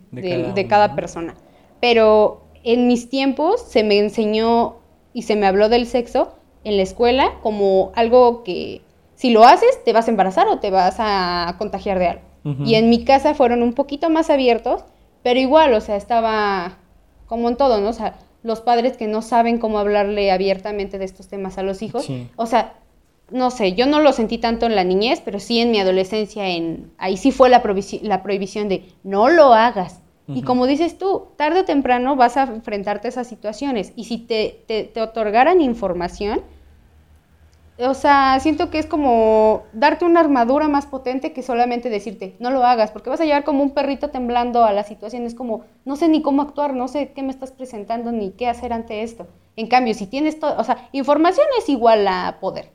De 0.55 0.67
cada 0.69 0.95
persona. 0.95 1.35
Pero 1.81 2.43
en 2.63 2.87
mis 2.87 3.09
tiempos 3.11 3.61
se 3.61 3.83
me 3.83 3.99
enseñó 3.99 4.77
y 5.13 5.23
se 5.23 5.37
me 5.37 5.47
habló 5.47 5.69
del 5.69 5.87
sexo 5.87 6.33
en 6.65 6.77
la 6.77 6.83
escuela 6.83 7.33
como 7.43 7.93
algo 7.95 8.43
que 8.45 8.81
si 9.17 9.31
lo 9.31 9.45
haces 9.45 9.83
te 9.85 9.93
vas 9.93 10.09
a 10.09 10.11
embarazar 10.11 10.49
o 10.49 10.59
te 10.61 10.71
vas 10.71 10.97
a 10.99 11.55
contagiar 11.59 11.99
de 11.99 12.07
algo. 12.07 12.23
Ujú. 12.45 12.63
Y 12.65 12.75
en 12.77 12.89
mi 12.89 13.05
casa 13.05 13.35
fueron 13.35 13.63
un 13.63 13.75
poquito 13.75 14.09
más 14.11 14.31
abiertos, 14.31 14.85
pero 15.23 15.39
igual, 15.41 15.75
o 15.75 15.81
sea, 15.81 15.97
estaba 15.97 16.79
como 17.35 17.49
en 17.49 17.57
todo, 17.57 17.81
¿no? 17.81 17.89
O 17.89 17.93
sea, 17.93 18.15
los 18.45 18.61
padres 18.61 18.97
que 18.97 19.09
no 19.09 19.21
saben 19.21 19.59
cómo 19.59 19.81
hablarle 19.81 20.31
abiertamente 20.31 20.99
de 20.99 21.05
estos 21.05 21.27
temas 21.27 21.59
a 21.59 21.65
los 21.65 21.83
hijos. 21.83 22.05
Sí. 22.05 22.29
O 22.37 22.47
sea, 22.47 22.75
no 23.33 23.51
sé, 23.51 23.73
yo 23.73 23.87
no 23.87 23.99
lo 23.99 24.13
sentí 24.13 24.39
tanto 24.39 24.67
en 24.67 24.77
la 24.77 24.85
niñez, 24.85 25.21
pero 25.25 25.41
sí 25.41 25.59
en 25.59 25.73
mi 25.73 25.81
adolescencia, 25.81 26.47
en 26.47 26.93
ahí 26.97 27.17
sí 27.17 27.33
fue 27.33 27.49
la, 27.49 27.61
prohibición 27.61 28.69
de 28.69 28.85
no 29.03 29.31
lo 29.31 29.53
hagas. 29.53 30.01
Y 30.29 30.43
como 30.43 30.69
dices 30.69 30.97
tú, 30.97 31.25
tarde 31.37 31.61
o 31.61 31.65
temprano 31.65 32.15
vas 32.15 32.37
a 32.37 32.45
enfrentarte 32.45 33.09
a 33.09 33.11
esas 33.11 33.27
situaciones. 33.27 33.93
Y 33.97 34.05
si 34.05 34.19
te, 34.19 34.63
te, 34.69 34.85
te 34.85 35.03
otorgaran 35.03 35.61
información, 35.61 36.41
o 37.79 37.95
sea, 37.95 38.39
siento 38.41 38.71
que 38.71 38.79
es 38.79 38.87
como 38.87 39.65
darte 39.73 40.05
una 40.05 40.21
armadura 40.21 40.69
más 40.69 40.87
potente 40.87 41.33
que 41.33 41.43
solamente 41.43 41.91
decirte, 41.91 42.37
no 42.39 42.51
lo 42.51 42.65
hagas, 42.65 42.93
porque 42.93 43.11
vas 43.11 43.21
a 43.21 43.25
llegar 43.25 43.45
como 43.45 43.63
un 43.63 43.71
perrito 43.71 44.11
temblando 44.11 44.65
a 44.65 44.73
la 44.73 44.85
situación. 44.85 45.25
Es 45.25 45.35
como, 45.35 45.65
no 45.85 45.97
sé 45.97 46.09
ni 46.09 46.23
cómo 46.23 46.43
actuar, 46.43 46.75
no 46.75 46.87
sé 46.89 47.13
qué 47.13 47.23
me 47.23 47.31
estás 47.31 47.51
presentando 47.51 48.13
ni 48.13 48.31
qué 48.31 48.49
hacer 48.49 48.73
ante 48.73 49.03
esto. 49.03 49.27
En 49.57 49.67
cambio, 49.67 49.95
si 49.95 50.07
tienes 50.07 50.39
todo, 50.39 50.57
o 50.59 50.65
sea, 50.65 50.89
información 50.93 51.47
es 51.59 51.69
igual 51.69 52.07
a 52.07 52.39
poder. 52.41 52.71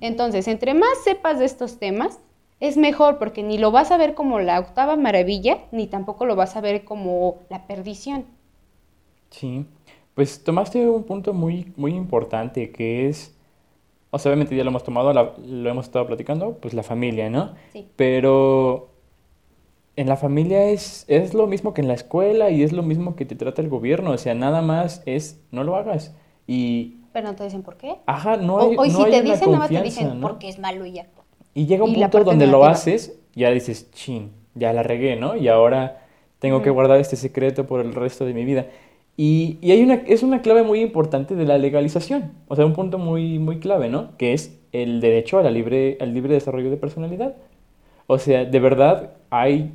Entonces, 0.00 0.48
entre 0.48 0.74
más 0.74 0.90
sepas 1.04 1.38
de 1.38 1.44
estos 1.44 1.78
temas, 1.78 2.18
es 2.58 2.76
mejor 2.76 3.18
porque 3.18 3.44
ni 3.44 3.58
lo 3.58 3.70
vas 3.70 3.92
a 3.92 3.96
ver 3.96 4.14
como 4.14 4.40
la 4.40 4.58
octava 4.58 4.96
maravilla, 4.96 5.58
ni 5.70 5.86
tampoco 5.86 6.26
lo 6.26 6.34
vas 6.34 6.56
a 6.56 6.60
ver 6.60 6.84
como 6.84 7.38
la 7.48 7.66
perdición. 7.68 8.24
Sí, 9.30 9.66
pues 10.14 10.42
tomaste 10.42 10.88
un 10.88 11.04
punto 11.04 11.32
muy, 11.32 11.72
muy 11.76 11.94
importante 11.94 12.72
que 12.72 13.08
es, 13.08 13.36
o 14.12 14.18
sea, 14.20 14.30
obviamente 14.30 14.54
ya 14.56 14.62
lo 14.64 14.70
hemos 14.70 14.84
tomado, 14.84 15.12
la- 15.12 15.34
lo 15.44 15.70
hemos 15.70 15.86
estado 15.86 16.06
platicando, 16.06 16.58
pues 16.58 16.74
la 16.74 16.84
familia, 16.84 17.30
¿no? 17.30 17.54
Sí. 17.72 17.88
Pero 17.96 18.90
en 19.96 20.08
la 20.08 20.16
familia 20.16 20.66
es, 20.70 21.04
es 21.08 21.34
lo 21.34 21.46
mismo 21.46 21.74
que 21.74 21.82
en 21.82 21.88
la 21.88 21.94
escuela 21.94 22.50
y 22.50 22.62
es 22.62 22.72
lo 22.72 22.82
mismo 22.82 23.14
que 23.16 23.26
te 23.26 23.34
trata 23.36 23.60
el 23.62 23.68
gobierno, 23.68 24.10
o 24.12 24.18
sea, 24.18 24.34
nada 24.34 24.62
más 24.62 25.02
es, 25.06 25.40
no 25.50 25.64
lo 25.64 25.76
hagas. 25.76 26.14
Y, 26.46 26.96
Pero 27.12 27.28
no 27.28 27.34
te 27.34 27.44
dicen 27.44 27.62
por 27.62 27.76
qué. 27.76 27.96
ajá, 28.06 28.36
no 28.38 28.58
hay, 28.60 28.76
o 28.76 28.84
y 28.86 28.90
no 28.90 28.98
si 28.98 29.04
hay 29.04 29.10
te 29.12 29.22
dicen, 29.22 29.50
nada 29.52 29.58
más 29.58 29.68
te 29.70 29.82
dicen 29.82 30.20
¿no? 30.20 30.28
porque 30.28 30.48
es 30.48 30.58
malo 30.58 30.86
y 30.86 30.92
ya. 30.92 31.06
Y 31.54 31.66
llega 31.66 31.84
un 31.84 31.90
Y 31.90 31.94
punto 32.02 32.24
donde 32.24 32.46
lo 32.46 32.64
haces, 32.64 33.18
ya 33.34 33.50
dices, 33.50 33.90
chin, 33.92 34.32
ya 34.54 34.72
la 34.72 34.82
regué, 34.82 35.16
¿no? 35.16 35.36
Y 35.36 35.48
ahora 35.48 36.06
tengo 36.38 36.62
que 36.62 36.70
guardar 36.70 36.98
este 37.00 37.16
secreto 37.16 37.66
por 37.66 37.80
el 37.80 37.94
resto 37.94 38.24
de 38.24 38.32
mi 38.34 38.44
vida. 38.44 38.66
Y, 39.16 39.58
y 39.60 39.72
hay 39.72 39.82
una, 39.82 39.94
es 39.94 40.22
una 40.22 40.40
clave 40.40 40.62
muy 40.62 40.80
importante 40.80 41.34
de 41.34 41.44
la 41.44 41.58
legalización, 41.58 42.32
o 42.48 42.56
sea, 42.56 42.64
un 42.64 42.72
punto 42.72 42.98
muy, 42.98 43.38
muy 43.38 43.58
clave, 43.58 43.88
¿no? 43.88 44.16
Que 44.16 44.32
es 44.32 44.58
el 44.72 45.00
derecho 45.00 45.38
a 45.38 45.42
la 45.42 45.50
libre, 45.50 45.98
al 46.00 46.14
libre 46.14 46.34
desarrollo 46.34 46.70
de 46.70 46.78
personalidad. 46.78 47.36
O 48.06 48.18
sea, 48.18 48.44
de 48.44 48.60
verdad 48.60 49.14
hay, 49.30 49.72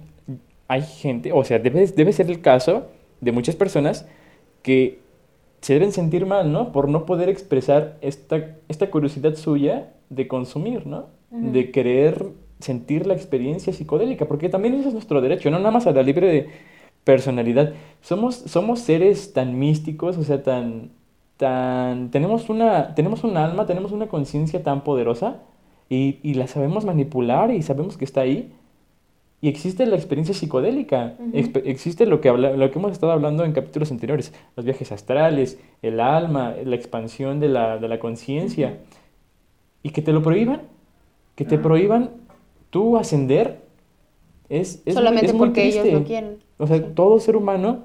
hay 0.68 0.82
gente, 0.82 1.32
o 1.34 1.44
sea, 1.44 1.60
debe, 1.60 1.86
debe 1.86 2.14
ser 2.14 2.30
el 2.30 2.42
caso 2.42 2.88
de 3.22 3.32
muchas 3.32 3.56
personas 3.56 4.08
que 4.64 5.00
se 5.62 5.74
deben 5.74 5.92
sentir 5.92 6.26
mal, 6.26 6.52
¿no? 6.52 6.72
Por 6.72 6.90
no 6.90 7.06
poder 7.06 7.30
expresar 7.30 7.98
esta, 8.02 8.58
esta 8.68 8.90
curiosidad 8.90 9.36
suya 9.36 9.94
de 10.10 10.28
consumir, 10.28 10.88
¿no? 10.88 11.08
Ujú. 11.32 11.52
De 11.52 11.72
querer 11.72 12.26
sentir 12.60 13.06
la 13.06 13.14
experiencia 13.14 13.72
psicodélica, 13.72 14.26
porque 14.26 14.50
también 14.50 14.74
ese 14.76 14.88
es 14.88 14.94
nuestro 14.94 15.22
derecho, 15.22 15.52
no 15.52 15.60
nada 15.60 15.72
más 15.72 15.86
a 15.88 15.92
la 15.92 16.02
libre 16.02 16.28
de 16.28 16.50
personalidad. 17.08 17.72
Somos, 18.01 18.36
somos 18.36 18.82
seres 18.82 19.32
tan 19.32 19.58
místicos, 19.58 20.18
o 20.18 20.24
sea, 20.24 20.43
tan, 20.43 20.91
tan, 21.38 22.12
tenemos 22.12 22.49
una, 22.49 22.95
tenemos 22.95 23.24
un 23.24 23.38
alma, 23.38 23.66
tenemos 23.66 23.93
una 23.93 24.08
conciencia 24.08 24.62
tan 24.62 24.84
poderosa 24.84 25.38
y, 25.89 26.20
y 26.22 26.34
la 26.34 26.47
sabemos 26.47 26.84
manipular 26.84 27.49
y 27.51 27.62
sabemos 27.62 27.95
que 27.95 28.03
está 28.03 28.22
ahí. 28.22 28.51
Y 29.39 29.47
existe 29.47 29.86
la 29.86 29.95
experiencia 29.95 30.36
psicodélica, 30.36 31.16
existe 31.32 32.08
lo 32.08 32.20
que, 32.20 32.28
habla, 32.28 32.58
lo 32.58 32.72
que 32.72 32.80
hemos 32.80 32.91
estado 32.91 33.14
hablando 33.14 33.45
en 33.45 33.53
capítulos 33.53 33.89
anteriores, 33.91 34.34
los 34.58 34.66
viajes 34.66 34.91
astrales, 34.91 35.60
el 35.82 36.01
alma, 36.01 36.55
la 36.66 36.76
expansión 36.76 37.39
de 37.39 37.47
la, 37.47 37.78
de 37.78 37.88
la 37.88 37.99
conciencia. 37.99 38.80
Y 39.82 39.91
que 39.91 40.01
te 40.01 40.12
lo 40.12 40.22
prohíban, 40.22 40.64
que 41.36 41.45
te 41.45 41.58
prohíban 41.58 42.10
tú 42.70 42.97
ascender, 42.97 43.62
es, 44.49 44.82
es 44.86 44.95
Solamente 44.95 45.28
es 45.28 45.34
porque 45.34 45.68
ellos 45.68 45.88
lo 45.88 46.03
quieren. 46.03 46.47
O 46.58 46.68
sea, 46.68 46.93
todo 46.93 47.20
ser 47.20 47.36
humano, 47.36 47.84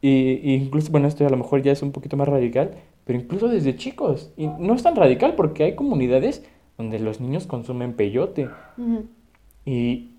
y, 0.00 0.40
y 0.42 0.54
incluso, 0.54 0.90
bueno, 0.90 1.08
esto 1.08 1.26
a 1.26 1.30
lo 1.30 1.36
mejor 1.36 1.62
ya 1.62 1.72
es 1.72 1.82
un 1.82 1.92
poquito 1.92 2.16
más 2.16 2.28
radical, 2.28 2.72
pero 3.04 3.18
incluso 3.18 3.48
desde 3.48 3.76
chicos. 3.76 4.32
Y 4.36 4.46
no 4.46 4.74
es 4.74 4.82
tan 4.82 4.96
radical 4.96 5.34
porque 5.34 5.64
hay 5.64 5.74
comunidades 5.74 6.44
donde 6.76 6.98
los 6.98 7.20
niños 7.20 7.46
consumen 7.46 7.94
peyote 7.94 8.48
y, 9.64 10.10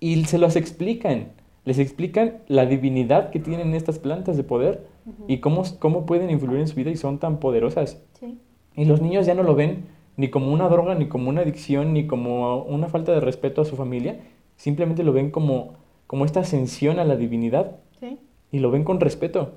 y 0.00 0.24
se 0.24 0.38
los 0.38 0.56
explican. 0.56 1.28
Les 1.64 1.78
explican 1.78 2.38
la 2.48 2.66
divinidad 2.66 3.30
que 3.30 3.38
tienen 3.38 3.74
estas 3.74 3.98
plantas 3.98 4.36
de 4.36 4.42
poder 4.42 4.86
y 5.28 5.38
cómo, 5.38 5.62
cómo 5.78 6.06
pueden 6.06 6.30
influir 6.30 6.60
en 6.60 6.68
su 6.68 6.74
vida 6.74 6.90
y 6.90 6.96
son 6.96 7.18
tan 7.18 7.38
poderosas. 7.38 8.02
Sí. 8.18 8.38
Y 8.74 8.84
los 8.84 9.00
niños 9.00 9.26
ya 9.26 9.34
no 9.34 9.42
lo 9.42 9.54
ven 9.54 9.84
ni 10.16 10.28
como 10.28 10.52
una 10.52 10.68
droga, 10.68 10.94
ni 10.94 11.06
como 11.06 11.28
una 11.28 11.42
adicción, 11.42 11.92
ni 11.92 12.06
como 12.06 12.62
una 12.64 12.88
falta 12.88 13.12
de 13.12 13.20
respeto 13.20 13.62
a 13.62 13.64
su 13.64 13.76
familia. 13.76 14.20
Simplemente 14.56 15.04
lo 15.04 15.12
ven 15.12 15.30
como, 15.30 15.74
como 16.12 16.26
esta 16.26 16.40
ascensión 16.40 16.98
a 16.98 17.04
la 17.04 17.16
divinidad 17.16 17.76
Sí. 17.98 18.18
y 18.50 18.58
lo 18.58 18.70
ven 18.70 18.84
con 18.84 19.00
respeto. 19.00 19.54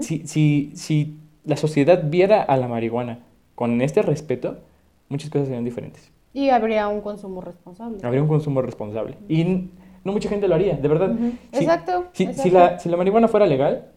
Si, 0.00 0.26
si, 0.26 0.72
si 0.74 1.18
la 1.44 1.58
sociedad 1.58 2.04
viera 2.08 2.42
a 2.42 2.56
la 2.56 2.68
marihuana 2.68 3.18
con 3.54 3.82
este 3.82 4.00
respeto, 4.00 4.56
muchas 5.10 5.28
cosas 5.28 5.48
serían 5.48 5.64
diferentes. 5.66 6.10
Y 6.32 6.48
habría 6.48 6.88
un 6.88 7.02
consumo 7.02 7.42
responsable. 7.42 7.98
Habría 8.02 8.22
un 8.22 8.28
consumo 8.28 8.62
responsable. 8.62 9.18
Y 9.28 9.44
no 10.04 10.12
mucha 10.12 10.30
gente 10.30 10.48
lo 10.48 10.54
haría, 10.54 10.78
de 10.78 10.88
verdad. 10.88 11.14
Si- 11.52 11.58
Exacto, 11.64 12.04
Si, 12.12 12.22
exacto. 12.24 12.42
si 12.42 12.50
la, 12.50 12.78
si 12.78 12.88
la 12.88 12.96
marihuana 12.96 13.28
fuera 13.28 13.44
legal, 13.46 13.88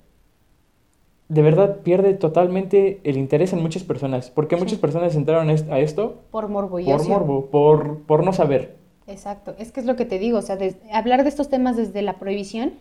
de 1.30 1.42
verdad 1.42 1.78
pierde 1.84 2.16
totalmente 2.16 3.00
el 3.06 3.16
interés 3.16 3.54
en 3.54 3.62
muchas 3.62 3.84
personas. 3.84 4.30
Porque 4.30 4.58
muchas 4.58 4.78
personas 4.78 5.16
entraron 5.16 5.50
a 5.50 5.80
esto 5.80 6.22
Por 6.32 6.50
morbo 6.50 6.80
por 6.84 7.08
morbo, 7.08 7.46
por, 7.46 8.00
por 8.02 8.26
no 8.26 8.34
saber. 8.34 8.83
Exacto, 9.08 9.56
es 9.60 9.72
que 9.72 9.80
es 9.80 9.86
lo 9.86 9.95
que 9.95 10.06
te 10.06 10.20
digo, 10.20 10.38
o 10.38 10.41
sea, 10.41 10.58
hablar 10.93 11.24
de 11.24 11.30
estos 11.30 11.49
temas 11.49 11.76
desde 11.76 12.01
la 12.01 12.20
prohibición, 12.20 12.74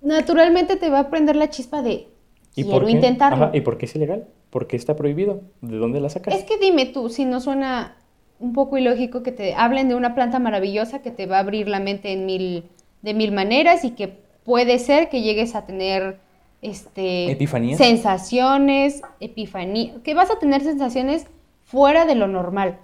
naturalmente 0.00 0.76
te 0.76 0.90
va 0.90 1.00
a 1.00 1.10
prender 1.10 1.36
la 1.36 1.50
chispa 1.50 1.82
de 1.82 2.08
¿Y 2.54 2.64
quiero 2.64 2.70
por 2.70 2.86
qué? 2.86 2.92
intentarlo. 2.92 3.44
Ajá, 3.46 3.56
¿Y 3.56 3.60
por 3.60 3.78
qué 3.78 3.86
es 3.86 3.94
ilegal? 3.94 4.26
¿Por 4.50 4.66
qué 4.66 4.76
está 4.76 4.96
prohibido? 4.96 5.42
¿De 5.60 5.76
dónde 5.76 6.00
la 6.00 6.08
sacas? 6.10 6.34
Es 6.34 6.44
que 6.44 6.58
dime 6.58 6.86
tú, 6.86 7.08
si 7.08 7.24
no 7.24 7.40
suena 7.40 7.96
un 8.38 8.52
poco 8.52 8.76
ilógico 8.76 9.22
que 9.22 9.32
te 9.32 9.54
hablen 9.54 9.88
de 9.88 9.94
una 9.94 10.14
planta 10.14 10.38
maravillosa 10.38 11.00
que 11.00 11.10
te 11.10 11.26
va 11.26 11.36
a 11.36 11.40
abrir 11.40 11.68
la 11.68 11.80
mente 11.80 12.12
en 12.12 12.26
mil, 12.26 12.64
de 13.02 13.14
mil 13.14 13.32
maneras 13.32 13.84
y 13.84 13.92
que 13.92 14.08
puede 14.44 14.78
ser 14.78 15.08
que 15.08 15.22
llegues 15.22 15.54
a 15.54 15.64
tener 15.64 16.18
este 16.60 17.30
¿Epifanías? 17.30 17.78
sensaciones, 17.78 19.02
epifanía, 19.20 19.94
que 20.02 20.14
vas 20.14 20.30
a 20.30 20.38
tener 20.38 20.62
sensaciones 20.62 21.26
fuera 21.72 22.04
de 22.04 22.14
lo 22.14 22.28
normal. 22.28 22.78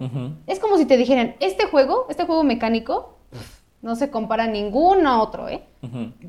Es 0.47 0.59
como 0.59 0.79
si 0.79 0.87
te 0.87 0.97
dijeran, 0.97 1.37
este 1.41 1.67
juego, 1.67 2.07
este 2.09 2.25
juego 2.25 2.43
mecánico, 2.43 3.19
no 3.83 3.97
se 3.97 4.11
compara 4.11 4.45
a 4.45 4.49
ningún 4.49 5.07
otro, 5.07 5.47
¿eh? 5.47 5.63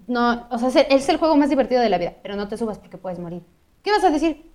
No, 0.07 0.45
o 0.51 0.57
sea, 0.57 0.81
es 0.81 1.07
el, 1.07 1.17
juego 1.17 1.37
más 1.37 1.49
divertido 1.49 1.81
de 1.81 1.89
la 1.89 1.97
vida, 1.97 2.15
pero 2.21 2.35
no 2.35 2.49
te 2.49 2.57
subas 2.57 2.77
porque 2.77 2.97
puedes 2.97 3.17
morir. 3.17 3.43
¿Qué 3.81 3.91
vas 3.91 4.03
a 4.03 4.09
decir? 4.09 4.51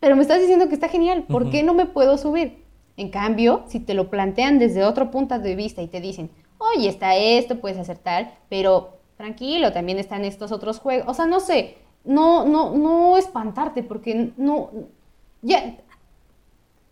Pero 0.00 0.16
me 0.16 0.22
estás 0.22 0.40
diciendo 0.40 0.66
que 0.68 0.74
está 0.74 0.88
genial, 0.88 1.24
¿por 1.24 1.50
qué 1.50 1.62
no 1.62 1.74
me 1.74 1.84
puedo 1.84 2.16
subir? 2.16 2.64
En 2.96 3.10
cambio, 3.10 3.64
si 3.66 3.80
te 3.80 3.92
lo 3.92 4.08
plantean 4.08 4.58
desde 4.58 4.82
otro 4.84 5.10
punto 5.10 5.38
de 5.38 5.54
vista 5.54 5.82
y 5.82 5.88
te 5.88 6.00
dicen, 6.00 6.30
oye, 6.56 6.88
está 6.88 7.16
esto, 7.16 7.60
puedes 7.60 7.78
hacer 7.78 7.98
tal, 7.98 8.32
pero 8.48 8.96
tranquilo, 9.18 9.72
también 9.72 9.98
están 9.98 10.24
estos 10.24 10.52
otros 10.52 10.78
juegos. 10.78 11.06
O 11.06 11.12
sea, 11.12 11.26
no 11.26 11.40
sé, 11.40 11.76
no, 12.02 12.46
no, 12.46 12.74
no 12.74 13.18
espantarte, 13.18 13.82
porque 13.82 14.32
no, 14.38 14.70
ya, 15.42 15.76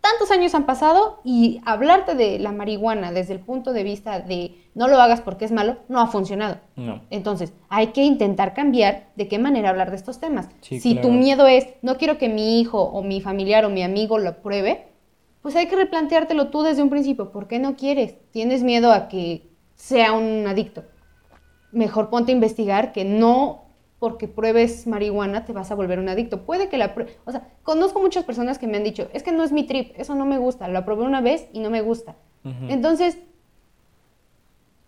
tantos 0.00 0.30
años 0.30 0.54
han 0.54 0.66
pasado 0.66 1.20
y 1.24 1.60
hablarte 1.64 2.14
de 2.14 2.38
la 2.38 2.52
marihuana 2.52 3.12
desde 3.12 3.34
el 3.34 3.40
punto 3.40 3.72
de 3.72 3.82
vista 3.82 4.20
de 4.20 4.54
no 4.74 4.88
lo 4.88 5.00
hagas 5.00 5.20
porque 5.20 5.44
es 5.44 5.52
malo, 5.52 5.76
no 5.88 6.00
ha 6.00 6.06
funcionado. 6.06 6.58
No. 6.76 7.02
Entonces, 7.10 7.52
hay 7.68 7.88
que 7.88 8.04
intentar 8.04 8.54
cambiar 8.54 9.08
de 9.16 9.28
qué 9.28 9.38
manera 9.38 9.70
hablar 9.70 9.90
de 9.90 9.96
estos 9.96 10.20
temas. 10.20 10.48
Sí, 10.60 10.80
si 10.80 10.92
claro. 10.92 11.08
tu 11.08 11.14
miedo 11.14 11.46
es, 11.46 11.66
no 11.82 11.96
quiero 11.96 12.18
que 12.18 12.28
mi 12.28 12.60
hijo 12.60 12.82
o 12.82 13.02
mi 13.02 13.20
familiar 13.20 13.64
o 13.64 13.70
mi 13.70 13.82
amigo 13.82 14.18
lo 14.18 14.40
pruebe, 14.40 14.88
pues 15.42 15.56
hay 15.56 15.66
que 15.66 15.76
replanteártelo 15.76 16.48
tú 16.48 16.62
desde 16.62 16.82
un 16.82 16.90
principio. 16.90 17.32
¿Por 17.32 17.48
qué 17.48 17.58
no 17.58 17.76
quieres? 17.76 18.14
¿Tienes 18.30 18.62
miedo 18.62 18.92
a 18.92 19.08
que 19.08 19.48
sea 19.74 20.12
un 20.12 20.46
adicto? 20.46 20.84
Mejor 21.72 22.08
ponte 22.08 22.32
a 22.32 22.34
investigar 22.34 22.92
que 22.92 23.04
no 23.04 23.67
porque 23.98 24.28
pruebes 24.28 24.86
marihuana 24.86 25.44
te 25.44 25.52
vas 25.52 25.70
a 25.70 25.74
volver 25.74 25.98
un 25.98 26.08
adicto. 26.08 26.42
Puede 26.42 26.68
que 26.68 26.78
la 26.78 26.94
O 27.24 27.32
sea, 27.32 27.48
conozco 27.62 28.00
muchas 28.00 28.24
personas 28.24 28.58
que 28.58 28.66
me 28.66 28.76
han 28.76 28.84
dicho, 28.84 29.08
es 29.12 29.22
que 29.22 29.32
no 29.32 29.42
es 29.42 29.52
mi 29.52 29.64
trip, 29.64 29.92
eso 29.96 30.14
no 30.14 30.24
me 30.24 30.38
gusta, 30.38 30.68
lo 30.68 30.84
probé 30.84 31.04
una 31.04 31.20
vez 31.20 31.48
y 31.52 31.60
no 31.60 31.70
me 31.70 31.82
gusta. 31.82 32.14
Entonces, 32.70 33.18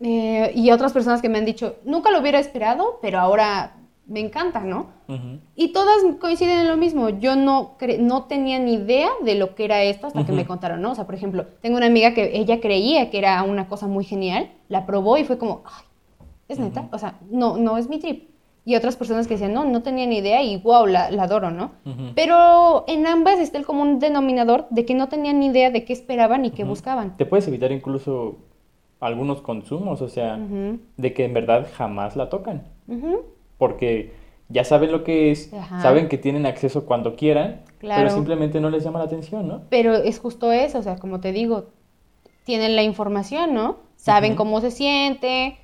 eh, 0.01 0.53
y 0.55 0.71
otras 0.71 0.93
personas 0.93 1.21
que 1.21 1.29
me 1.29 1.39
han 1.39 1.45
dicho, 1.45 1.77
nunca 1.85 2.11
lo 2.11 2.21
hubiera 2.21 2.39
esperado, 2.39 2.99
pero 3.03 3.19
ahora 3.19 3.77
me 4.07 4.21
encanta, 4.21 4.61
¿no? 4.61 4.89
Y 5.57 5.73
todas 5.73 5.97
coinciden 6.21 6.61
en 6.61 6.69
lo 6.69 6.77
mismo. 6.77 7.11
Yo 7.11 7.37
no, 7.37 7.77
cre- 7.79 7.99
no 7.99 8.25
tenía 8.25 8.59
ni 8.59 8.75
idea 8.75 9.09
de 9.23 9.35
lo 9.35 9.55
que 9.55 9.65
era 9.65 9.83
esto 9.83 10.07
hasta 10.07 10.25
que 10.25 10.33
me 10.33 10.47
contaron, 10.47 10.81
¿no? 10.81 10.93
O 10.93 10.95
sea, 10.95 11.05
por 11.05 11.15
ejemplo, 11.15 11.47
tengo 11.61 11.77
una 11.77 11.87
amiga 11.87 12.15
que 12.15 12.37
ella 12.39 12.61
creía 12.61 13.11
que 13.11 13.19
era 13.19 13.43
una 13.43 13.69
cosa 13.69 13.87
muy 13.89 14.05
genial, 14.05 14.51
la 14.69 14.87
probó 14.87 15.19
y 15.19 15.25
fue 15.25 15.37
como, 15.39 15.63
ay, 15.67 15.85
es 16.49 16.59
neta, 16.59 16.89
o 16.93 16.99
sea, 16.99 17.19
no, 17.31 17.57
no 17.57 17.77
es 17.77 17.89
mi 17.89 17.99
trip. 17.99 18.31
Y 18.65 18.77
otras 18.77 18.97
personas 18.97 19.27
que 19.27 19.35
decían, 19.35 19.55
no, 19.55 19.65
no 19.65 19.83
tenía 19.83 20.07
ni 20.07 20.19
idea 20.19 20.43
y 20.43 20.59
wow, 20.59 20.87
la, 20.87 21.11
la 21.11 21.23
adoro, 21.25 21.51
¿no? 21.51 21.73
Pero 22.15 22.85
en 22.89 23.07
ambas 23.07 23.39
está 23.41 23.57
el 23.59 23.65
común 23.65 23.99
denominador 23.99 24.67
de 24.71 24.85
que 24.85 24.95
no 24.95 25.09
tenían 25.09 25.41
ni 25.41 25.47
idea 25.47 25.71
de 25.71 25.85
qué 25.85 25.93
esperaban 25.95 26.45
y 26.45 26.51
qué 26.51 26.65
buscaban. 26.65 27.17
Te 27.17 27.25
puedes 27.27 27.49
evitar 27.49 27.73
incluso 27.73 28.37
algunos 29.01 29.41
consumos, 29.41 30.03
o 30.03 30.09
sea, 30.09 30.39
de 30.97 31.13
que 31.15 31.25
en 31.25 31.33
verdad 31.33 31.67
jamás 31.75 32.17
la 32.17 32.29
tocan. 32.29 32.65
Porque 33.59 34.13
ya 34.49 34.65
saben 34.65 34.93
lo 34.93 35.05
que 35.05 35.31
es, 35.31 35.53
Ajá. 35.55 35.81
saben 35.81 36.09
que 36.09 36.19
tienen 36.19 36.45
acceso 36.45 36.85
cuando 36.85 37.17
quieran, 37.17 37.63
Claro. 37.79 38.03
pero 38.03 38.15
simplemente 38.15 38.61
no 38.61 38.69
les 38.69 38.85
llama 38.85 38.99
la 38.99 39.07
atención, 39.07 39.49
¿no? 39.49 39.63
Pero 39.71 39.95
es 39.95 40.19
justo 40.19 40.53
eso, 40.53 40.79
o 40.79 40.83
sea, 40.83 40.97
como 40.97 41.21
te 41.21 41.33
digo, 41.33 41.67
tienen 42.45 42.77
la 42.77 42.83
información, 42.83 43.55
¿no? 43.55 43.77
Saben 43.97 44.35
cómo 44.35 44.61
se 44.61 44.71
siente, 44.71 45.57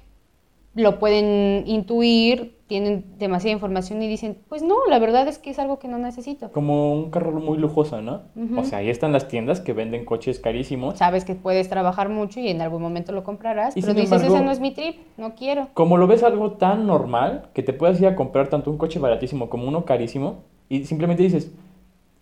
lo 0.75 0.99
pueden 0.99 1.65
intuir, 1.67 2.56
tienen 2.67 3.05
demasiada 3.19 3.53
información 3.55 4.03
y 4.03 4.09
dicen, 4.09 4.39
pues 4.49 4.63
no, 4.63 4.75
la 4.89 4.99
verdad 4.99 5.29
es 5.29 5.39
que 5.39 5.51
es 5.51 5.59
algo 5.59 5.79
que 5.79 5.87
no 5.87 5.99
necesito. 5.99 6.51
Como 6.51 6.93
un 6.93 7.11
carro 7.11 7.31
muy 7.33 7.59
lujoso, 7.59 8.03
¿no? 8.03 8.23
O 8.57 8.65
sea, 8.65 8.79
ahí 8.79 8.91
están 8.91 9.13
las 9.13 9.29
tiendas 9.29 9.61
que 9.61 9.73
venden 9.73 10.05
coches 10.05 10.41
carísimos. 10.41 10.99
Sabes 10.99 11.25
que 11.25 11.35
puedes 11.37 11.69
trabajar 11.69 12.09
mucho 12.09 12.41
y 12.41 12.49
en 12.49 12.61
algún 12.61 12.83
momento 12.83 13.13
lo 13.13 13.23
comprarás, 13.23 13.77
Y 13.77 13.83
pero 13.83 13.95
dices, 13.95 14.11
embargo- 14.13 14.35
ese 14.35 14.45
no 14.45 14.51
es 14.51 14.59
mi 14.61 14.73
trip, 14.73 14.97
no 15.17 15.35
quiero. 15.35 15.69
Como 15.75 15.97
lo 15.97 16.07
ves 16.09 16.23
algo 16.25 16.53
tan 16.53 16.87
normal 16.87 17.51
que 17.55 17.63
te 17.63 17.73
puedes 17.73 18.01
ir 18.01 18.09
a 18.09 18.17
comprar 18.17 18.49
tanto 18.49 18.71
un 18.71 18.79
coche 18.79 18.99
baratísimo 18.99 19.49
como 19.49 19.69
uno 19.69 19.85
carísimo 19.85 20.43
y 20.69 20.85
simplemente 20.87 21.23
dices, 21.23 21.53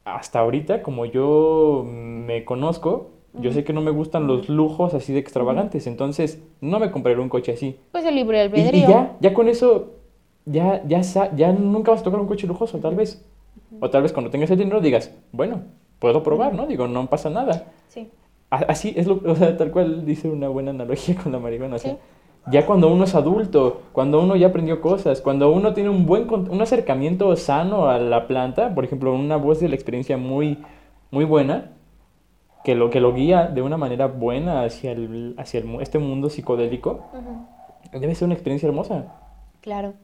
hasta 0.04 0.40
ahorita 0.40 0.82
como 0.82 1.06
yo 1.06 1.84
me 1.86 2.44
conozco, 2.44 3.10
yo 3.32 3.50
sé 3.52 3.64
que 3.64 3.72
no 3.72 3.80
me 3.80 3.90
gustan 3.90 4.26
los 4.26 4.48
lujos 4.50 4.92
así 4.94 5.12
de 5.12 5.18
extravagantes, 5.18 5.86
entonces 5.86 6.40
no 6.60 6.78
me 6.78 6.90
compraré 6.90 7.18
un 7.18 7.28
coche 7.30 7.52
así. 7.52 7.76
Pues 7.90 8.04
el 8.04 8.14
libre 8.14 8.36
Y, 8.36 8.40
y 8.40 8.44
albedrío. 8.44 8.88
ya, 8.88 9.16
ya 9.20 9.32
con 9.34 9.48
eso, 9.48 9.90
ya, 10.46 10.82
ya, 10.86 11.00
ya 11.34 11.52
nunca 11.52 11.90
vas 11.92 12.00
a 12.00 12.04
tocar 12.04 12.20
un 12.20 12.26
coche 12.26 12.46
lujoso, 12.46 12.78
tal 12.78 12.94
vez. 12.94 13.24
O 13.80 13.90
tal 13.90 14.02
vez 14.02 14.12
cuando 14.12 14.30
tengas 14.30 14.50
el 14.50 14.58
dinero 14.58 14.80
digas, 14.80 15.12
bueno, 15.32 15.62
puedo 15.98 16.22
probar, 16.22 16.54
¿no? 16.54 16.66
Digo, 16.66 16.86
no 16.86 17.06
pasa 17.06 17.30
nada. 17.30 17.64
Sí. 17.88 18.10
Así 18.50 18.94
es 18.96 19.06
lo, 19.06 19.20
o 19.24 19.34
sea, 19.34 19.56
tal 19.56 19.70
cual 19.72 20.04
dice 20.04 20.28
una 20.28 20.48
buena 20.48 20.70
analogía 20.70 21.16
con 21.16 21.32
la 21.32 21.38
marihuana. 21.38 21.76
O 21.76 21.78
sea, 21.78 21.92
Sí. 21.92 21.98
ya 22.52 22.66
cuando 22.66 22.92
uno 22.92 23.04
es 23.04 23.14
adulto, 23.14 23.80
cuando 23.92 24.20
uno 24.20 24.36
ya 24.36 24.48
aprendió 24.48 24.80
cosas, 24.80 25.20
cuando 25.20 25.50
uno 25.50 25.72
tiene 25.74 25.88
un 25.90 26.06
buen 26.06 26.28
un 26.30 26.60
acercamiento 26.60 27.34
sano 27.36 27.88
a 27.88 27.98
la 27.98 28.28
planta, 28.28 28.74
por 28.74 28.84
ejemplo, 28.84 29.12
una 29.14 29.36
voz 29.36 29.60
de 29.60 29.68
la 29.68 29.74
experiencia 29.74 30.16
muy, 30.16 30.58
muy 31.10 31.24
buena, 31.24 31.72
que 32.62 32.74
lo, 32.74 32.90
que 32.90 33.00
lo 33.00 33.12
guía 33.12 33.46
de 33.46 33.62
una 33.62 33.76
manera 33.76 34.06
buena 34.06 34.62
hacia, 34.62 34.92
el, 34.92 35.34
hacia 35.36 35.60
el 35.60 35.80
este 35.80 35.98
mundo 35.98 36.30
psicodélico, 36.30 37.00
debe 37.92 38.14
ser 38.14 38.26
una 38.26 38.34
experiencia 38.34 38.68
hermosa. 38.68 39.06
Claro. 39.60 39.94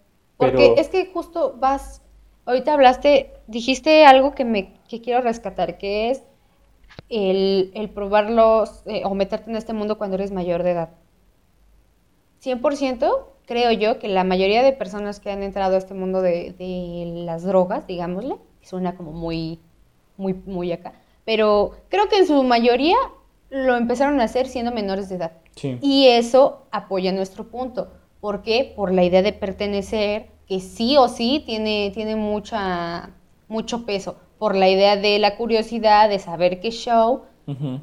Pero- 0.40 0.58
Porque 0.58 0.80
es 0.80 0.88
que 0.88 1.06
justo 1.12 1.54
vas, 1.58 2.02
ahorita 2.46 2.72
hablaste, 2.74 3.32
dijiste 3.46 4.04
algo 4.04 4.34
que 4.34 4.44
me 4.44 4.74
que 4.88 5.00
quiero 5.00 5.20
rescatar, 5.20 5.78
que 5.78 6.10
es 6.10 6.24
el, 7.08 7.70
el 7.74 7.90
probarlos 7.90 8.82
eh, 8.86 9.02
o 9.04 9.14
meterte 9.14 9.50
en 9.50 9.56
este 9.56 9.72
mundo 9.72 9.98
cuando 9.98 10.16
eres 10.16 10.32
mayor 10.32 10.62
de 10.64 10.72
edad. 10.72 10.88
100% 12.42 13.26
creo 13.46 13.72
yo 13.72 13.98
que 13.98 14.08
la 14.08 14.24
mayoría 14.24 14.62
de 14.62 14.72
personas 14.72 15.20
que 15.20 15.30
han 15.30 15.42
entrado 15.42 15.74
a 15.74 15.78
este 15.78 15.94
mundo 15.94 16.22
de, 16.22 16.54
de 16.58 17.04
las 17.24 17.42
drogas, 17.42 17.86
digámosle, 17.86 18.36
suena 18.62 18.96
como 18.96 19.12
muy, 19.12 19.60
muy, 20.16 20.34
muy 20.34 20.72
acá. 20.72 20.92
Pero 21.24 21.72
creo 21.88 22.08
que 22.08 22.18
en 22.18 22.26
su 22.26 22.42
mayoría 22.44 22.96
lo 23.50 23.76
empezaron 23.76 24.20
a 24.20 24.24
hacer 24.24 24.46
siendo 24.46 24.72
menores 24.72 25.08
de 25.08 25.16
edad. 25.16 25.32
Sí. 25.56 25.78
Y 25.82 26.06
eso 26.08 26.66
apoya 26.70 27.12
nuestro 27.12 27.48
punto. 27.48 27.88
¿Por 28.20 28.42
qué? 28.42 28.72
Por 28.76 28.92
la 28.92 29.04
idea 29.04 29.22
de 29.22 29.32
pertenecer, 29.32 30.26
que 30.46 30.60
sí 30.60 30.96
o 30.96 31.08
sí 31.08 31.42
tiene, 31.46 31.90
tiene 31.94 32.16
mucha, 32.16 33.10
mucho 33.48 33.86
peso. 33.86 34.16
Por 34.38 34.56
la 34.56 34.68
idea 34.68 34.96
de 34.96 35.18
la 35.18 35.36
curiosidad, 35.36 36.08
de 36.08 36.18
saber 36.18 36.60
qué 36.60 36.70
show. 36.70 37.22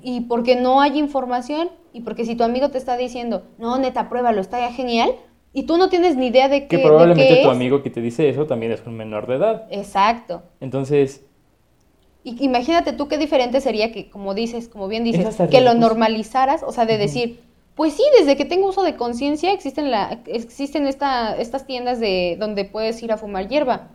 Y 0.02 0.22
porque 0.22 0.56
no 0.56 0.80
hay 0.80 0.98
información. 0.98 1.70
Y 1.92 2.02
porque 2.02 2.24
si 2.26 2.36
tu 2.36 2.44
amigo 2.44 2.70
te 2.70 2.78
está 2.78 2.96
diciendo, 2.96 3.44
no, 3.58 3.78
neta, 3.78 4.08
pruébalo, 4.08 4.40
está 4.40 4.60
ya 4.60 4.72
genial. 4.72 5.12
Y 5.54 5.64
tú 5.64 5.78
no 5.78 5.90
tienes 5.90 6.16
ni 6.16 6.28
idea 6.28 6.48
de 6.48 6.68
qué, 6.68 6.78
Que 6.78 6.78
de 6.80 6.84
probablemente 6.84 7.28
qué 7.28 7.36
tu 7.38 7.50
es. 7.50 7.56
amigo 7.56 7.82
que 7.84 7.90
te 7.90 8.02
dice 8.02 8.30
eso 8.30 8.46
también 8.48 8.72
es 8.72 8.86
un 8.86 8.96
menor 8.96 9.28
de 9.28 9.36
edad. 9.36 9.68
Exacto. 9.70 10.44
Entonces, 10.62 11.26
Y 12.24 12.44
imagínate 12.44 12.94
tú 12.94 13.08
qué 13.08 13.18
diferente 13.18 13.62
sería 13.62 13.92
que, 13.92 14.10
como 14.10 14.34
dices, 14.34 14.68
como 14.70 14.88
bien 14.88 15.08
Es 15.12 15.14
dices, 15.18 15.38
que 15.50 15.62
lo 15.62 15.74
normalizaras, 15.74 16.62
o 16.64 16.72
sea, 16.72 16.86
de 16.86 16.98
decir, 16.98 17.47
pues 17.78 17.94
sí, 17.94 18.04
desde 18.20 18.36
que 18.36 18.44
tengo 18.44 18.68
uso 18.68 18.84
de 18.84 18.96
conciencia 18.98 19.54
existen 19.54 19.90
la, 19.92 20.20
existen 20.26 20.86
esta, 20.88 21.38
estas 21.38 21.66
tiendas 21.66 22.00
de 22.02 22.36
donde 22.38 22.66
puedes 22.66 23.02
ir 23.04 23.12
a 23.14 23.18
fumar 23.18 23.48
hierba. 23.48 23.90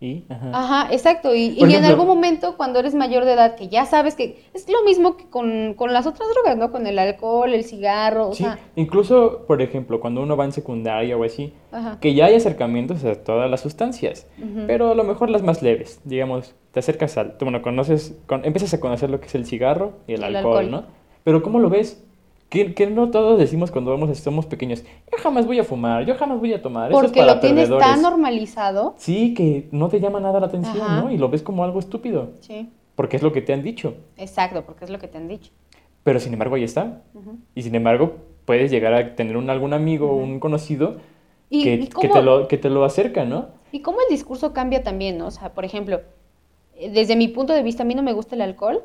y, 0.00 0.24
ajá. 0.28 0.50
Ajá, 0.52 0.92
exacto. 0.92 1.34
Y, 1.34 1.56
en 1.62 1.84
algún 1.84 2.06
momento, 2.06 2.56
cuando 2.58 2.78
eres 2.80 2.94
mayor 2.94 3.24
de 3.24 3.32
edad, 3.32 3.56
que 3.56 3.68
ya 3.68 3.86
sabes 3.86 4.14
que 4.16 4.44
es 4.52 4.68
lo 4.68 4.82
mismo 4.84 5.16
que 5.16 5.24
con, 5.30 5.72
con 5.74 5.94
las 5.94 6.06
otras 6.06 6.28
drogas, 6.34 6.58
¿no? 6.58 6.70
Con 6.72 6.86
el 6.86 6.98
alcohol, 6.98 7.54
el 7.54 7.64
cigarro, 7.64 8.28
o 8.28 8.34
Sí, 8.34 8.42
sea, 8.42 8.58
incluso, 8.76 9.44
por 9.46 9.62
ejemplo, 9.62 10.00
cuando 10.00 10.20
uno 10.20 10.36
va 10.36 10.44
en 10.44 10.52
secundaria 10.52 11.16
o 11.16 11.24
así, 11.24 11.54
ajá. 11.72 11.98
que 12.00 12.12
ya 12.12 12.26
hay 12.26 12.34
acercamientos 12.34 13.02
a 13.06 13.14
todas 13.14 13.50
las 13.50 13.60
sustancias, 13.62 14.26
pero 14.66 14.90
a 14.90 14.94
lo 14.94 15.04
mejor 15.04 15.30
las 15.30 15.42
más 15.42 15.62
leves, 15.62 16.00
digamos, 16.04 16.54
te 16.72 16.80
acercas 16.80 17.16
al, 17.16 17.38
tú, 17.38 17.46
bueno, 17.46 17.62
conoces, 17.62 18.14
con- 18.26 18.44
empiezas 18.44 18.74
a 18.74 18.80
conocer 18.80 19.08
lo 19.08 19.20
que 19.20 19.26
es 19.28 19.34
el 19.36 19.46
cigarro 19.46 19.92
y 20.06 20.12
el, 20.14 20.22
El 20.24 20.36
alcohol, 20.36 20.58
alcohol. 20.58 20.70
¿no? 20.70 20.86
Pero 21.22 21.42
¿cómo 21.42 21.60
lo 21.60 21.70
ves? 21.70 22.04
¿Qué, 22.48 22.72
qué 22.74 22.86
no 22.86 23.10
todos 23.10 23.38
decimos 23.38 23.70
cuando 23.70 23.90
vamos, 23.90 24.16
somos 24.18 24.46
pequeños? 24.46 24.82
Yo 25.10 25.18
jamás 25.18 25.46
voy 25.46 25.58
a 25.58 25.64
fumar, 25.64 26.04
yo 26.06 26.14
jamás 26.14 26.38
voy 26.38 26.52
a 26.52 26.62
tomar, 26.62 26.90
eso 26.90 27.00
es 27.00 27.06
Porque 27.06 27.20
para 27.20 27.34
lo 27.34 27.40
tienes 27.40 27.68
perdedores". 27.68 27.86
tan 27.88 28.02
normalizado. 28.02 28.94
Sí, 28.96 29.34
que 29.34 29.68
no 29.72 29.88
te 29.88 29.98
llama 30.00 30.20
nada 30.20 30.38
la 30.40 30.46
atención, 30.46 30.80
Ajá. 30.80 31.00
¿no? 31.02 31.10
Y 31.10 31.18
lo 31.18 31.28
ves 31.28 31.42
como 31.42 31.64
algo 31.64 31.78
estúpido, 31.80 32.32
Sí. 32.40 32.68
porque 32.94 33.16
es 33.16 33.22
lo 33.22 33.32
que 33.32 33.42
te 33.42 33.52
han 33.52 33.62
dicho. 33.62 33.94
Exacto, 34.16 34.62
porque 34.64 34.84
es 34.84 34.90
lo 34.90 34.98
que 34.98 35.08
te 35.08 35.18
han 35.18 35.26
dicho. 35.26 35.50
Pero 36.04 36.20
sin 36.20 36.32
embargo 36.32 36.54
ahí 36.54 36.64
está. 36.64 37.02
Y 37.54 37.62
sin 37.62 37.74
embargo 37.74 38.16
puedes 38.44 38.70
llegar 38.70 38.92
a 38.94 39.16
tener 39.16 39.36
un, 39.36 39.48
algún 39.50 39.72
amigo 39.72 40.10
o 40.10 40.16
un 40.16 40.38
conocido 40.38 40.98
Y, 41.50 41.64
que, 41.64 41.74
y 41.74 41.86
que 41.88 42.08
te 42.08 42.22
lo, 42.22 42.46
que 42.46 42.58
te 42.58 42.68
lo 42.70 42.84
acerca, 42.84 43.24
¿no? 43.24 43.48
Y 43.72 43.80
cómo 43.80 43.98
el 44.06 44.14
discurso 44.14 44.52
cambia 44.52 44.82
también, 44.82 45.18
¿no? 45.18 45.26
O 45.26 45.30
sea, 45.30 45.54
por 45.54 45.64
ejemplo, 45.64 46.02
eh, 46.76 46.90
desde 46.90 47.16
mi 47.16 47.28
punto 47.28 47.52
de 47.52 47.62
vista, 47.62 47.82
a 47.82 47.86
mí 47.86 47.94
no 47.94 48.02
me 48.02 48.12
gusta 48.12 48.34
el 48.36 48.42
alcohol 48.42 48.82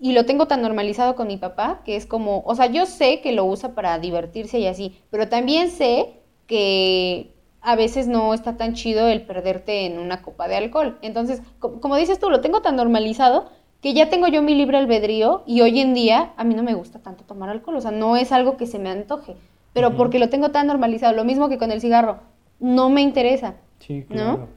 y 0.00 0.12
lo 0.12 0.24
tengo 0.24 0.46
tan 0.46 0.62
normalizado 0.62 1.14
con 1.14 1.26
mi 1.28 1.36
papá 1.36 1.82
que 1.84 1.94
es 1.96 2.06
como, 2.06 2.42
o 2.46 2.54
sea, 2.54 2.66
yo 2.66 2.86
sé 2.86 3.20
que 3.20 3.32
lo 3.32 3.44
usa 3.44 3.74
para 3.74 3.98
divertirse 3.98 4.58
y 4.58 4.66
así, 4.66 4.98
pero 5.10 5.28
también 5.28 5.70
sé 5.70 6.14
que 6.46 7.32
a 7.60 7.76
veces 7.76 8.08
no 8.08 8.32
está 8.32 8.56
tan 8.56 8.74
chido 8.74 9.06
el 9.08 9.22
perderte 9.22 9.84
en 9.86 9.98
una 9.98 10.22
copa 10.22 10.48
de 10.48 10.56
alcohol. 10.56 10.98
Entonces, 11.02 11.42
co- 11.58 11.80
como 11.80 11.96
dices 11.96 12.18
tú, 12.18 12.30
lo 12.30 12.40
tengo 12.40 12.62
tan 12.62 12.76
normalizado 12.76 13.50
que 13.82 13.92
ya 13.92 14.08
tengo 14.10 14.26
yo 14.28 14.42
mi 14.42 14.54
libre 14.54 14.78
albedrío 14.78 15.42
y 15.46 15.60
hoy 15.60 15.80
en 15.80 15.92
día 15.94 16.32
a 16.36 16.44
mí 16.44 16.54
no 16.54 16.62
me 16.62 16.74
gusta 16.74 16.98
tanto 17.00 17.24
tomar 17.24 17.50
alcohol, 17.50 17.76
o 17.76 17.80
sea, 17.80 17.90
no 17.90 18.16
es 18.16 18.32
algo 18.32 18.56
que 18.56 18.66
se 18.66 18.78
me 18.78 18.90
antoje, 18.90 19.36
pero 19.74 19.96
porque 19.96 20.18
lo 20.18 20.28
tengo 20.30 20.50
tan 20.50 20.66
normalizado, 20.66 21.14
lo 21.14 21.24
mismo 21.24 21.48
que 21.48 21.58
con 21.58 21.70
el 21.70 21.80
cigarro, 21.80 22.18
no 22.58 22.88
me 22.90 23.02
interesa. 23.02 23.54
Sí, 23.78 24.04
¿No? 24.08 24.16
claro. 24.36 24.48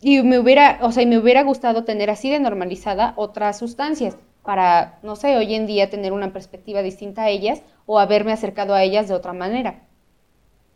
Y 0.00 0.22
me 0.22 0.38
hubiera, 0.38 0.78
o 0.82 0.92
sea, 0.92 1.02
y 1.02 1.06
me 1.06 1.18
hubiera 1.18 1.42
gustado 1.42 1.84
tener 1.84 2.10
así 2.10 2.30
de 2.30 2.38
normalizada 2.40 3.14
otras 3.16 3.58
sustancias 3.58 4.16
para, 4.44 4.98
no 5.02 5.16
sé, 5.16 5.36
hoy 5.36 5.54
en 5.54 5.66
día 5.66 5.90
tener 5.90 6.12
una 6.12 6.32
perspectiva 6.32 6.82
distinta 6.82 7.22
a 7.22 7.30
ellas 7.30 7.62
o 7.86 7.98
haberme 7.98 8.32
acercado 8.32 8.74
a 8.74 8.82
ellas 8.82 9.08
de 9.08 9.14
otra 9.14 9.32
manera. 9.32 9.82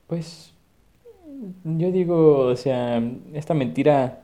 Pues 0.07 0.55
yo 1.65 1.93
digo, 1.93 2.47
o 2.47 2.57
sea, 2.57 3.03
esta 3.35 3.55
mentira, 3.55 4.21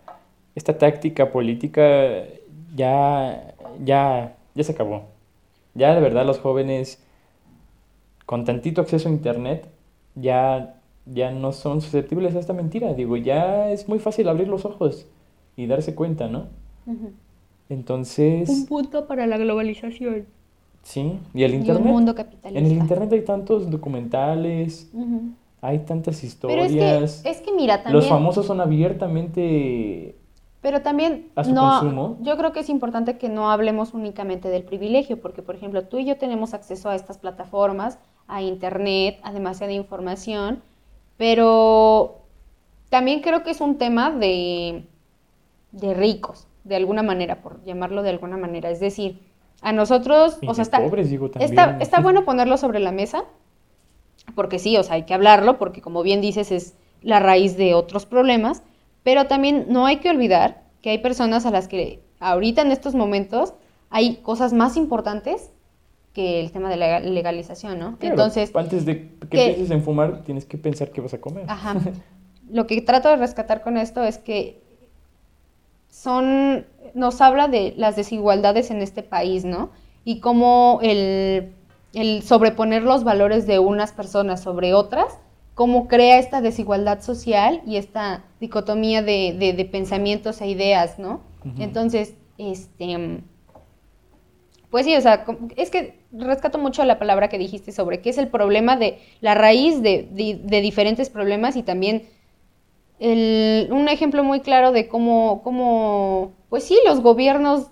esta 0.54 0.78
táctica 0.78 1.30
política 1.30 2.24
ya, 2.74 3.54
ya, 3.84 4.34
ya 4.54 4.64
se 4.64 4.72
acabó. 4.72 5.04
Ya 5.74 5.94
de 5.94 6.00
verdad 6.00 6.24
los 6.24 6.38
jóvenes 6.38 7.02
con 8.26 8.44
tantito 8.44 8.80
acceso 8.80 9.08
a 9.08 9.12
internet 9.12 9.68
ya, 10.14 10.76
ya 11.04 11.30
no 11.30 11.52
son 11.52 11.82
susceptibles 11.82 12.34
a 12.34 12.40
esta 12.40 12.52
mentira. 12.52 12.94
Digo, 12.94 13.16
ya 13.16 13.70
es 13.70 13.88
muy 13.88 13.98
fácil 13.98 14.28
abrir 14.28 14.48
los 14.48 14.64
ojos 14.64 15.06
y 15.56 15.66
darse 15.66 15.94
cuenta, 15.94 16.28
¿no? 16.28 16.48
Entonces, 17.68 18.48
Un 18.48 18.66
punto 18.66 19.06
para 19.06 19.26
la 19.26 19.38
globalización. 19.38 20.26
sí, 20.82 21.18
y 21.34 21.42
el 21.44 21.54
Y 21.54 21.54
un 21.54 21.60
internet. 21.60 21.92
mundo 21.92 22.14
capitalista. 22.14 22.58
En 22.58 22.66
el 22.66 22.72
internet 22.72 23.12
hay 23.12 23.24
tantos 23.24 23.70
documentales, 23.70 24.90
hay 25.60 25.78
tantas 25.80 26.16
Pero 26.46 26.62
es 26.62 26.72
historias. 26.72 27.22
que, 27.22 27.30
es 27.30 27.40
que 27.40 27.52
mira, 27.52 27.82
también... 27.82 27.94
Los 27.94 28.08
famosos 28.08 28.46
son 28.46 28.60
abiertamente... 28.60 30.16
Pero 30.60 30.80
también 30.82 31.30
a 31.36 31.44
su 31.44 31.52
no, 31.52 31.62
consumo. 31.80 32.16
yo 32.22 32.36
creo 32.38 32.52
que 32.52 32.60
es 32.60 32.70
importante 32.70 33.18
que 33.18 33.28
no 33.28 33.50
hablemos 33.50 33.92
únicamente 33.92 34.48
del 34.48 34.64
privilegio, 34.64 35.20
porque 35.20 35.42
por 35.42 35.54
ejemplo 35.56 35.84
tú 35.88 35.98
y 35.98 36.06
yo 36.06 36.16
tenemos 36.16 36.54
acceso 36.54 36.88
a 36.88 36.94
estas 36.94 37.18
plataformas, 37.18 37.98
a 38.28 38.40
internet, 38.42 39.18
a 39.22 39.32
demasiada 39.32 39.72
información, 39.74 40.62
pero 41.18 42.22
también 42.88 43.20
creo 43.20 43.42
que 43.42 43.50
es 43.50 43.60
un 43.60 43.76
tema 43.76 44.10
de, 44.10 44.84
de 45.72 45.94
ricos, 45.94 46.46
de 46.64 46.76
alguna 46.76 47.02
manera, 47.02 47.42
por 47.42 47.62
llamarlo 47.64 48.02
de 48.02 48.10
alguna 48.10 48.36
manera. 48.36 48.70
Es 48.70 48.80
decir, 48.80 49.20
a 49.62 49.72
nosotros, 49.72 50.38
Y 50.42 50.48
o 50.48 50.54
sea, 50.54 50.62
está, 50.62 50.82
pobres, 50.82 51.10
digo, 51.10 51.30
también. 51.30 51.50
está, 51.50 51.76
está 51.80 52.00
bueno 52.00 52.24
ponerlo 52.24 52.56
sobre 52.56 52.80
la 52.80 52.92
mesa, 52.92 53.24
porque 54.34 54.58
sí, 54.58 54.76
o 54.76 54.82
sea, 54.82 54.94
hay 54.96 55.02
que 55.04 55.14
hablarlo, 55.14 55.58
porque 55.58 55.80
como 55.80 56.02
bien 56.02 56.20
dices, 56.20 56.50
es 56.52 56.74
la 57.02 57.20
raíz 57.20 57.56
de 57.56 57.74
otros 57.74 58.06
problemas, 58.06 58.62
pero 59.02 59.26
también 59.26 59.66
no 59.68 59.86
hay 59.86 59.98
que 59.98 60.10
olvidar 60.10 60.62
que 60.82 60.90
hay 60.90 60.98
personas 60.98 61.46
a 61.46 61.50
las 61.50 61.68
que 61.68 62.00
ahorita 62.20 62.62
en 62.62 62.72
estos 62.72 62.94
momentos 62.94 63.52
hay 63.90 64.16
cosas 64.16 64.52
más 64.52 64.76
importantes 64.76 65.50
que 66.14 66.40
el 66.40 66.52
tema 66.52 66.70
de 66.70 66.76
la 66.76 67.00
legalización, 67.00 67.78
¿no? 67.78 67.96
Claro, 67.98 68.14
Entonces, 68.14 68.50
Antes 68.54 68.86
de 68.86 69.08
que 69.20 69.28
que- 69.28 69.46
empieces 69.48 69.70
en 69.70 69.82
fumar, 69.82 70.22
tienes 70.24 70.44
que 70.46 70.56
pensar 70.56 70.90
qué 70.90 71.00
vas 71.00 71.12
a 71.14 71.20
comer. 71.20 71.44
Ajá. 71.48 71.74
Lo 72.50 72.66
que 72.66 72.80
trato 72.82 73.08
de 73.08 73.16
rescatar 73.16 73.62
con 73.62 73.76
esto 73.76 74.02
es 74.04 74.18
que 74.18 74.62
son, 75.94 76.66
nos 76.94 77.20
habla 77.20 77.46
de 77.46 77.72
las 77.76 77.94
desigualdades 77.94 78.70
en 78.72 78.82
este 78.82 79.02
país, 79.04 79.44
¿no? 79.44 79.70
Y 80.04 80.18
cómo 80.18 80.80
el, 80.82 81.52
el 81.94 82.22
sobreponer 82.24 82.82
los 82.82 83.04
valores 83.04 83.46
de 83.46 83.60
unas 83.60 83.92
personas 83.92 84.42
sobre 84.42 84.74
otras, 84.74 85.18
cómo 85.54 85.86
crea 85.86 86.18
esta 86.18 86.40
desigualdad 86.40 87.00
social 87.00 87.62
y 87.64 87.76
esta 87.76 88.24
dicotomía 88.40 89.02
de, 89.02 89.36
de- 89.38 89.52
de 89.52 89.64
pensamientos 89.64 90.40
e 90.40 90.48
ideas, 90.48 90.98
¿no? 90.98 91.20
Entonces, 91.58 92.14
este, 92.38 93.20
pues 94.70 94.86
sí, 94.86 94.96
o 94.96 95.00
sea, 95.00 95.24
es 95.56 95.70
que 95.70 96.00
rescato 96.10 96.58
mucho 96.58 96.84
la 96.84 96.98
palabra 96.98 97.28
que 97.28 97.38
dijiste 97.38 97.70
sobre 97.70 98.00
qué 98.00 98.10
es 98.10 98.18
el 98.18 98.26
problema 98.28 98.76
de 98.76 98.98
la 99.20 99.34
raíz 99.34 99.80
de- 99.80 100.08
de 100.10 100.60
diferentes 100.60 101.08
problemas 101.10 101.54
y 101.54 101.62
también 101.62 102.08
el- 102.98 103.68
un 103.72 103.88
ejemplo 103.88 104.22
muy 104.24 104.40
claro 104.40 104.72
de 104.72 104.88
cómo, 104.88 105.42
cómo, 105.42 106.32
pues 106.48 106.64
sí, 106.64 106.78
los 106.86 107.00
gobiernos, 107.00 107.70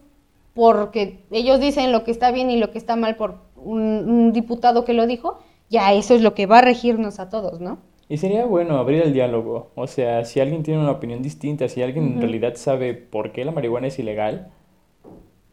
porque 0.54 1.20
ellos 1.30 1.60
dicen 1.60 1.92
lo 1.92 2.04
que 2.04 2.10
está 2.10 2.30
bien 2.30 2.50
y 2.50 2.56
lo 2.56 2.70
que 2.70 2.78
está 2.78 2.96
mal 2.96 3.16
por 3.16 3.36
un, 3.56 3.80
un 3.80 4.32
diputado 4.32 4.84
que 4.84 4.92
lo 4.92 5.06
dijo, 5.06 5.38
ya 5.70 5.92
eso 5.94 6.14
es 6.14 6.22
lo 6.22 6.34
que 6.34 6.46
va 6.46 6.58
a 6.58 6.62
regirnos 6.62 7.18
a 7.20 7.30
todos, 7.30 7.60
¿no? 7.60 7.78
Y 8.08 8.18
sería 8.18 8.44
bueno 8.44 8.76
abrir 8.76 9.00
el 9.02 9.14
diálogo. 9.14 9.70
O 9.74 9.86
sea, 9.86 10.24
si 10.26 10.40
alguien 10.40 10.62
tiene 10.62 10.80
una 10.80 10.90
opinión 10.90 11.22
distinta, 11.22 11.66
si 11.68 11.82
alguien 11.82 12.14
en 12.14 12.20
realidad 12.20 12.56
sabe 12.56 12.92
por 12.92 13.32
qué 13.32 13.44
la 13.44 13.52
marihuana 13.52 13.86
es 13.86 13.98
ilegal, 13.98 14.48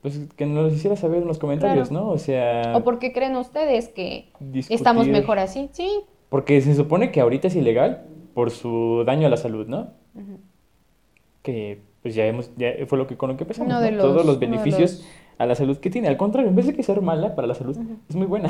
pues 0.02 0.20
que 0.36 0.46
nos 0.46 0.70
lo 0.70 0.76
hiciera 0.76 0.98
saber 0.98 1.22
en 1.22 1.28
los 1.28 1.38
comentarios, 1.40 1.90
Claro. 1.90 2.06
¿no? 2.08 2.12
O 2.12 2.18
sea, 2.18 2.74
¿O 2.76 2.84
por 2.84 3.00
qué 3.00 3.14
creen 3.14 3.38
ustedes 3.38 3.88
que 3.90 4.30
discutir. 4.40 4.76
estamos 4.76 5.08
mejor 5.08 5.40
así? 5.40 5.70
Sí. 5.72 6.02
Porque 6.28 6.60
se 6.60 6.76
supone 6.76 7.12
que 7.12 7.22
ahorita 7.22 7.48
es 7.48 7.56
ilegal 7.56 8.06
por 8.40 8.52
su 8.52 9.04
daño 9.06 9.28
a 9.28 9.30
la 9.30 9.36
salud, 9.36 9.68
¿no? 9.68 9.90
Ujú. 10.16 10.40
Que 11.44 11.82
pues 12.02 12.16
ya 12.16 12.26
hemos, 12.26 12.52
ya 12.56 12.70
fue 12.88 12.98
lo 12.98 13.06
que 13.06 13.18
con 13.18 13.30
lo 13.32 13.36
que 13.36 13.44
empezamos, 13.44 13.70
¿no? 13.74 13.92
los- 13.92 14.02
Todos 14.02 14.26
los 14.26 14.40
beneficios 14.40 14.92
los- 15.00 15.06
a 15.40 15.46
la 15.46 15.56
salud 15.56 15.76
que 15.80 15.90
tiene. 15.90 16.08
Al 16.08 16.16
contrario, 16.16 16.50
en 16.50 16.56
vez 16.56 16.66
de 16.68 16.74
que 16.74 16.82
ser 16.82 17.02
mala 17.02 17.36
para 17.36 17.48
la 17.50 17.54
salud, 17.54 17.76
Ujú. 17.78 17.98
es 18.08 18.16
muy 18.16 18.28
buena. 18.28 18.50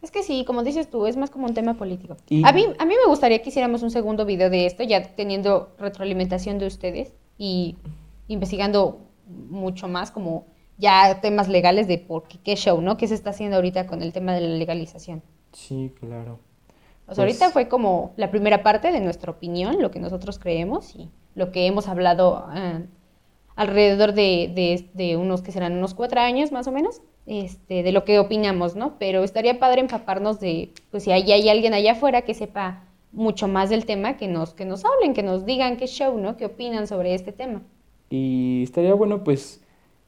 Es 0.00 0.10
que 0.10 0.22
sí, 0.22 0.46
como 0.46 0.62
dices 0.62 0.88
tú, 0.88 1.06
es 1.06 1.18
más 1.18 1.28
como 1.28 1.44
un 1.46 1.52
tema 1.52 1.74
político. 1.74 2.16
Y- 2.30 2.42
A, 2.42 2.52
mí, 2.52 2.64
a 2.78 2.84
mí 2.86 2.94
me 3.04 3.06
gustaría 3.06 3.42
que 3.42 3.50
hiciéramos 3.50 3.82
un 3.82 3.90
segundo 3.90 4.24
video 4.24 4.48
de 4.48 4.64
esto, 4.64 4.82
ya 4.82 5.02
teniendo 5.14 5.68
retroalimentación 5.78 6.58
de 6.58 6.66
ustedes 6.68 7.12
y 7.36 7.76
investigando 8.28 8.98
mucho 9.50 9.88
más 9.88 10.10
como 10.10 10.46
ya 10.78 11.20
temas 11.20 11.48
legales 11.48 11.86
de 11.86 11.98
por 11.98 12.22
qué, 12.28 12.38
qué 12.42 12.56
show, 12.56 12.80
¿no? 12.80 12.96
¿Qué 12.96 13.06
se 13.08 13.14
está 13.14 13.28
haciendo 13.28 13.56
ahorita 13.56 13.86
con 13.86 14.00
el 14.00 14.14
tema 14.14 14.32
de 14.34 14.40
la 14.40 14.56
legalización? 14.56 15.20
Sí, 15.52 15.92
claro. 16.00 16.38
O 17.12 17.14
sea, 17.14 17.24
Pues- 17.24 17.40
ahorita 17.40 17.52
fue 17.52 17.68
como 17.68 18.12
la 18.16 18.30
primera 18.30 18.62
parte 18.62 18.90
de 18.92 19.00
nuestra 19.00 19.30
opinión, 19.30 19.80
lo 19.80 19.90
que 19.90 20.00
nosotros 20.00 20.38
creemos 20.38 20.94
y 20.96 21.08
lo 21.34 21.50
que 21.52 21.66
hemos 21.66 21.88
hablado 21.88 22.46
eh, 22.54 22.84
alrededor 23.56 24.12
de, 24.14 24.50
de, 24.54 24.88
de 24.94 25.16
unos 25.16 25.42
que 25.42 25.52
serán 25.52 25.74
unos 25.76 25.94
cuatro 25.94 26.20
años 26.20 26.52
más 26.52 26.66
o 26.66 26.72
menos, 26.72 27.00
este, 27.26 27.82
de 27.82 27.92
lo 27.92 28.04
que 28.04 28.18
opinamos, 28.18 28.74
¿no? 28.76 28.94
Pero 28.98 29.22
estaría 29.22 29.58
padre 29.58 29.80
empaparnos 29.82 30.40
de, 30.40 30.72
pues 30.90 31.04
si 31.04 31.12
hay, 31.12 31.30
hay 31.30 31.48
alguien 31.48 31.74
allá 31.74 31.92
afuera 31.92 32.22
que 32.22 32.34
sepa 32.34 32.84
mucho 33.12 33.46
más 33.46 33.68
del 33.70 33.84
tema, 33.84 34.16
que 34.16 34.26
nos, 34.26 34.54
que 34.54 34.64
nos 34.64 34.84
hablen, 34.84 35.12
que 35.14 35.22
nos 35.22 35.44
digan 35.44 35.76
qué 35.76 35.86
show, 35.86 36.18
¿no? 36.18 36.36
¿Qué 36.36 36.46
opinan 36.46 36.86
sobre 36.86 37.14
este 37.14 37.30
tema? 37.30 37.62
Y 38.10 38.62
estaría 38.62 38.94
bueno, 38.94 39.22
pues, 39.22 39.62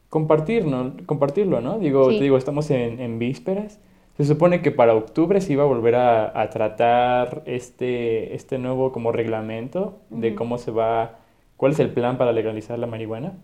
compartir, 0.09 0.65
¿no? 0.65 0.95
compartirlo, 1.07 1.61
¿no? 1.61 1.79
Digo, 1.79 2.11
Sí. 2.11 2.19
te 2.19 2.25
digo, 2.25 2.39
estamos 2.39 2.71
en, 2.71 3.01
en 3.01 3.19
vísperas. 3.19 3.79
Se 4.17 4.25
supone 4.25 4.63
que 4.63 4.71
para 4.71 4.95
octubre 4.95 5.41
se 5.41 5.53
iba 5.53 5.65
a 5.65 5.67
volver 5.67 5.97
a, 5.97 6.41
a 6.41 6.51
tratar 6.51 7.43
este, 7.47 8.35
este 8.35 8.59
nuevo 8.59 8.93
como 8.93 9.11
reglamento 9.11 9.99
de 10.11 10.35
cómo 10.35 10.59
se 10.59 10.71
va, 10.71 11.19
cuál 11.57 11.73
es 11.73 11.81
el 11.81 11.91
plan 11.91 12.17
para 12.17 12.33
legalizar 12.33 12.79
la 12.79 12.87
marihuana. 12.87 13.35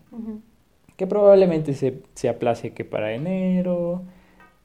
Que 0.95 1.07
probablemente 1.07 1.73
se, 1.73 2.01
se 2.13 2.29
aplace 2.29 2.73
que 2.73 2.85
para 2.85 3.13
enero 3.13 4.03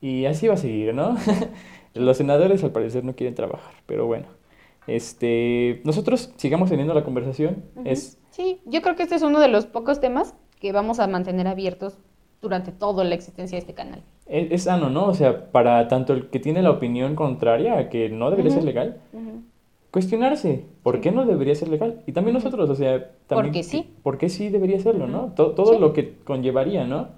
y 0.00 0.26
así 0.26 0.46
va 0.46 0.54
a 0.54 0.58
seguir, 0.58 0.94
¿no? 0.94 1.16
Los 1.94 2.18
senadores 2.18 2.62
al 2.62 2.72
parecer 2.72 3.04
no 3.04 3.16
quieren 3.16 3.34
trabajar, 3.34 3.74
pero 3.86 4.06
bueno, 4.06 4.26
este, 4.86 5.80
nosotros 5.84 6.32
sigamos 6.36 6.68
teniendo 6.68 6.92
la 6.94 7.04
conversación, 7.04 7.64
es, 7.84 8.18
Sí, 8.36 8.60
yo 8.66 8.82
creo 8.82 8.96
que 8.96 9.02
este 9.02 9.14
es 9.14 9.22
uno 9.22 9.40
de 9.40 9.48
los 9.48 9.64
pocos 9.64 9.98
temas 9.98 10.34
que 10.60 10.70
vamos 10.70 11.00
a 11.00 11.06
mantener 11.06 11.48
abiertos 11.48 11.96
durante 12.42 12.70
toda 12.70 13.02
la 13.02 13.14
existencia 13.14 13.56
de 13.56 13.60
este 13.60 13.72
canal. 13.72 14.02
Es, 14.26 14.50
es 14.52 14.62
sano, 14.64 14.90
¿no? 14.90 15.06
O 15.06 15.14
sea, 15.14 15.50
para 15.52 15.86
tanto 15.88 16.12
el 16.12 16.28
que 16.30 16.38
tiene 16.40 16.62
la 16.62 16.70
opinión 16.70 17.14
contraria 17.14 17.78
a 17.78 17.88
que 17.88 18.08
no 18.08 18.30
debería 18.30 18.52
ser 18.52 18.64
legal, 18.64 18.98
cuestionarse, 19.90 20.64
¿por 20.82 21.00
qué 21.00 21.10
no 21.12 21.24
debería 21.24 21.54
ser 21.54 21.68
legal? 21.68 22.02
Y 22.06 22.12
también 22.12 22.34
nosotros, 22.34 22.68
o 22.68 22.74
sea, 22.74 23.10
también, 23.26 23.46
Porque 23.52 23.62
sí. 23.62 23.90
¿por 24.02 24.18
qué 24.18 24.28
sí 24.28 24.48
debería 24.50 24.78
serlo, 24.80 25.06
no? 25.06 25.32
Todo 25.34 25.72
Sí. 25.74 25.78
lo 25.80 25.92
que 25.92 26.16
conllevaría, 26.24 26.84
¿no? 26.84 27.08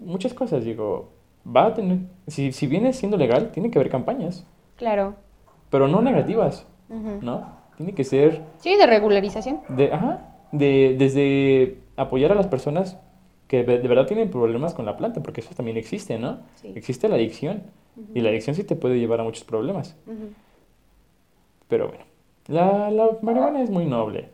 Muchas 0.00 0.32
cosas, 0.32 0.64
digo, 0.64 1.10
va 1.44 1.66
a 1.66 1.74
tener, 1.74 1.98
si, 2.28 2.52
si 2.52 2.66
viene 2.66 2.92
siendo 2.94 3.16
legal, 3.18 3.50
tiene 3.52 3.70
que 3.70 3.78
haber 3.78 3.90
campañas. 3.90 4.46
Claro. 4.76 5.14
pero 5.70 5.86
no 5.88 6.02
negativas. 6.02 6.66
¿no? 7.22 7.46
Tiene 7.78 7.94
que 7.94 8.04
ser 8.04 8.42
Sí, 8.58 8.76
de 8.76 8.86
regularización. 8.86 9.60
de, 9.70 9.90
ajá, 9.92 10.34
de, 10.52 10.94
desde 10.98 11.78
apoyar 11.96 12.32
a 12.32 12.34
las 12.34 12.46
personas 12.46 12.98
que 13.52 13.64
de 13.64 13.86
verdad 13.86 14.06
tienen 14.06 14.30
problemas 14.30 14.72
con 14.72 14.86
la 14.86 14.96
planta, 14.96 15.22
porque 15.22 15.42
eso 15.42 15.54
también 15.54 15.76
existe, 15.76 16.18
¿no? 16.18 16.38
Sí. 16.54 16.72
Existe 16.74 17.06
la 17.06 17.16
adicción, 17.16 17.64
y 18.14 18.20
la 18.22 18.30
adicción 18.30 18.56
sí 18.56 18.64
te 18.64 18.76
puede 18.76 18.98
llevar 18.98 19.20
a 19.20 19.24
muchos 19.24 19.44
problemas, 19.44 19.94
pero 21.68 21.88
bueno, 21.88 22.04
la, 22.48 22.90
la 22.90 23.10
marihuana 23.20 23.62
es 23.62 23.68
muy 23.70 23.84
noble, 23.84 24.30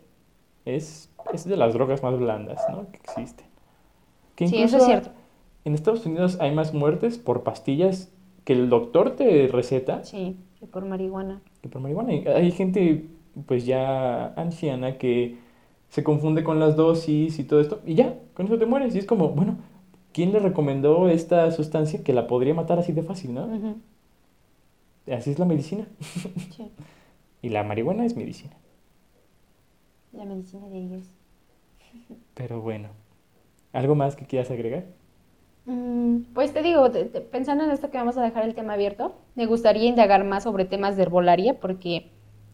es, 0.63 1.11
es 1.33 1.43
de 1.43 1.57
las 1.57 1.73
drogas 1.73 2.01
más 2.01 2.17
blandas, 2.17 2.61
¿no? 2.71 2.89
Que 2.91 2.97
existen. 2.97 3.45
Que 4.35 4.47
Sí, 4.47 4.63
eso 4.63 4.77
es 4.77 4.85
cierto. 4.85 5.09
En 5.65 5.73
Estados 5.73 6.05
Unidos 6.05 6.37
hay 6.39 6.55
más 6.55 6.73
muertes 6.73 7.17
por 7.17 7.43
pastillas 7.43 8.11
que 8.45 8.53
el 8.53 8.69
doctor 8.69 9.17
te 9.17 9.47
receta 9.47 10.03
Sí, 10.05 10.37
que 10.59 10.65
por 10.65 10.85
marihuana. 10.85 11.41
que 11.61 11.67
por 11.67 11.81
marihuana. 11.81 12.13
Hay 12.35 12.51
gente, 12.51 13.05
pues 13.45 13.65
ya 13.65 14.27
anciana, 14.35 14.97
que 14.97 15.37
se 15.89 16.03
confunde 16.03 16.43
con 16.43 16.59
las 16.59 16.75
dosis 16.75 17.39
y 17.39 17.43
todo 17.45 17.61
esto, 17.61 17.81
y 17.85 17.95
ya, 17.95 18.19
con 18.35 18.45
eso 18.47 18.57
te 18.59 18.65
mueres. 18.65 18.95
Y 18.95 18.99
es 18.99 19.05
como, 19.05 19.29
bueno, 19.29 19.57
¿quién 20.13 20.33
le 20.33 20.39
recomendó 20.39 21.09
esta 21.09 21.51
sustancia 21.51 22.03
que 22.03 22.13
la 22.13 22.27
podría 22.27 22.53
matar 22.53 22.79
así 22.79 22.93
de 22.93 23.03
fácil, 23.03 23.33
no? 23.33 23.49
Así 25.11 25.31
es 25.31 25.39
la 25.39 25.45
medicina. 25.45 25.87
Sí, 26.49 26.75
Y 27.41 27.49
la 27.49 27.63
marihuana 27.63 28.05
es 28.05 28.15
medicina. 28.15 28.55
la 30.11 30.23
medicina 30.25 30.67
de 30.69 30.81
Dios. 30.87 31.15
Pero 32.33 32.59
bueno, 32.61 32.89
¿algo 33.73 33.95
más 33.95 34.15
que 34.15 34.25
quieras 34.27 34.51
agregar? 34.51 34.85
Mm, 35.65 36.23
Pues 36.33 36.53
te 36.53 36.61
digo, 36.61 36.89
te- 36.91 37.05
te- 37.05 37.21
pensando 37.21 37.63
en 37.63 37.71
esto 37.71 37.89
que 37.91 37.97
vamos 37.97 38.17
a 38.17 38.23
dejar 38.23 38.43
el 38.45 38.55
tema 38.55 38.73
abierto, 38.73 39.13
me 39.35 39.45
gustaría 39.45 39.85
indagar 39.89 40.23
más 40.23 40.43
sobre 40.43 40.65
temas 40.65 40.95
de 40.97 41.03
herbolaria 41.03 41.59
porque 41.59 42.11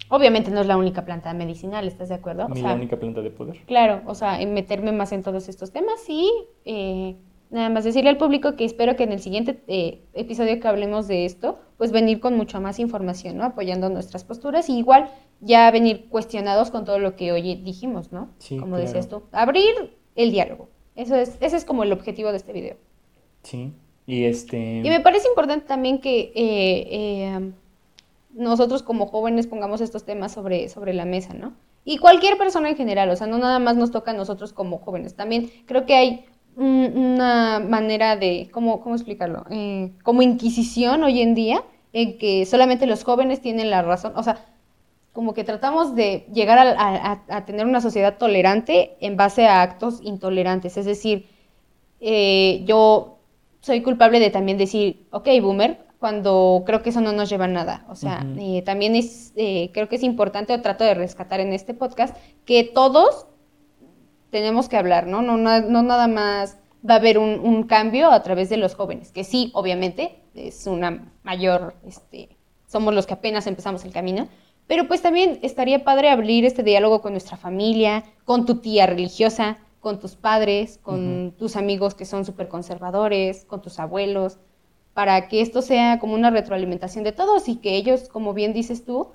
obviamente 0.10 0.52
no 0.52 0.62
es 0.62 0.68
la 0.68 0.78
única 0.78 1.06
planta 1.06 1.34
medicinal, 1.34 1.88
¿estás 1.88 2.10
de 2.10 2.16
acuerdo? 2.16 2.46
O 2.46 2.50
Ni 2.50 2.62
sea, 2.62 2.70
la 2.70 2.76
única 2.76 2.98
planta 2.98 3.22
de 3.22 3.32
poder. 3.32 3.58
Claro, 3.66 4.02
o 4.06 4.16
sea, 4.16 4.38
meterme 4.46 4.92
más 4.92 5.12
en 5.12 5.24
todos 5.24 5.50
estos 5.50 5.72
temas 5.72 6.04
y 6.08 6.30
eh, 6.66 7.16
nada 7.50 7.70
más 7.70 7.84
decirle 7.84 8.10
al 8.10 8.18
público 8.18 8.56
que 8.56 8.66
espero 8.66 8.96
que 8.96 9.04
en 9.04 9.12
el 9.12 9.20
siguiente 9.20 9.62
eh, 9.68 10.02
episodio 10.14 10.60
que 10.60 10.68
hablemos 10.68 11.08
de 11.08 11.26
esto, 11.26 11.60
pues 11.78 11.92
venir 11.92 12.20
con 12.20 12.36
mucha 12.36 12.60
más 12.60 12.80
información, 12.80 13.38
¿no? 13.38 13.44
Apoyando 13.46 13.90
nuestras 13.90 14.24
posturas 14.24 14.70
y 14.70 14.78
igual 14.78 15.10
ya 15.42 15.70
venir 15.72 16.08
cuestionados 16.10 16.72
con 16.72 16.86
todo 16.86 17.00
lo 17.00 17.16
que 17.16 17.32
hoy 17.32 17.56
dijimos, 17.56 18.12
¿no? 18.12 18.30
Sí, 18.40 18.58
Como 18.58 18.76
claro. 18.76 18.84
decías 18.84 19.10
tú, 19.10 19.24
abrir 19.32 19.74
el 20.16 20.32
diálogo. 20.32 20.70
Eso 20.96 21.16
es, 21.16 21.38
ese 21.42 21.58
es 21.58 21.66
como 21.66 21.84
el 21.84 21.92
objetivo 21.92 22.32
de 22.32 22.38
este 22.38 22.54
video. 22.54 22.78
Sí. 23.44 23.74
Y 24.08 24.24
este... 24.26 24.82
Y 24.84 24.90
me 24.90 25.00
parece 25.02 25.28
importante 25.28 25.66
también 25.66 26.00
que 26.00 26.32
eh, 26.36 26.88
eh, 26.92 27.52
nosotros 28.36 28.84
como 28.84 29.08
jóvenes 29.08 29.48
pongamos 29.48 29.82
estos 29.82 30.06
temas 30.06 30.32
sobre, 30.34 30.70
sobre 30.70 30.94
la 30.94 31.06
mesa, 31.06 31.34
¿no? 31.34 31.54
Y 31.84 31.98
cualquier 32.00 32.38
persona 32.38 32.70
en 32.70 32.76
general, 32.78 33.10
o 33.10 33.16
sea, 33.16 33.28
no 33.28 33.38
nada 33.38 33.60
más 33.60 33.78
nos 33.78 33.92
toca 33.92 34.12
a 34.12 34.14
nosotros 34.14 34.54
como 34.54 34.80
jóvenes. 34.80 35.16
También 35.16 35.50
creo 35.66 35.86
que 35.86 35.96
hay 35.96 36.26
un- 36.56 36.94
una 36.96 37.60
manera 37.60 38.16
de, 38.16 38.50
¿cómo, 38.52 38.82
cómo 38.82 38.96
explicarlo? 38.96 39.46
Eh, 39.52 39.92
como 40.04 40.22
inquisición 40.22 41.04
hoy 41.04 41.22
en 41.22 41.36
día, 41.36 41.64
en 41.94 42.18
que 42.18 42.46
solamente 42.46 42.88
los 42.88 43.04
jóvenes 43.04 43.42
tienen 43.42 43.70
la 43.70 43.82
razón. 43.84 44.14
O 44.16 44.24
sea, 44.24 44.44
como 45.14 45.34
que 45.34 45.44
tratamos 45.46 45.96
de 45.96 46.26
llegar 46.34 46.60
a 46.78 47.46
tener 47.46 47.66
una 47.66 47.80
sociedad 47.82 48.18
tolerante 48.18 48.98
en 49.00 49.16
base 49.16 49.48
a 49.48 49.62
actos 49.62 50.00
intolerantes. 50.04 50.76
Es 50.78 50.86
decir, 50.86 51.28
eh, 52.02 52.64
yo 52.66 53.20
soy 53.62 53.82
culpable 53.82 54.20
de 54.20 54.30
también 54.30 54.58
decir, 54.58 55.08
ok, 55.12 55.28
boomer, 55.42 55.80
cuando 56.06 56.62
creo 56.68 56.84
que 56.84 56.92
eso 56.92 57.02
no 57.02 57.14
nos 57.14 57.32
lleva 57.32 57.46
a 57.46 57.48
nada. 57.48 57.84
O 57.90 57.96
sea, 57.96 58.24
eh, 58.38 58.62
también 58.62 58.96
es, 58.96 59.34
eh, 59.36 59.72
creo 59.74 59.90
que 59.90 59.96
es 59.96 60.04
importante, 60.04 60.54
o 60.54 60.62
trato 60.62 60.84
de 60.84 60.94
rescatar 60.94 61.40
en 61.40 61.52
este 61.52 61.74
podcast, 61.74 62.16
que 62.46 62.64
todos 62.64 63.26
tenemos 64.30 64.70
que 64.70 64.78
hablar, 64.78 65.08
¿no? 65.08 65.24
No, 65.24 65.36
no, 65.38 65.62
no 65.62 65.82
nada 65.82 66.08
más 66.08 66.60
va 66.88 66.94
a 66.94 66.98
haber 66.98 67.18
un, 67.18 67.40
un 67.40 67.64
cambio 67.64 68.12
a 68.12 68.22
través 68.22 68.50
de 68.50 68.58
los 68.58 68.76
jóvenes, 68.76 69.12
que 69.12 69.24
sí, 69.24 69.50
obviamente, 69.56 70.22
es 70.36 70.68
una 70.68 71.12
mayor, 71.24 71.74
este, 71.88 72.30
somos 72.68 72.94
los 72.94 73.08
que 73.08 73.16
apenas 73.16 73.48
empezamos 73.48 73.84
el 73.84 73.92
camino, 73.92 74.28
pero 74.68 74.88
pues 74.88 75.02
también 75.02 75.40
estaría 75.42 75.84
padre 75.84 76.12
abrir 76.12 76.46
este 76.46 76.62
diálogo 76.62 77.02
con 77.02 77.14
nuestra 77.14 77.36
familia, 77.36 78.04
con 78.26 78.46
tu 78.46 78.58
tía 78.58 78.86
religiosa, 78.86 79.58
con 79.80 80.00
tus 80.00 80.16
padres, 80.16 80.78
con 80.84 81.34
tus 81.36 81.56
amigos 81.56 81.96
que 81.96 82.06
son 82.06 82.26
súper 82.26 82.48
conservadores, 82.48 83.44
con 83.46 83.64
tus 83.64 83.80
abuelos, 83.80 84.38
para 84.96 85.30
que 85.30 85.42
esto 85.42 85.62
sea 85.62 86.00
como 86.00 86.16
una 86.16 86.32
retroalimentación 86.32 87.06
de 87.06 87.14
todos 87.14 87.50
y 87.50 87.58
que 87.58 87.78
ellos, 87.78 88.10
como 88.10 88.34
bien 88.34 88.54
dices 88.54 88.86
tú, 88.86 89.10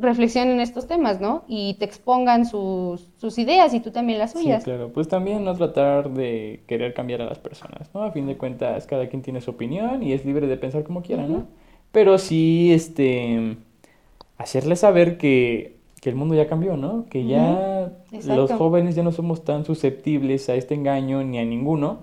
reflexionen 0.00 0.60
estos 0.60 0.86
temas, 0.88 1.20
¿no? 1.20 1.44
Y 1.48 1.74
te 1.74 1.84
expongan 1.84 2.46
sus, 2.46 3.08
sus 3.18 3.38
ideas 3.38 3.74
y 3.74 3.80
tú 3.80 3.92
también 3.92 4.18
las 4.18 4.34
Sí, 4.34 4.42
suyas. 4.42 4.64
claro. 4.64 4.90
Pues 4.92 5.08
también 5.08 5.44
no 5.44 5.54
tratar 5.56 6.10
de 6.10 6.62
querer 6.66 6.94
cambiar 6.94 7.22
a 7.22 7.26
las 7.26 7.38
personas, 7.38 7.90
¿no? 7.94 8.02
A 8.02 8.10
fin 8.12 8.26
de 8.26 8.38
cuentas, 8.38 8.86
cada 8.86 9.08
quien 9.08 9.22
tiene 9.22 9.40
su 9.42 9.50
opinión 9.52 10.02
y 10.02 10.12
es 10.14 10.24
libre 10.24 10.46
de 10.46 10.56
pensar 10.56 10.84
como 10.84 11.02
quiera, 11.02 11.26
¿no? 11.28 11.46
Pero 11.92 12.18
sí, 12.18 12.72
este, 12.72 13.58
hacerles 14.38 14.80
saber 14.80 15.18
que, 15.18 15.76
que 16.00 16.10
el 16.10 16.16
mundo 16.16 16.34
ya 16.34 16.48
cambió, 16.48 16.76
¿no? 16.76 17.06
Que 17.10 17.26
ya 17.26 17.92
los 18.26 18.52
jóvenes 18.52 18.94
ya 18.96 19.02
no 19.02 19.12
somos 19.12 19.44
tan 19.44 19.64
susceptibles 19.66 20.48
a 20.48 20.54
este 20.56 20.74
engaño 20.74 21.22
ni 21.24 21.38
a 21.38 21.44
ninguno. 21.44 22.00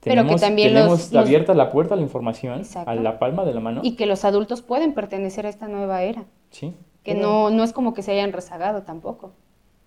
Ujú. 0.00 0.04
Pero 0.04 0.14
que 0.14 0.20
Tenemos, 0.22 0.40
también 0.40 0.68
tenemos 0.68 0.90
los, 0.98 1.12
los- 1.12 1.24
abierta 1.26 1.52
la 1.54 1.70
puerta 1.70 1.94
a 1.94 1.96
la 1.96 2.02
información, 2.02 2.60
Exacto. 2.60 2.90
a 2.90 2.94
la 2.94 3.18
palma 3.18 3.44
de 3.44 3.52
la 3.54 3.60
mano. 3.60 3.80
y 3.84 3.96
que 3.96 4.06
los 4.06 4.24
adultos 4.24 4.62
pueden 4.62 4.94
pertenecer 4.94 5.44
a 5.46 5.50
esta 5.50 5.68
nueva 5.68 6.02
era, 6.02 6.24
Sí. 6.50 6.74
que 7.02 7.14
no, 7.14 7.50
no 7.50 7.62
es 7.64 7.72
como 7.72 7.92
que 7.92 8.02
se 8.02 8.12
hayan 8.12 8.32
rezagado 8.32 8.82
tampoco. 8.82 9.32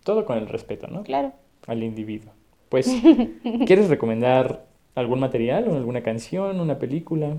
Todo 0.03 0.26
con 0.26 0.38
el 0.38 0.47
respeto, 0.47 0.88
¿no? 0.88 1.03
Claro. 1.03 1.32
Al 1.66 1.82
individuo. 1.82 2.32
Pues, 2.70 2.88
¿quieres 3.66 3.89
recomendar 3.89 4.66
algún 4.95 5.20
material 5.20 5.68
o 5.68 5.76
alguna 5.76 6.03
canción, 6.03 6.59
una 6.59 6.78
película? 6.78 7.38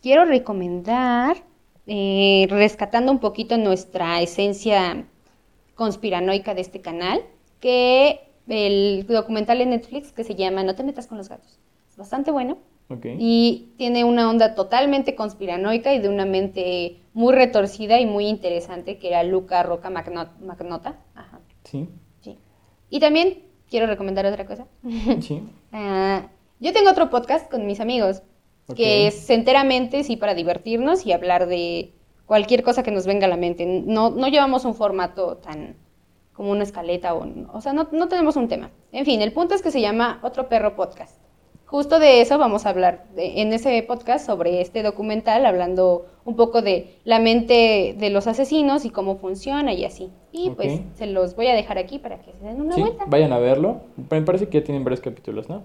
Quiero 0.00 0.24
recomendar, 0.24 1.36
eh, 1.86 2.46
rescatando 2.48 3.12
un 3.12 3.18
poquito 3.18 3.58
nuestra 3.58 4.20
esencia 4.22 5.04
conspiranoica 5.74 6.54
de 6.54 6.60
este 6.62 6.80
canal, 6.80 7.20
que 7.60 8.20
el 8.48 9.06
documental 9.08 9.60
en 9.60 9.70
Netflix 9.70 10.12
que 10.12 10.24
se 10.24 10.34
llama 10.34 10.62
No 10.62 10.74
te 10.74 10.84
metas 10.84 11.06
con 11.06 11.18
los 11.18 11.28
gatos. 11.28 11.58
Es 11.90 11.96
bastante 11.96 12.30
bueno 12.30 12.58
Ok. 12.88 13.06
y 13.18 13.72
tiene 13.78 14.04
una 14.04 14.28
onda 14.30 14.54
totalmente 14.54 15.14
conspiranoica 15.16 15.92
y 15.94 15.98
de 15.98 16.08
una 16.08 16.24
mente 16.26 16.98
muy 17.14 17.34
retorcida 17.34 17.98
y 18.00 18.06
muy 18.06 18.26
interesante 18.28 18.98
que 18.98 19.08
era 19.08 19.22
Luca 19.24 19.62
Roca 19.62 19.90
Magno- 19.90 20.30
Magnota. 20.40 20.98
Ajá, 21.14 21.40
Sí, 21.64 21.88
sí. 22.20 22.38
Y 22.90 23.00
también 23.00 23.42
quiero 23.68 23.86
recomendar 23.86 24.24
otra 24.26 24.46
cosa. 24.46 24.66
sí. 25.20 25.42
Ah, 25.72 26.28
yo 26.60 26.72
tengo 26.72 26.90
otro 26.90 27.10
podcast 27.10 27.50
con 27.50 27.66
mis 27.66 27.80
amigos, 27.80 28.22
que 28.74 29.08
es 29.08 29.28
enteramente, 29.28 30.04
sí, 30.04 30.16
para 30.16 30.34
divertirnos 30.34 31.04
y 31.04 31.12
hablar 31.12 31.46
de 31.48 31.92
cualquier 32.24 32.62
cosa 32.62 32.82
que 32.82 32.90
nos 32.90 33.06
venga 33.06 33.26
a 33.26 33.28
la 33.28 33.36
mente. 33.36 33.66
No, 33.66 34.08
no 34.10 34.26
llevamos 34.28 34.64
un 34.64 34.74
formato 34.74 35.36
tan 35.36 35.76
como 36.36 36.50
una 36.50 36.62
escaleta 36.64 37.14
o, 37.14 37.26
o 37.52 37.60
sea, 37.60 37.72
no, 37.72 37.88
no 37.92 38.08
tenemos 38.08 38.36
un 38.36 38.48
tema. 38.48 38.70
En 38.92 39.04
fin, 39.04 39.22
el 39.22 39.32
punto 39.32 39.54
es 39.54 39.62
que 39.62 39.70
se 39.70 39.80
llama 39.80 40.20
Otro 40.22 40.48
Perro 40.48 40.76
Podcast. 40.76 41.18
Justo 41.64 41.98
de 41.98 42.20
eso 42.20 42.38
vamos 42.38 42.64
a 42.64 42.68
hablar 42.68 43.06
de- 43.16 43.40
en 43.40 43.52
ese 43.52 43.82
podcast 43.82 44.24
sobre 44.24 44.60
este 44.60 44.84
documental, 44.84 45.44
hablando 45.46 46.06
un 46.24 46.36
poco 46.36 46.62
de 46.62 46.94
la 47.04 47.18
mente 47.18 47.96
de 47.98 48.10
los 48.10 48.28
asesinos 48.28 48.84
y 48.84 48.90
cómo 48.90 49.16
funciona 49.16 49.72
y 49.72 49.84
así. 49.84 50.12
Y 50.30 50.50
pues 50.50 50.80
se 50.94 51.06
los 51.06 51.34
voy 51.34 51.48
a 51.48 51.54
dejar 51.54 51.78
aquí 51.78 51.98
para 51.98 52.20
que 52.20 52.32
se 52.38 52.44
den 52.44 52.60
una 52.60 52.74
Sí, 52.74 52.82
vuelta. 52.82 53.04
vayan 53.08 53.32
a 53.32 53.38
verlo. 53.38 53.80
Me 54.10 54.22
parece 54.22 54.48
que 54.48 54.60
ya 54.60 54.64
tienen 54.64 54.84
varios 54.84 55.00
capítulos, 55.00 55.48
¿no? 55.48 55.62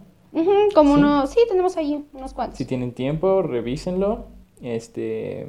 Como 0.73 0.93
Sí. 0.95 0.99
unos, 1.01 1.29
sí, 1.29 1.39
tenemos 1.49 1.77
ahí 1.77 2.03
unos 2.13 2.33
cuantos. 2.33 2.57
Si 2.57 2.65
tienen 2.65 2.93
tiempo, 2.93 3.41
revísenlo. 3.43 4.25
Este, 4.61 5.47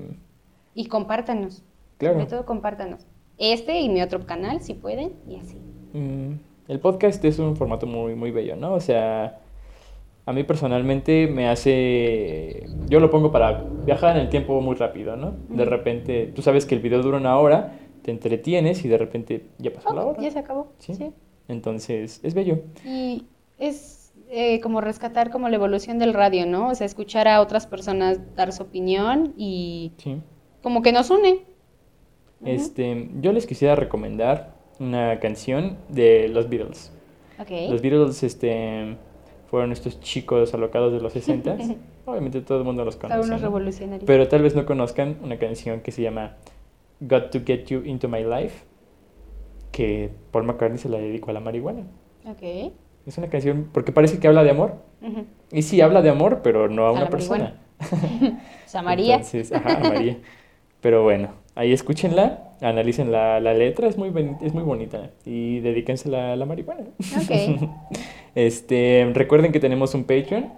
Y 0.75 0.87
compártanos. 0.87 1.62
Claro. 1.99 2.14
Sobre 2.16 2.27
todo 2.31 2.45
compártanos. 2.47 3.07
Este 3.45 3.80
y 3.80 3.88
mi 3.88 4.01
otro 4.03 4.24
canal, 4.24 4.61
si 4.61 4.74
pueden, 4.74 5.14
y 5.28 5.34
así. 5.36 5.57
Mm, 5.95 6.34
el 6.68 6.78
podcast 6.78 7.24
es 7.24 7.40
un 7.40 7.57
formato 7.57 7.86
muy, 7.88 8.14
muy 8.14 8.30
bello, 8.30 8.55
¿no? 8.55 8.72
O 8.74 8.78
sea, 8.80 9.40
a 10.26 10.32
mí 10.32 10.45
personalmente 10.45 11.26
me 11.26 11.49
hace... 11.49 12.66
Yo 12.88 13.01
lo 13.01 13.11
pongo 13.11 13.32
para 13.32 13.64
viajar 13.84 14.16
en 14.16 14.22
el 14.22 14.28
tiempo 14.28 14.61
muy 14.61 14.76
rápido, 14.76 15.16
¿no? 15.16 15.34
De 15.49 15.64
repente, 15.64 16.30
tú 16.34 16.40
sabes 16.40 16.66
que 16.66 16.76
el 16.76 16.80
video 16.80 17.03
dura 17.03 17.18
una 17.18 17.36
hora, 17.36 17.78
te 18.03 18.12
entretienes 18.12 18.84
y 18.84 18.88
de 18.88 18.97
repente 18.99 19.47
ya 19.59 19.72
pasó 19.72 19.93
la 19.93 20.05
hora. 20.07 20.20
ya 20.22 20.30
se 20.30 20.38
acabó. 20.38 20.72
Sí. 20.78 20.95
sí. 20.95 21.11
Entonces, 21.49 22.20
es 22.22 22.34
bello. 22.34 22.61
Y 22.86 23.24
es 23.59 24.12
eh, 24.30 24.61
como 24.61 24.80
rescatar 24.80 25.30
como 25.30 25.49
la 25.49 25.57
evolución 25.57 25.99
del 25.99 26.14
radio, 26.14 26.47
¿no? 26.47 26.68
O 26.68 26.74
sea, 26.76 26.84
escuchar 26.86 27.26
a 27.26 27.40
otras 27.40 27.66
personas 27.66 28.20
dar 28.36 28.53
su 28.53 28.62
opinión 28.62 29.34
y 29.36 29.90
Sí. 29.97 30.18
como 30.62 30.82
que 30.82 30.93
nos 30.93 31.11
une. 31.11 31.40
Ujú. 32.43 32.51
Este, 32.51 33.09
yo 33.20 33.32
les 33.32 33.47
quisiera 33.47 33.74
recomendar 33.76 34.55
una 34.78 35.18
canción 35.20 35.78
de 35.88 36.28
los 36.28 36.49
Beatles. 36.49 36.93
Ok. 37.38 37.51
Los 37.70 37.80
Beatles, 37.80 38.22
este, 38.22 38.97
fueron 39.47 39.72
estos 39.72 40.01
chicos 40.01 40.53
alocados 40.55 40.93
de 40.93 41.01
los 41.01 41.12
60 41.12 41.57
Obviamente 42.05 42.40
todo 42.40 42.59
el 42.59 42.64
mundo 42.64 42.84
los 42.84 42.97
conoce. 42.97 43.20
unos 43.20 43.40
¿no? 43.40 43.47
revolucionarios. 43.47 44.05
Pero 44.07 44.26
tal 44.26 44.43
vez 44.43 44.57
no 44.57 44.66
conozcan 44.66 45.18
una 45.22 45.38
canción 45.38 45.80
que 45.80 45.93
se 45.93 46.03
llama 46.03 46.36
Got 47.01 47.30
to 47.30 47.40
Get 47.47 47.66
You 47.66 47.82
Into 47.84 48.09
My 48.09 48.24
Life, 48.24 48.64
que 49.70 50.11
Paul 50.32 50.45
McCartney 50.45 50.78
se 50.78 50.88
la 50.88 50.99
dedicó 50.99 51.30
a 51.30 51.34
la 51.34 51.40
marihuana. 51.40 51.82
Ok. 52.26 52.72
Es 53.07 53.18
una 53.18 53.28
canción 53.28 53.68
porque 53.72 53.93
parece 53.93 54.18
que 54.18 54.26
habla 54.26 54.43
de 54.43 54.51
amor. 54.51 54.76
Ujú. 55.01 55.26
Y 55.53 55.62
sí, 55.62 55.80
habla 55.80 56.03
de 56.03 56.11
amor, 56.11 56.40
pero 56.43 56.68
no 56.68 56.86
a 56.86 56.88
A 56.88 56.93
una 56.93 57.09
persona. 57.09 57.61
O 58.64 58.68
sea, 58.72 58.82
María. 58.82 59.16
Entonces, 59.16 59.53
ajá, 59.53 59.76
a 59.76 59.80
María. 59.80 60.18
Pero 60.80 61.03
bueno, 61.03 61.28
ahí 61.55 61.73
escúchenla, 61.73 62.55
analicen 62.61 63.11
la, 63.13 63.41
la 63.41 63.55
letra, 63.55 63.89
es 63.89 63.99
muy, 63.99 64.11
boni- 64.11 64.37
es 64.43 64.55
muy 64.55 64.63
bonita. 64.63 65.11
Y 65.25 65.61
dedíquensela 65.61 66.33
a 66.33 66.37
la 66.37 66.47
marihuana. 66.47 66.85
Ok. 67.17 67.71
Este, 68.35 69.11
recuerden 69.15 69.53
que 69.53 69.61
tenemos 69.61 69.95
un 69.95 70.05
Patreon. 70.05 70.51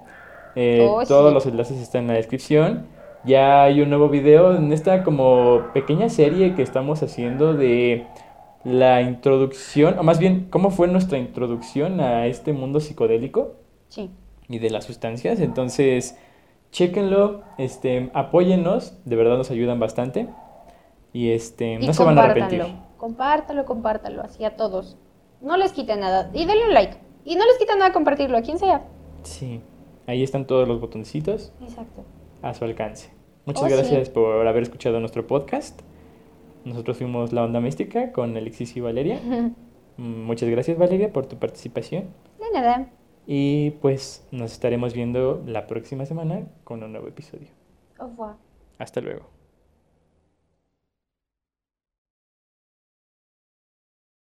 Eh, 0.55 0.87
Oh, 0.89 1.03
todos 1.05 1.31
sí. 1.31 1.35
los 1.35 1.47
enlaces 1.47 1.79
están 1.81 2.03
en 2.03 2.09
la 2.09 2.15
descripción. 2.15 2.87
Ya 3.25 3.65
hay 3.65 3.81
un 3.81 3.89
nuevo 3.89 4.09
video 4.09 4.55
en 4.57 4.73
esta 4.73 5.03
como 5.03 5.63
pequeña 5.73 6.09
serie 6.09 6.55
que 6.55 6.63
estamos 6.63 7.03
haciendo 7.03 7.55
de 7.55 8.05
la 8.65 9.03
introducción, 9.03 9.99
o 9.99 10.03
más 10.05 10.19
bien, 10.19 10.47
cómo 10.51 10.71
fue 10.71 10.87
nuestra 10.89 11.19
introducción 11.19 12.01
a 12.01 12.27
este 12.27 12.53
mundo 12.53 12.81
psicodélico 12.81 13.55
Sí. 13.89 14.11
y 14.49 14.59
de 14.59 14.71
las 14.71 14.85
sustancias. 14.85 15.41
Entonces, 15.41 16.17
chéquenlo, 16.71 17.43
este, 17.59 18.11
apóyennos, 18.15 18.99
de 19.05 19.17
verdad 19.17 19.37
nos 19.37 19.51
ayudan 19.51 19.81
bastante. 19.81 20.29
Y 21.15 21.31
este, 21.31 21.75
Y 21.81 21.87
no 21.87 21.95
se 21.95 22.05
van 22.05 22.19
a 22.19 22.25
arrepentir. 22.25 22.67
Compártalo, 22.99 23.65
compártalo, 23.65 24.21
así 24.23 24.45
a 24.45 24.57
todos. 24.57 24.99
No 25.41 25.57
les 25.57 25.73
quita 25.73 25.97
nada. 25.97 26.31
Y 26.35 26.45
denle 26.45 26.67
un 26.67 26.75
like. 26.75 26.99
Y 27.25 27.37
no 27.37 27.47
les 27.47 27.57
quita 27.59 27.75
nada 27.77 27.93
compartirlo, 27.93 28.37
a 28.37 28.43
quien 28.43 28.59
sea. 28.59 28.85
Sí, 29.23 29.63
ahí 30.07 30.23
están 30.23 30.47
todos 30.47 30.69
los 30.69 30.81
botoncitos 30.81 31.53
Exacto. 31.63 32.05
a 32.43 32.53
su 32.53 32.65
alcance. 32.67 33.11
Muchas 33.47 33.63
Oh, 33.65 33.69
sí. 33.69 33.73
gracias 33.75 34.11
por 34.11 34.47
haber 34.47 34.63
escuchado 34.65 35.01
nuestro 35.01 35.27
podcast. 35.27 35.81
Nosotros 36.65 36.99
fuimos 36.99 37.33
La 37.33 37.45
Onda 37.45 37.61
Mística 37.61 38.13
con 38.13 38.37
Alexis 38.37 38.77
y 38.77 38.81
Valeria. 38.81 39.21
Mm, 39.97 40.25
Muchas 40.25 40.49
gracias 40.49 40.77
Valeria 40.77 41.13
por 41.13 41.27
tu 41.27 41.39
participación. 41.39 42.07
De 42.41 42.51
nada. 42.53 42.89
Y 43.29 43.71
pues 43.81 44.27
nos 44.33 44.51
estaremos 44.51 44.93
viendo 44.93 45.41
la 45.47 45.69
próxima 45.69 46.05
semana 46.05 46.49
con 46.65 46.83
un 46.83 46.91
nuevo 46.91 47.07
episodio. 47.07 47.47
Au 48.01 48.09
revoir. 48.09 48.35
Hasta 48.81 49.01
luego. 49.01 49.34